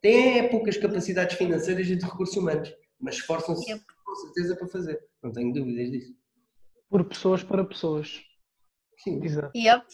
Tem 0.00 0.38
é, 0.40 0.48
poucas 0.48 0.76
capacidades 0.76 1.36
financeiras 1.36 1.86
e 1.88 1.96
de 1.96 2.04
recursos 2.04 2.36
humanos, 2.36 2.74
mas 3.00 3.14
esforçam-se 3.16 3.70
Yep. 3.70 3.84
com 4.04 4.14
certeza 4.16 4.56
para 4.56 4.66
fazer. 4.68 5.00
Não 5.22 5.30
tenho 5.32 5.52
dúvidas 5.52 5.90
disso. 5.90 6.14
Por 6.90 7.04
pessoas 7.04 7.42
para 7.44 7.64
pessoas. 7.64 8.20
Sim. 8.98 9.22
Exato. 9.24 9.56
Yep. 9.56 9.86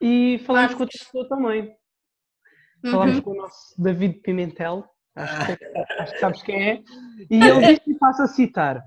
E 0.00 0.38
falamos 0.46 0.72
Ah. 0.72 0.76
com 0.76 0.82
outra 0.84 0.98
pessoa 0.98 1.28
também. 1.28 1.76
Falámos 2.90 3.16
Uhum. 3.16 3.22
com 3.22 3.30
o 3.32 3.34
nosso 3.36 3.74
David 3.82 4.20
Pimentel, 4.20 4.84
acho 5.14 5.34
Ah, 5.52 5.56
que, 5.56 5.64
acho 6.00 6.12
que 6.14 6.18
sabes 6.18 6.42
quem 6.42 6.70
é, 6.70 6.82
e 7.30 7.34
ele 7.44 7.74
disse, 7.74 7.90
e 7.90 7.94
passo 7.96 8.22
a 8.22 8.26
citar, 8.26 8.82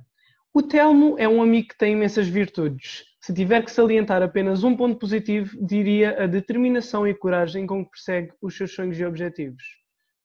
o 0.53 0.61
Telmo 0.61 1.15
é 1.17 1.27
um 1.27 1.41
amigo 1.41 1.69
que 1.69 1.77
tem 1.77 1.93
imensas 1.93 2.27
virtudes. 2.27 3.03
Se 3.19 3.33
tiver 3.33 3.63
que 3.63 3.71
salientar 3.71 4.21
apenas 4.21 4.63
um 4.63 4.75
ponto 4.75 4.97
positivo, 4.99 5.57
diria 5.65 6.23
a 6.23 6.27
determinação 6.27 7.07
e 7.07 7.13
coragem 7.13 7.65
com 7.65 7.83
que 7.83 7.91
persegue 7.91 8.31
os 8.41 8.55
seus 8.55 8.73
sonhos 8.73 8.99
e 8.99 9.05
objetivos. 9.05 9.63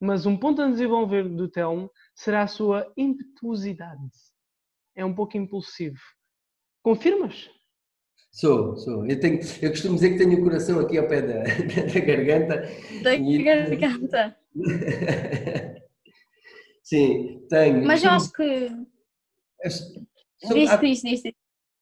Mas 0.01 0.27
um 0.27 0.37
ponto 0.37 0.61
a 0.62 0.69
desenvolver 0.69 1.29
do 1.29 1.49
Telmo 1.49 1.91
será 2.14 2.43
a 2.43 2.47
sua 2.47 2.93
impetuosidade. 2.97 4.01
É 4.97 5.05
um 5.05 5.14
pouco 5.14 5.37
impulsivo. 5.37 5.99
Confirmas? 6.83 7.49
Sou, 8.33 8.77
sou. 8.77 9.07
Eu, 9.07 9.19
tenho, 9.19 9.41
eu 9.62 9.71
costumo 9.71 9.95
dizer 9.95 10.11
que 10.11 10.19
tenho 10.19 10.38
o 10.38 10.43
coração 10.43 10.79
aqui 10.81 10.99
ao 10.99 11.09
pé 11.09 11.23
da, 11.23 11.43
da 11.43 12.01
garganta. 12.01 12.62
Da 13.03 13.14
E- 13.14 13.43
garganta. 13.43 14.37
Sim, 16.83 17.47
tenho. 17.49 17.85
Mas 17.87 18.03
eu 18.03 18.11
acho 18.11 18.33
que. 18.33 18.71
São, 20.38 20.59
há- 20.68 20.81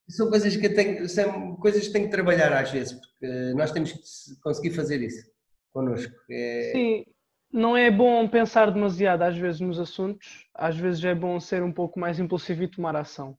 são 0.09 0.29
coisas 0.31 0.57
que 0.57 0.67
eu 0.67 0.75
tenho, 0.75 1.09
são 1.09 1.57
coisas 1.57 1.87
que 1.87 1.93
tenho 1.93 2.05
que 2.07 2.11
trabalhar 2.11 2.53
às 2.53 2.71
vezes, 2.71 2.93
porque 2.95 3.27
nós 3.55 3.73
temos 3.73 3.93
que 3.93 4.03
se- 4.07 4.41
conseguir 4.41 4.71
fazer 4.71 5.03
isso 5.03 5.31
connosco. 5.73 6.13
É, 6.31 6.73
Sim, 6.73 7.05
não 7.53 7.77
é 7.77 7.91
bom 7.91 8.29
pensar 8.29 8.71
demasiado 8.71 9.23
às 9.23 9.37
vezes 9.37 9.61
nos 9.61 9.79
assuntos, 9.79 10.47
às 10.55 10.77
vezes 10.77 11.05
é 11.05 11.15
bom 11.15 11.39
ser 11.41 11.63
um 11.63 11.73
pouco 11.73 11.99
mais 11.99 12.19
impulsivo 12.19 12.63
e 12.63 12.69
tomar 12.69 12.97
ação. 12.97 13.37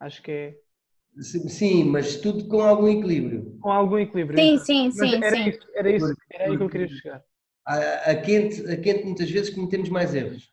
Acho 0.00 0.22
que 0.22 0.30
é 0.30 0.54
sim, 1.20 1.48
sim, 1.48 1.84
mas 1.84 2.16
tudo 2.16 2.46
com 2.48 2.60
algum 2.62 2.88
equilíbrio. 2.88 3.58
com 3.60 3.70
algum 3.70 3.98
equilíbrio. 3.98 4.38
Sim, 4.38 4.58
sim, 4.58 4.90
Mas 4.94 5.12
sim, 5.12 5.22
era 5.22 5.36
sim. 5.36 5.48
isso, 5.50 5.60
era 5.74 5.90
isso, 5.90 6.14
era 6.30 6.44
aí 6.44 6.56
que 6.56 6.62
eu 6.62 6.70
queria 6.70 6.88
chegar. 6.88 7.22
A, 7.66 8.10
a 8.12 8.22
quente, 8.22 8.60
a 8.70 8.76
quente 8.80 9.04
muitas 9.04 9.30
vezes 9.30 9.50
cometemos 9.54 9.88
mais 9.88 10.14
erros. 10.14 10.50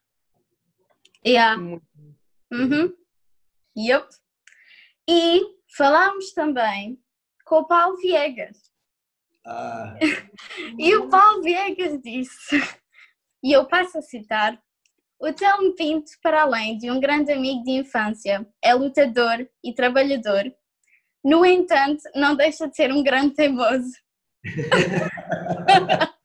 Yeah. 1.25 1.57
Muito. 1.57 1.83
Uhum. 2.51 2.93
Yup. 3.77 4.07
E 5.07 5.41
falámos 5.77 6.31
também 6.33 6.99
com 7.45 7.57
o 7.57 7.67
Paulo 7.67 7.97
Viegas. 7.97 8.57
Ah, 9.45 9.95
E 10.79 10.95
o 10.95 11.09
Paulo 11.09 11.43
Viegas 11.43 12.01
disse, 12.01 12.57
e 13.43 13.51
eu 13.51 13.67
passo 13.67 13.99
a 13.99 14.01
citar: 14.01 14.59
O 15.19 15.31
Telmo 15.31 15.75
Pinto, 15.75 16.11
para 16.23 16.41
além 16.41 16.77
de 16.77 16.89
um 16.89 16.99
grande 16.99 17.31
amigo 17.31 17.63
de 17.63 17.71
infância, 17.71 18.47
é 18.63 18.73
lutador 18.73 19.47
e 19.63 19.73
trabalhador. 19.73 20.43
No 21.23 21.45
entanto, 21.45 22.01
não 22.15 22.35
deixa 22.35 22.67
de 22.67 22.75
ser 22.75 22.91
um 22.91 23.03
grande 23.03 23.35
teimoso. 23.35 23.93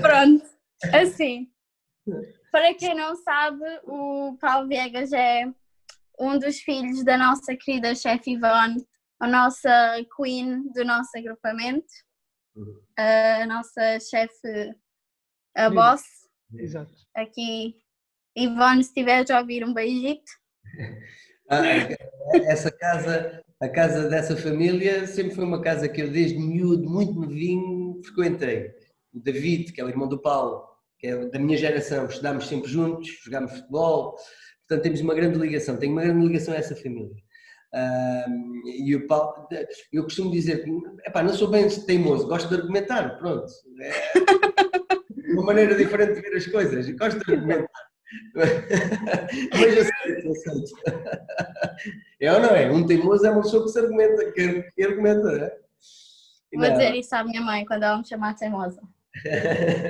Pronto, 0.00 0.44
assim. 0.92 1.48
Para 2.50 2.74
quem 2.74 2.94
não 2.94 3.16
sabe, 3.16 3.62
o 3.84 4.36
Paulo 4.40 4.68
Viegas 4.68 5.12
é 5.12 5.46
um 6.18 6.38
dos 6.38 6.58
filhos 6.60 7.04
da 7.04 7.16
nossa 7.16 7.56
querida 7.56 7.94
chefe 7.94 8.32
Ivone, 8.32 8.84
a 9.20 9.28
nossa 9.28 10.04
queen 10.16 10.70
do 10.72 10.84
nosso 10.84 11.10
agrupamento 11.16 11.86
a 12.96 13.46
nossa 13.46 13.98
chefe, 14.00 14.74
a 15.56 15.68
Sim. 15.68 15.74
boss, 15.74 16.02
Exato. 16.56 16.94
aqui. 17.14 17.76
Ivone, 18.36 18.82
se 18.82 18.90
estiveres 18.90 19.30
a 19.30 19.40
ouvir, 19.40 19.64
um 19.64 19.72
beijito. 19.72 20.30
ah, 21.50 21.62
essa 22.46 22.70
casa, 22.70 23.44
a 23.60 23.68
casa 23.68 24.08
dessa 24.08 24.36
família 24.36 25.06
sempre 25.06 25.34
foi 25.34 25.44
uma 25.44 25.62
casa 25.62 25.88
que 25.88 26.02
eu 26.02 26.10
desde 26.10 26.38
miúdo, 26.38 26.88
muito 26.88 27.12
novinho, 27.12 28.00
frequentei. 28.04 28.74
O 29.12 29.20
David, 29.20 29.72
que 29.72 29.80
é 29.80 29.84
o 29.84 29.88
irmão 29.88 30.08
do 30.08 30.20
Paulo, 30.20 30.66
que 30.98 31.06
é 31.06 31.26
da 31.28 31.38
minha 31.38 31.56
geração, 31.56 32.06
estudámos 32.06 32.48
sempre 32.48 32.68
juntos, 32.68 33.08
jogámos 33.24 33.52
futebol, 33.52 34.16
portanto 34.74 34.82
temos 34.82 35.00
uma 35.00 35.14
grande 35.14 35.38
ligação, 35.38 35.76
tenho 35.76 35.92
uma 35.92 36.02
grande 36.02 36.26
ligação 36.26 36.54
a 36.54 36.56
essa 36.56 36.74
família. 36.74 37.16
E 38.64 38.94
o 38.94 39.06
Paulo, 39.06 39.48
eu 39.92 40.04
costumo 40.04 40.30
dizer 40.30 40.64
que 40.64 40.70
epá, 41.06 41.22
não 41.22 41.32
sou 41.32 41.48
bem 41.48 41.68
teimoso, 41.68 42.26
gosto 42.26 42.48
de 42.48 42.54
argumentar, 42.54 43.18
pronto. 43.18 43.46
É 43.80 45.32
uma 45.32 45.44
maneira 45.44 45.74
diferente 45.74 46.14
de 46.14 46.20
ver 46.20 46.36
as 46.36 46.46
coisas, 46.46 46.88
gosto 46.90 47.24
de 47.24 47.34
argumentar. 47.34 47.68
Mas 48.34 49.72
aceito, 49.78 50.30
aceito. 50.30 50.72
É 52.20 52.32
ou 52.32 52.40
não 52.40 52.50
é? 52.50 52.70
Um 52.70 52.86
teimoso 52.86 53.26
é 53.26 53.30
uma 53.30 53.42
pessoa 53.42 53.64
que 53.64 53.70
se 53.70 53.78
argumenta, 53.78 54.32
que, 54.32 54.62
que 54.62 54.82
argumenta, 54.84 55.22
não 55.22 55.44
é? 55.44 55.58
Vou 56.52 56.62
Não. 56.62 56.72
dizer 56.72 56.94
isso 56.94 57.12
à 57.16 57.24
minha 57.24 57.40
mãe 57.40 57.64
quando 57.64 57.82
ela 57.82 57.98
me 57.98 58.06
chamar 58.06 58.34
teimosa. 58.34 58.80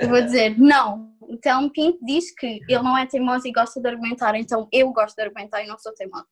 Eu 0.02 0.08
vou 0.08 0.22
dizer, 0.22 0.58
não, 0.58 1.14
o 1.20 1.37
Telmo 1.37 1.70
Pinto 1.70 1.98
diz 2.04 2.34
que 2.34 2.60
ele 2.68 2.82
não 2.82 2.96
é 2.96 3.06
teimoso 3.06 3.46
e 3.46 3.52
gosta 3.52 3.80
de 3.80 3.88
argumentar, 3.88 4.34
então 4.37 4.68
eu 4.72 4.92
gosto 4.92 5.16
de 5.16 5.22
argumentar 5.22 5.62
e 5.62 5.66
não 5.66 5.78
sou 5.78 5.94
teimosa. 5.94 6.26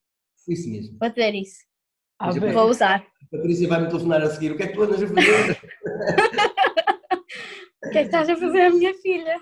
Isso 0.49 0.69
mesmo. 0.69 0.99
Vou 0.99 1.09
dizer 1.09 1.35
isso. 1.35 1.59
Ah. 2.19 2.31
Vou 2.31 2.69
usar. 2.69 3.07
A 3.23 3.37
Patrícia 3.37 3.69
vai-me 3.69 3.89
telefonar 3.89 4.23
a 4.23 4.31
seguir. 4.31 4.53
O 4.53 4.57
que 4.57 4.63
é 4.65 4.67
que 4.69 4.75
tu 4.75 4.83
andas 4.83 5.03
a 5.03 5.07
fazer? 5.09 5.61
O 7.85 7.91
que 7.91 7.99
é 7.99 8.03
que 8.03 8.09
estás 8.09 8.29
a 8.31 8.37
fazer, 8.37 8.71
minha 8.71 8.95
filha? 8.95 9.41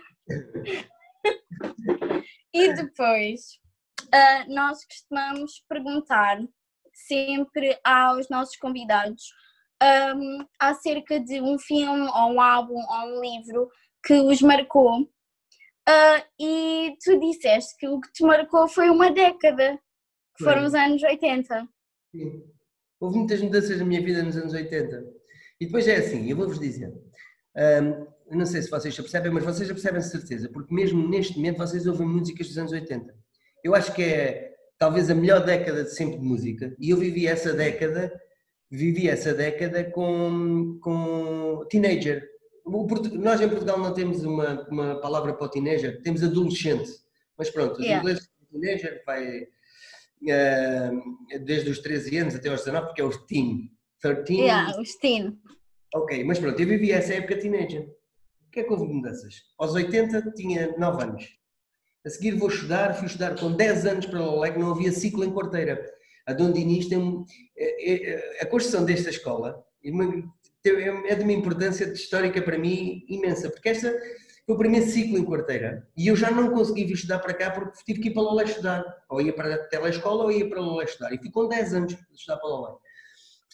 E 2.55 2.73
depois, 2.73 3.61
ah, 4.13 4.47
nós 4.49 4.79
costumamos 4.85 5.63
perguntar 5.69 6.41
sempre 6.93 7.79
aos 7.85 8.29
nossos 8.31 8.57
convidados 8.57 9.25
ahm, 9.81 10.45
acerca 10.59 11.21
de 11.21 11.41
um 11.41 11.59
filme, 11.59 12.03
ou 12.03 12.33
um 12.33 12.41
álbum, 12.41 12.75
ou 12.75 13.19
um 13.19 13.21
livro 13.21 13.69
que 14.05 14.15
os 14.15 14.41
marcou. 14.43 15.09
Ah, 15.89 16.25
e 16.39 16.97
tu 17.03 17.19
disseste 17.19 17.77
que 17.77 17.89
o 17.89 18.01
que 18.01 18.13
te 18.13 18.23
marcou 18.23 18.69
foi 18.69 18.89
uma 18.91 19.11
década, 19.11 19.79
que 20.37 20.45
foram 20.45 20.65
os 20.65 20.75
anos 20.75 21.03
80. 21.03 21.69
Sim. 22.15 22.45
Houve 23.01 23.19
muitas 23.19 23.41
mudanças 23.41 23.79
na 23.79 23.85
minha 23.85 24.03
vida 24.03 24.23
nos 24.23 24.37
anos 24.37 24.53
80. 24.53 25.05
E 25.61 25.67
depois 25.67 25.89
é 25.89 25.97
assim, 25.97 26.31
eu 26.31 26.37
vou-vos 26.37 26.59
dizer. 26.59 26.93
eu 27.57 28.37
não 28.37 28.47
sei 28.47 28.63
se 28.63 28.71
vocês 28.71 28.95
já 28.95 29.03
percebem, 29.03 29.33
mas 29.33 29.45
vocês 29.45 29.69
já 29.69 29.75
percebem 29.75 30.01
de 30.01 30.09
certeza, 30.09 30.49
porque 30.51 30.73
mesmo 30.75 31.09
neste 31.09 31.37
momento 31.37 31.59
vocês 31.59 31.87
ouvem 31.87 32.07
músicas 32.07 32.47
dos 32.49 32.59
anos 32.59 32.73
80. 32.73 33.15
Eu 33.65 33.75
acho 33.75 33.93
que 33.95 34.03
é 34.03 34.55
talvez 34.79 35.11
a 35.11 35.15
melhor 35.15 35.45
década 35.45 35.85
de 35.85 35.95
sempre 35.95 36.19
de 36.19 36.25
música. 36.25 36.75
E 36.79 36.91
eu 36.91 36.97
vivi 36.97 37.27
essa 37.27 37.53
década, 37.53 38.13
vivi 38.71 39.09
essa 39.09 39.35
década 39.35 39.85
com, 39.85 40.79
com 40.81 41.67
teenager. 41.69 42.29
Nós 43.15 43.41
em 43.41 43.49
Portugal 43.49 43.79
não 43.79 43.93
temos 43.93 44.23
uma, 44.25 44.67
uma 44.71 45.01
palavra 45.01 45.35
para 45.35 45.47
o 45.47 45.51
teenager, 45.51 46.01
temos 46.03 46.23
adolescente. 46.23 46.91
Mas 47.37 47.51
pronto, 47.51 47.79
os 47.79 47.85
Yeah. 47.85 48.01
ingleses 48.01 48.29
teenager 48.53 49.03
vai 49.07 49.47
eh, 50.29 50.91
desde 51.45 51.71
os 51.71 51.79
13 51.79 52.19
anos 52.19 52.35
até 52.35 52.49
aos 52.49 52.61
19, 52.61 52.87
porque 52.87 53.01
é 53.01 53.05
os 53.05 53.17
teen. 53.27 53.71
13. 54.01 54.35
Yeah, 54.35 54.81
os 54.81 54.95
teen. 54.97 55.39
Ok, 55.95 56.23
mas 56.25 56.39
pronto, 56.39 56.61
eu 56.61 56.67
vivi 56.69 56.93
essa 56.93 57.15
época 57.15 57.39
teenager. 57.39 57.83
O 58.47 58.51
que 58.51 58.61
é 58.61 58.65
que 58.65 58.73
houve 58.73 58.93
mudanças? 58.93 59.35
Aos 59.59 59.75
80 59.75 60.33
tinha 60.33 60.77
9 60.77 61.03
anos. 61.03 61.29
A 62.05 62.11
seguir 62.11 62.33
vou 62.33 62.49
estudar, 62.49 62.95
fui 62.95 63.07
estudar 63.07 63.39
com 63.39 63.53
10 63.53 63.87
anos 63.87 64.07
para 64.07 64.21
o 64.21 64.41
LEC, 64.41 64.57
não 64.59 64.71
havia 64.73 64.93
ciclo 64.93 65.25
em 65.25 65.33
quarteira. 65.33 65.85
A 66.31 66.33
Dom 66.33 66.53
Dinis 66.53 66.89
tem 66.89 66.99
um- 66.99 67.25
é- 67.57 68.11
é- 68.13 68.43
a 68.43 68.47
construção 68.47 68.85
desta 68.85 69.11
escola 69.11 69.65
é 69.85 69.91
é 71.13 71.15
de 71.15 71.23
uma 71.23 71.33
importância 71.33 71.85
histórica 71.87 72.41
para 72.43 72.59
mim 72.59 73.05
imensa, 73.09 73.49
porque 73.51 73.69
esta 73.71 73.91
foi 74.45 74.55
o 74.55 74.59
primeiro 74.59 74.87
ciclo 74.87 75.19
em 75.19 75.25
quarteira 75.25 75.89
e 75.97 76.09
eu 76.09 76.17
já 76.17 76.31
não 76.31 76.51
consegui 76.51 76.85
vir 76.85 76.95
estudar 76.95 77.19
para 77.21 77.35
cá 77.35 77.51
porque 77.51 77.83
tive 77.85 78.01
que 78.01 78.09
ir 78.09 78.13
para 78.13 78.23
Lolé 78.23 78.45
estudar. 78.45 78.85
Ou 79.09 79.21
ia 79.21 79.33
para 79.33 79.55
a 79.55 79.59
telescola 79.59 80.25
ou 80.25 80.33
ia 80.33 80.49
para 80.49 80.61
Lolé 80.61 80.85
estudar. 80.85 81.13
E 81.13 81.19
fui 81.19 81.31
com 81.31 81.49
10 81.49 81.73
anos 81.75 81.95
para 81.95 82.15
estudar 82.15 82.37
para 82.39 82.49
Lolé. 82.49 82.75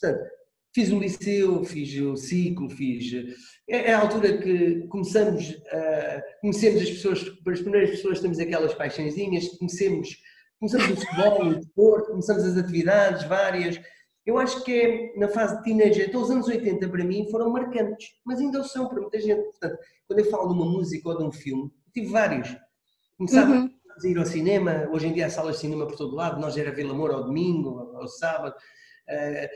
Portanto, 0.00 0.30
fiz 0.74 0.90
o 0.90 0.98
liceu, 0.98 1.64
fiz 1.64 2.00
o 2.00 2.16
ciclo, 2.16 2.68
fiz. 2.68 3.12
É, 3.68 3.90
é 3.90 3.92
a 3.94 4.00
altura 4.00 4.38
que 4.38 4.86
começamos 4.88 5.56
a. 5.70 6.22
Conhecemos 6.40 6.82
as 6.82 6.90
pessoas, 6.90 7.20
as 7.46 7.60
primeiras 7.60 7.90
pessoas 7.90 8.20
temos 8.20 8.38
aquelas 8.38 8.74
paixõezinhas, 8.74 9.48
conhecemos, 9.58 10.18
começamos 10.58 10.90
o 10.90 10.96
futebol, 10.96 11.46
o 11.46 11.54
desporto, 11.56 12.10
começamos 12.10 12.44
as 12.44 12.56
atividades 12.56 13.24
várias. 13.24 13.80
Eu 14.24 14.38
acho 14.38 14.64
que 14.64 14.72
é 14.72 15.18
na 15.18 15.28
fase 15.28 15.56
de 15.58 15.62
teenager, 15.64 16.08
então 16.08 16.20
os 16.22 16.30
anos 16.30 16.48
80 16.48 16.88
para 16.88 17.04
mim 17.04 17.28
foram 17.30 17.50
marcantes, 17.50 18.08
mas 18.24 18.40
ainda 18.40 18.62
são 18.64 18.88
para 18.88 19.00
muita 19.00 19.20
gente. 19.20 19.42
Portanto, 19.42 19.78
quando 20.08 20.18
eu 20.20 20.24
falo 20.30 20.48
de 20.48 20.54
uma 20.54 20.66
música 20.66 21.08
ou 21.08 21.18
de 21.18 21.24
um 21.24 21.30
filme, 21.32 21.70
tive 21.94 22.08
vários. 22.08 22.56
Começava 23.16 23.52
Uhum. 23.52 23.70
a 24.04 24.06
ir 24.08 24.18
ao 24.18 24.26
cinema, 24.26 24.88
hoje 24.92 25.06
em 25.06 25.12
dia 25.12 25.26
há 25.26 25.30
salas 25.30 25.54
de 25.56 25.60
cinema 25.60 25.86
por 25.86 25.96
todo 25.96 26.14
lado, 26.16 26.40
nós 26.40 26.56
era 26.56 26.72
Vila 26.72 26.92
Moura 26.92 27.14
ao 27.14 27.24
domingo, 27.24 27.92
ao 27.94 28.08
sábado. 28.08 28.54
Eh, 29.08 29.48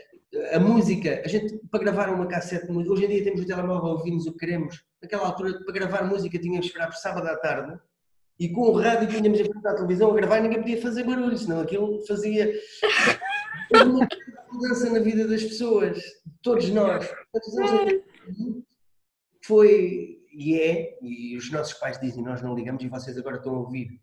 a 0.53 0.59
música, 0.59 1.21
a 1.25 1.27
gente 1.27 1.59
para 1.69 1.81
gravar 1.81 2.09
uma 2.09 2.25
cassete, 2.25 2.65
de 2.67 2.71
música- 2.71 2.93
hoje 2.93 3.05
em 3.05 3.09
dia 3.09 3.23
temos 3.25 3.41
o 3.41 3.45
telemóvel, 3.45 3.89
ouvimos 3.91 4.25
o 4.25 4.31
que 4.31 4.37
queremos. 4.39 4.81
Naquela 5.01 5.27
altura, 5.27 5.59
para 5.65 5.73
gravar 5.73 6.03
música, 6.05 6.39
tínhamos 6.39 6.61
que 6.61 6.67
esperar 6.67 6.87
por 6.87 6.95
sábado 6.95 7.27
à 7.27 7.35
tarde 7.35 7.77
e 8.41 8.49
com 8.49 8.61
o 8.61 8.71
rádio 8.71 9.07
tínhamos 9.07 9.39
a 9.39 9.45
frente 9.45 9.61
da 9.61 9.75
televisão 9.75 10.09
a 10.09 10.15
gravar 10.15 10.39
ninguém 10.39 10.61
podia 10.61 10.81
fazer 10.81 11.03
barulho, 11.03 11.37
senão 11.37 11.61
aquilo 11.61 12.03
fazia 12.07 12.51
uma 13.71 14.07
mudança 14.51 14.89
na 14.89 14.97
vida 14.97 15.27
das 15.27 15.43
pessoas, 15.43 15.99
de 15.99 16.41
todos 16.41 16.67
nós. 16.71 17.07
80 17.35 18.03
Foi 19.45 20.23
e 20.33 20.59
é, 20.59 20.97
e 21.03 21.37
os 21.37 21.51
nossos 21.51 21.73
pais 21.75 22.01
dizem, 22.01 22.23
nós 22.23 22.41
não 22.41 22.55
ligamos 22.55 22.83
e 22.83 22.87
vocês 22.87 23.15
agora 23.15 23.37
estão 23.37 23.53
a 23.53 23.59
ouvir, 23.59 24.01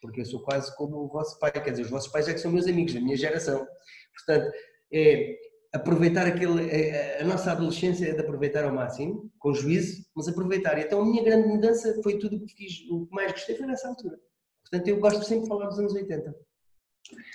porque 0.00 0.20
eu 0.20 0.24
sou 0.24 0.40
quase 0.40 0.72
como 0.76 0.98
o 0.98 1.08
vosso 1.08 1.36
pai, 1.40 1.50
quer 1.50 1.70
dizer, 1.70 1.82
os 1.82 1.90
vossos 1.90 2.12
pais 2.12 2.28
é 2.28 2.32
que 2.32 2.38
são 2.38 2.52
meus 2.52 2.68
amigos, 2.68 2.94
da 2.94 3.00
minha 3.00 3.16
geração. 3.16 3.66
Portanto, 4.14 4.52
é 4.92 5.36
aproveitar 5.72 6.26
aquele, 6.26 6.70
a, 6.70 7.22
a 7.22 7.24
nossa 7.24 7.52
adolescência 7.52 8.08
é 8.08 8.12
de 8.12 8.20
aproveitar 8.20 8.64
ao 8.64 8.74
máximo, 8.74 9.30
com 9.38 9.54
juízo, 9.54 10.04
mas 10.14 10.28
aproveitar. 10.28 10.78
E 10.78 10.82
então 10.82 11.02
a 11.02 11.04
minha 11.04 11.22
grande 11.22 11.48
mudança 11.48 12.00
foi 12.02 12.18
tudo 12.18 12.36
o 12.36 12.46
que 12.46 12.54
fiz, 12.54 12.88
o 12.90 13.06
que 13.06 13.14
mais 13.14 13.32
gostei 13.32 13.56
foi 13.56 13.66
nessa 13.66 13.88
altura. 13.88 14.18
Portanto, 14.62 14.88
eu 14.88 15.00
gosto 15.00 15.24
sempre 15.24 15.44
de 15.44 15.48
falar 15.48 15.66
dos 15.66 15.78
anos 15.78 15.94
80. 15.94 16.34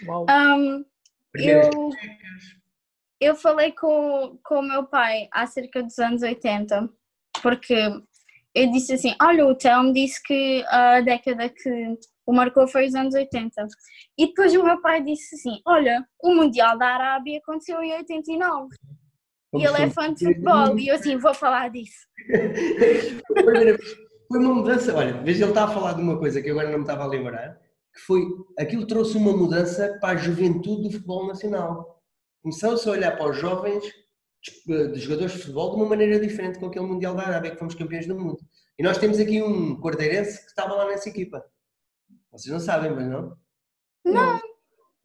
Uau. 0.08 0.26
Um, 0.30 0.86
Primeiras 1.32 1.74
eu, 1.74 1.90
eu 3.20 3.36
falei 3.36 3.72
com, 3.72 4.38
com 4.44 4.60
o 4.60 4.68
meu 4.68 4.86
pai 4.86 5.28
acerca 5.32 5.84
dos 5.84 5.98
anos 6.00 6.22
80, 6.22 6.90
porque 7.42 7.76
eu 8.54 8.72
disse 8.72 8.94
assim: 8.94 9.16
Olha, 9.22 9.46
o 9.46 9.56
Telmo 9.56 9.94
disse 9.94 10.22
que 10.24 10.64
a 10.68 11.02
década 11.02 11.50
que 11.50 11.98
o 12.26 12.34
marcou 12.34 12.68
foi 12.68 12.88
os 12.88 12.96
anos 12.96 13.14
80. 13.14 13.68
E 14.18 14.28
depois 14.28 14.56
o 14.56 14.64
meu 14.64 14.82
pai 14.82 15.04
disse 15.04 15.36
assim: 15.36 15.62
Olha, 15.66 16.06
o 16.22 16.34
Mundial 16.34 16.78
da 16.78 16.88
Arábia 16.88 17.40
aconteceu 17.40 17.82
em 17.84 17.94
89. 17.94 18.70
E 19.54 19.64
ele 19.64 19.84
é 19.84 19.90
fã 19.90 20.14
de 20.14 20.26
futebol, 20.26 20.78
e 20.78 20.90
eu 20.90 20.96
assim, 20.96 21.18
vou 21.18 21.34
falar 21.34 21.70
disso. 21.70 22.06
foi 24.28 24.40
uma 24.40 24.54
mudança, 24.54 24.94
olha, 24.94 25.14
veja, 25.22 25.44
ele 25.44 25.52
está 25.52 25.64
a 25.64 25.68
falar 25.68 25.94
de 25.94 26.02
uma 26.02 26.18
coisa 26.18 26.42
que 26.42 26.50
agora 26.50 26.70
não 26.70 26.80
me 26.80 26.84
estava 26.84 27.04
a 27.04 27.08
lembrar, 27.08 27.58
que 27.94 28.02
foi, 28.02 28.22
aquilo 28.60 28.86
trouxe 28.86 29.16
uma 29.18 29.32
mudança 29.32 29.98
para 30.02 30.14
a 30.14 30.18
juventude 30.18 30.84
do 30.84 30.92
futebol 30.92 31.28
nacional. 31.28 32.02
Começou-se 32.42 32.88
a 32.88 32.92
olhar 32.92 33.18
para 33.18 33.30
os 33.30 33.38
jovens 33.38 33.86
de 34.68 35.00
jogadores 35.00 35.32
de 35.32 35.40
futebol 35.40 35.72
de 35.72 35.78
uma 35.78 35.90
maneira 35.90 36.20
diferente 36.20 36.60
com 36.60 36.68
aquele 36.68 36.86
Mundial 36.86 37.16
da 37.16 37.24
Arábia, 37.24 37.52
que 37.52 37.58
fomos 37.58 37.76
campeões 37.76 38.06
do 38.06 38.20
mundo. 38.20 38.40
E 38.78 38.84
nós 38.84 38.98
temos 38.98 39.20
aqui 39.20 39.42
um 39.42 39.80
cordeirense 39.80 40.42
que 40.42 40.50
estava 40.50 40.76
lá 40.76 40.88
nessa 40.88 41.10
equipa. 41.10 41.44
Vocês 42.36 42.52
não 42.52 42.60
sabem, 42.60 42.94
mas 42.94 43.08
não? 43.08 43.38
Não. 44.04 44.42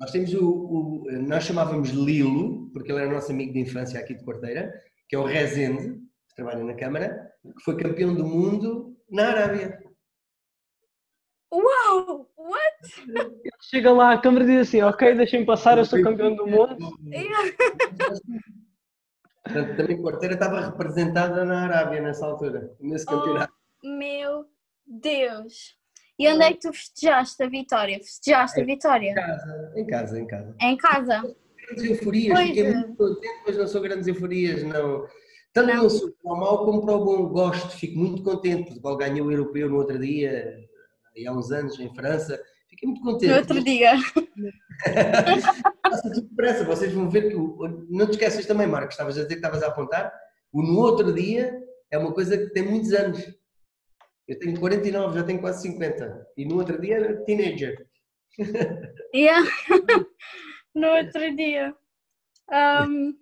Nós 0.00 0.10
temos 0.10 0.34
o, 0.34 0.48
o, 0.48 1.12
nós 1.28 1.44
chamávamos 1.44 1.90
Lilo, 1.90 2.70
porque 2.72 2.90
ele 2.90 3.02
era 3.02 3.12
nosso 3.12 3.30
amigo 3.30 3.52
de 3.52 3.60
infância 3.60 4.00
aqui 4.00 4.14
de 4.14 4.24
Cordeira, 4.24 4.72
que 5.08 5.14
é 5.14 5.18
o 5.18 5.24
Rezende, 5.24 6.00
que 6.28 6.34
trabalha 6.34 6.64
na 6.64 6.74
Câmara, 6.74 7.30
que 7.42 7.64
foi 7.64 7.76
campeão 7.76 8.14
do 8.14 8.24
mundo 8.24 8.96
na 9.08 9.28
Arábia. 9.28 9.78
Uau! 11.52 12.30
What? 12.36 13.08
Ele 13.08 13.52
chega 13.60 13.92
lá, 13.92 14.12
a 14.12 14.20
câmara 14.20 14.44
diz 14.44 14.68
assim, 14.68 14.82
ok, 14.82 15.14
deixem 15.14 15.44
passar, 15.44 15.78
eu 15.78 15.84
sou 15.84 16.02
campeão 16.02 16.34
do 16.34 16.46
mundo. 16.46 16.76
Portanto, 19.44 19.76
também 19.76 20.00
Cordeira 20.00 20.34
estava 20.34 20.60
representada 20.60 21.44
na 21.44 21.64
Arábia 21.64 22.00
nessa 22.00 22.26
altura, 22.26 22.74
nesse 22.80 23.06
campeonato. 23.06 23.52
Oh, 23.84 23.88
meu 23.88 24.46
Deus! 24.86 25.79
E 26.20 26.28
onde 26.28 26.44
é 26.44 26.52
que 26.52 26.60
tu 26.60 26.70
festejaste 26.70 27.42
a 27.42 27.48
vitória? 27.48 27.98
Festejaste 27.98 28.60
a 28.60 28.64
vitória? 28.64 29.12
Em 29.12 29.14
casa, 29.14 29.72
em 29.74 29.86
casa, 29.86 30.20
em 30.20 30.26
casa. 30.26 30.54
Em 30.60 30.76
casa? 30.76 31.36
Grandes 31.66 31.84
euforias, 31.84 32.34
Pois 32.34 32.48
fiquei 32.48 32.66
é. 32.66 32.74
muito 32.74 32.94
contente, 32.94 33.42
mas 33.46 33.56
não 33.56 33.66
sou 33.66 33.80
grandes 33.80 34.06
euforias, 34.06 34.62
não. 34.64 35.06
Tanto 35.54 35.74
não 35.74 35.88
sou 35.88 36.12
para 36.22 36.32
o 36.34 36.36
mal 36.36 36.66
como 36.66 36.84
para 36.84 36.94
o 36.94 37.04
bom, 37.06 37.26
gosto, 37.28 37.70
fico 37.70 37.98
muito 37.98 38.22
contente. 38.22 38.64
Portugal 38.64 38.98
ganhou 38.98 39.28
o 39.28 39.32
europeu 39.32 39.70
no 39.70 39.78
outro 39.78 39.98
dia, 39.98 40.58
há 41.26 41.32
uns 41.32 41.50
anos, 41.50 41.80
em 41.80 41.92
França, 41.94 42.38
fiquei 42.68 42.86
muito 42.86 43.02
contente. 43.02 43.30
No 43.30 43.38
outro 43.38 43.64
dia. 43.64 43.92
Passa 45.82 46.02
tudo 46.02 46.28
depressa, 46.28 46.64
vocês 46.66 46.92
vão 46.92 47.08
ver 47.08 47.30
que. 47.30 47.34
Não 47.34 48.04
te 48.04 48.12
esqueças 48.12 48.44
também, 48.44 48.66
Marcos, 48.66 48.92
estavas 48.92 49.16
a 49.16 49.22
dizer 49.22 49.36
que 49.36 49.46
estavas 49.46 49.62
a 49.62 49.68
apontar. 49.68 50.12
O 50.52 50.62
no 50.62 50.78
outro 50.80 51.14
dia 51.14 51.58
é 51.90 51.96
uma 51.96 52.12
coisa 52.12 52.36
que 52.36 52.50
tem 52.50 52.62
muitos 52.62 52.92
anos. 52.92 53.39
Eu 54.30 54.38
tenho 54.38 54.60
49, 54.60 55.18
já 55.18 55.24
tenho 55.24 55.40
quase 55.40 55.62
50. 55.62 56.26
E 56.36 56.44
no 56.44 56.58
outro 56.58 56.80
dia 56.80 56.96
era 56.96 57.24
teenager. 57.24 57.86
Yeah. 59.12 59.44
no 60.72 60.86
outro 60.86 61.34
dia. 61.34 61.74
Um, 62.48 63.12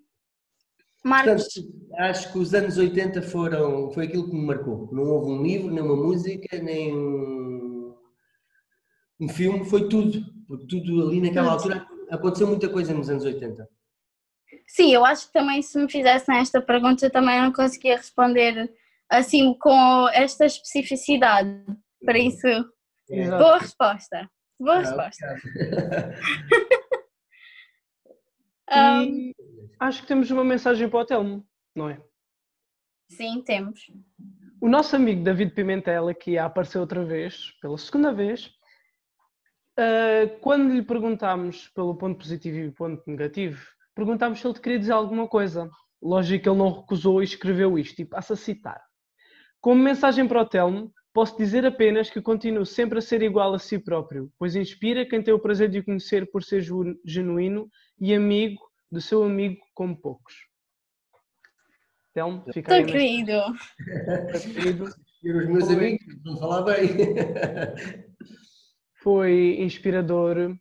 Marcos, 1.02 1.54
Portanto, 1.54 1.94
acho 1.96 2.30
que 2.30 2.38
os 2.38 2.52
anos 2.52 2.76
80 2.76 3.22
foram, 3.22 3.90
foi 3.90 4.04
aquilo 4.04 4.28
que 4.28 4.36
me 4.36 4.44
marcou. 4.44 4.90
Não 4.92 5.04
houve 5.04 5.30
um 5.30 5.42
livro, 5.42 5.72
nem 5.72 5.82
uma 5.82 5.96
música, 5.96 6.58
nem 6.58 6.94
um, 6.94 7.96
um 9.18 9.28
filme, 9.30 9.64
foi 9.64 9.88
tudo. 9.88 10.22
Porque 10.46 10.66
tudo 10.66 11.08
ali 11.08 11.22
naquela 11.22 11.52
altura 11.52 11.86
aconteceu 12.10 12.46
muita 12.46 12.68
coisa 12.68 12.92
nos 12.92 13.08
anos 13.08 13.24
80. 13.24 13.66
sim, 14.66 14.92
eu 14.92 15.06
acho 15.06 15.28
que 15.28 15.32
também 15.32 15.62
se 15.62 15.78
me 15.78 15.90
fizessem 15.90 16.36
esta 16.36 16.60
pergunta 16.60 17.06
eu 17.06 17.10
também 17.10 17.40
não 17.40 17.50
conseguia 17.50 17.96
responder 17.96 18.70
assim 19.10 19.54
com 19.58 20.08
esta 20.10 20.46
especificidade. 20.46 21.64
Por 22.04 22.16
isso, 22.16 22.46
Exato. 23.10 23.42
boa 23.42 23.58
resposta. 23.58 24.30
Boa 24.60 24.76
Ah, 24.76 24.80
resposta. 24.80 25.26
Um, 28.70 29.32
acho 29.80 30.02
que 30.02 30.08
temos 30.08 30.30
uma 30.30 30.44
mensagem 30.44 30.88
para 30.88 31.00
o 31.00 31.04
Telmo, 31.04 31.46
não 31.74 31.88
é? 31.88 32.00
sim, 33.10 33.42
temos. 33.42 33.80
O 34.60 34.68
nosso 34.68 34.94
amigo 34.96 35.22
David 35.22 35.54
Pimentel, 35.54 36.08
aqui 36.08 36.36
a 36.36 36.44
aparecer 36.44 36.78
outra 36.78 37.04
vez, 37.04 37.52
pela 37.62 37.78
segunda 37.78 38.12
vez, 38.12 38.50
ah, 39.78 40.28
quando 40.40 40.74
lhe 40.74 40.82
perguntámos 40.82 41.68
pelo 41.68 41.96
ponto 41.96 42.18
positivo 42.18 42.58
e 42.58 42.70
ponto 42.72 43.02
negativo, 43.06 43.64
perguntámos 43.94 44.40
se 44.40 44.46
ele 44.46 44.54
te 44.54 44.60
queria 44.60 44.78
dizer 44.78 44.92
alguma 44.92 45.28
coisa. 45.28 45.70
Lógico 46.02 46.42
que 46.42 46.48
ele 46.48 46.58
não 46.58 46.80
recusou 46.80 47.20
e 47.20 47.24
escreveu 47.24 47.78
isto, 47.78 48.00
e 48.00 48.04
passa 48.04 48.34
a 48.34 48.36
citar. 48.36 48.80
Como 49.60 49.82
mensagem 49.82 50.26
para 50.26 50.42
o 50.42 50.46
Telmo, 50.46 50.92
posso 51.12 51.36
dizer 51.36 51.66
apenas 51.66 52.10
que 52.10 52.22
continuo 52.22 52.64
sempre 52.64 52.98
a 52.98 53.02
ser 53.02 53.22
igual 53.22 53.52
a 53.54 53.58
si 53.58 53.78
próprio, 53.78 54.30
pois 54.38 54.54
inspira 54.54 55.06
quem 55.06 55.22
tem 55.22 55.34
o 55.34 55.38
prazer 55.38 55.68
de 55.68 55.80
o 55.80 55.84
conhecer 55.84 56.30
por 56.30 56.44
ser 56.44 56.64
genuíno 57.04 57.68
e 58.00 58.14
amigo 58.14 58.60
do 58.90 59.00
seu 59.00 59.24
amigo 59.24 59.60
como 59.74 60.00
poucos. 60.00 60.34
Telmo, 62.14 62.44
fica 62.52 62.76
a 62.76 62.84
querido. 62.84 63.44
querido. 64.54 64.84
E 65.22 65.32
os 65.32 65.46
meus 65.48 65.66
Foi. 65.66 65.74
amigos 65.74 66.22
vão 66.24 66.36
falar 66.38 66.62
bem. 66.62 66.88
foi 69.02 69.56
inspirador, 69.58 70.56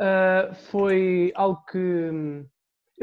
ah, 0.00 0.50
foi 0.54 1.32
algo 1.34 1.64
que 1.66 1.78
hum, 1.78 2.46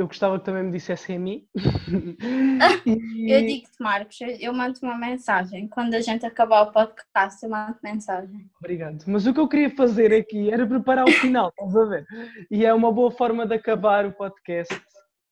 eu 0.02 0.08
gostava 0.08 0.38
que 0.40 0.46
também 0.46 0.64
me 0.64 0.72
dissessem 0.72 1.16
a 1.16 1.20
mim. 1.20 1.48
E- 2.86 3.32
Eu 3.32 3.46
digo-te, 3.46 3.72
Marcos, 3.80 4.20
eu- 4.22 4.38
eu 4.40 4.54
mando 4.54 4.80
uma 4.82 4.98
mensagem. 4.98 5.68
Quando 5.68 5.94
a 5.94 6.02
gente 6.02 6.26
acabar 6.26 6.62
o 6.64 6.72
podcast, 6.72 7.44
eu 7.44 7.50
mando 7.50 7.78
mensagem. 7.84 8.50
Obrigado. 8.60 9.04
Mas 9.08 9.26
o 9.28 9.34
que 9.34 9.40
eu 9.40 9.48
queria 9.48 9.70
fazer 9.76 10.14
aqui 10.14 10.50
era 10.52 10.66
preparar 10.66 11.06
o 11.06 11.12
final, 11.12 11.50
estás 11.58 11.76
a 11.76 11.86
ver? 11.86 12.06
E 12.50 12.66
é 12.66 12.74
uma 12.74 12.92
boa 12.92 13.12
forma 13.12 13.46
de 13.46 13.56
acabar 13.56 14.06
o 14.06 14.12
podcast, 14.14 14.74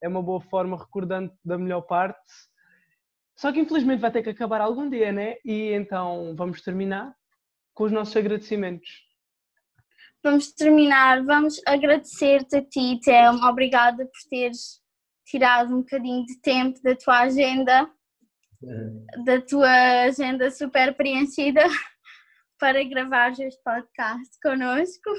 é 0.01 0.07
uma 0.07 0.22
boa 0.22 0.41
forma 0.41 0.78
recordando 0.78 1.32
da 1.43 1.57
melhor 1.57 1.82
parte. 1.82 2.20
Só 3.36 3.51
que 3.51 3.59
infelizmente 3.59 3.99
vai 4.01 4.11
ter 4.11 4.22
que 4.22 4.30
acabar 4.30 4.61
algum 4.61 4.89
dia, 4.89 5.11
né? 5.11 5.36
E 5.45 5.72
então 5.74 6.34
vamos 6.36 6.61
terminar 6.61 7.13
com 7.74 7.86
os 7.86 7.91
nossos 7.91 8.15
agradecimentos. 8.15 8.89
Vamos 10.24 10.51
terminar. 10.51 11.24
Vamos 11.24 11.61
agradecer-te 11.65 12.57
a 12.57 12.61
ti, 12.61 12.99
Telmo. 13.01 13.45
Obrigada 13.45 14.05
por 14.05 14.30
teres 14.30 14.82
tirado 15.26 15.74
um 15.74 15.80
bocadinho 15.80 16.26
de 16.26 16.41
tempo 16.41 16.82
da 16.82 16.95
tua 16.95 17.20
agenda, 17.20 17.89
da 19.24 19.41
tua 19.41 20.03
agenda 20.03 20.49
super 20.51 20.95
preenchida, 20.95 21.61
para 22.59 22.84
gravar 22.84 23.32
este 23.32 23.61
podcast 23.63 24.38
connosco. 24.43 25.09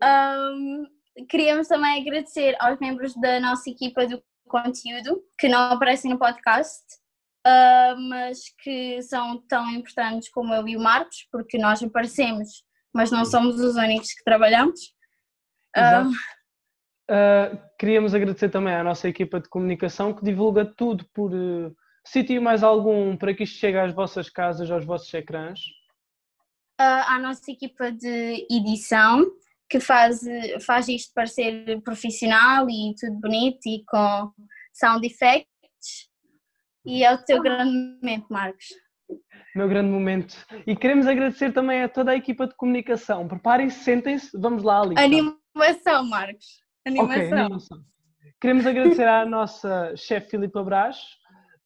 Ahm, 0.00 0.86
queríamos 1.28 1.68
também 1.68 2.00
agradecer 2.00 2.56
aos 2.58 2.78
membros 2.78 3.14
da 3.16 3.40
nossa 3.40 3.68
equipa 3.68 4.06
do 4.06 4.22
conteúdo 4.48 5.22
que 5.38 5.48
não 5.48 5.72
aparecem 5.72 6.10
no 6.10 6.18
podcast, 6.18 6.84
ah, 7.44 7.94
mas 8.08 8.38
que 8.62 9.02
são 9.02 9.38
tão 9.46 9.68
importantes 9.70 10.30
como 10.30 10.54
eu 10.54 10.66
e 10.66 10.76
o 10.76 10.80
Marcos, 10.80 11.26
porque 11.30 11.58
nós 11.58 11.82
aparecemos, 11.82 12.64
mas 12.94 13.10
não 13.10 13.24
somos 13.24 13.60
os 13.60 13.76
únicos 13.76 14.12
que 14.12 14.24
trabalhamos. 14.24 14.80
Exato. 15.76 16.10
Uh, 17.10 17.58
queríamos 17.78 18.14
agradecer 18.14 18.48
também 18.50 18.74
à 18.74 18.84
nossa 18.84 19.08
equipa 19.08 19.40
de 19.40 19.48
comunicação 19.48 20.14
que 20.14 20.24
divulga 20.24 20.64
tudo 20.64 21.04
por 21.12 21.32
uh, 21.32 21.74
sítio 22.06 22.40
mais 22.40 22.62
algum 22.62 23.16
para 23.16 23.34
que 23.34 23.44
isto 23.44 23.58
chegue 23.58 23.78
às 23.78 23.92
vossas 23.92 24.30
casas, 24.30 24.70
aos 24.70 24.84
vossos 24.84 25.12
ecrãs. 25.12 25.60
ah, 26.78 27.16
à 27.16 27.18
nossa 27.18 27.50
equipa 27.50 27.90
de 27.90 28.46
edição 28.50 29.26
que 29.68 29.78
faz, 29.78 30.20
faz 30.64 30.88
isto 30.88 31.12
parecer 31.14 31.80
profissional 31.82 32.68
e 32.68 32.94
tudo 32.98 33.20
bonito 33.20 33.60
e 33.66 33.84
com 33.86 34.32
sound 34.72 35.06
effects. 35.06 36.08
E 36.84 37.04
é 37.04 37.12
o 37.12 37.24
teu 37.24 37.40
grande 37.42 37.70
momento, 37.72 38.26
Marcos. 38.30 38.66
Meu 39.54 39.68
grande 39.68 39.90
momento. 39.90 40.34
E 40.66 40.76
queremos 40.76 41.06
agradecer 41.06 41.52
também 41.52 41.82
a 41.82 41.88
toda 41.88 42.12
a 42.12 42.16
equipa 42.16 42.46
de 42.46 42.54
comunicação. 42.54 43.26
Preparem-se, 43.26 43.82
sentem-se, 43.82 44.30
vamos 44.38 44.62
lá, 44.62 44.80
ali. 44.80 44.94
Animação, 44.96 46.04
Marcos. 46.08 46.62
Animação. 46.86 47.22
Ok, 47.22 47.32
animação. 47.32 47.78
Queremos 48.40 48.66
agradecer 48.66 49.08
à 49.08 49.26
nossa 49.26 49.94
chefe 49.96 50.30
Filipa 50.30 50.62
Brás, 50.62 50.98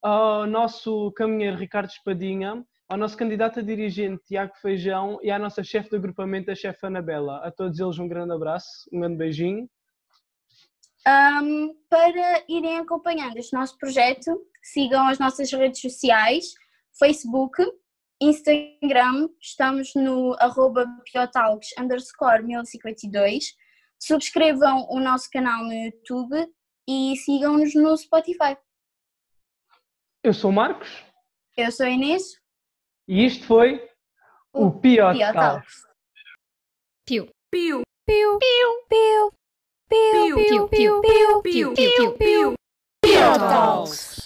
ao 0.03 0.47
nosso 0.47 1.13
caminheiro 1.13 1.57
Ricardo 1.57 1.89
Espadinha, 1.89 2.65
ao 2.89 2.99
nosso 2.99 3.17
candidato 3.17 3.61
a 3.61 3.63
dirigente 3.63 4.25
Tiago 4.25 4.55
Feijão 4.61 5.19
e 5.23 5.31
à 5.31 5.39
nossa 5.39 5.63
chefe 5.63 5.91
de 5.91 5.97
agrupamento, 5.97 6.51
a 6.51 6.55
chefe 6.55 6.85
Anabela. 6.87 7.39
A 7.45 7.51
todos 7.51 7.79
eles 7.79 7.99
um 7.99 8.09
grande 8.09 8.33
abraço, 8.33 8.89
um 8.93 9.01
grande 9.01 9.17
beijinho. 9.17 9.69
Um, 11.07 11.75
para 11.89 12.43
irem 12.49 12.79
acompanhando 12.79 13.37
este 13.37 13.55
nosso 13.55 13.77
projeto, 13.79 14.37
sigam 14.63 15.07
as 15.07 15.19
nossas 15.19 15.53
redes 15.53 15.81
sociais, 15.81 16.55
Facebook, 16.99 17.63
Instagram, 18.21 19.29
estamos 19.41 19.93
no 19.95 20.35
arroba 20.39 20.87
piotalks 21.11 21.69
underscore 21.79 22.43
1052, 22.43 23.55
subscrevam 24.01 24.87
o 24.89 25.01
nosso 25.01 25.29
canal 25.31 25.65
no 25.65 25.73
YouTube 25.73 26.47
e 26.89 27.17
sigam-nos 27.17 27.75
no 27.75 27.97
Spotify. 27.97 28.57
Eu 30.23 30.33
sou 30.33 30.51
o 30.51 30.55
Marcos 30.55 30.89
Eu 31.57 31.71
sou 31.71 31.85
a 31.87 31.91
Inês. 31.91 32.23
e 33.09 33.27
isto 33.27 33.45
foi 33.47 33.87
o 34.55 34.71
Pio 34.71 35.13
Pior 35.13 35.33
Talks. 35.33 35.83
Piu. 37.07 37.29
Piu, 37.51 37.83
Piu. 38.07 38.39
Piu. 38.39 38.81
Piu. 38.89 39.33
Piu. 39.89 40.37
Piu. 40.37 40.69
Piu. 40.69 40.69
Piu. 40.69 41.01
Piu. 41.01 41.43
Piu. 41.43 41.75
Piu. 41.75 42.15
piu, 42.15 42.55
Piu. 43.03 43.39
Talks. 43.39 44.24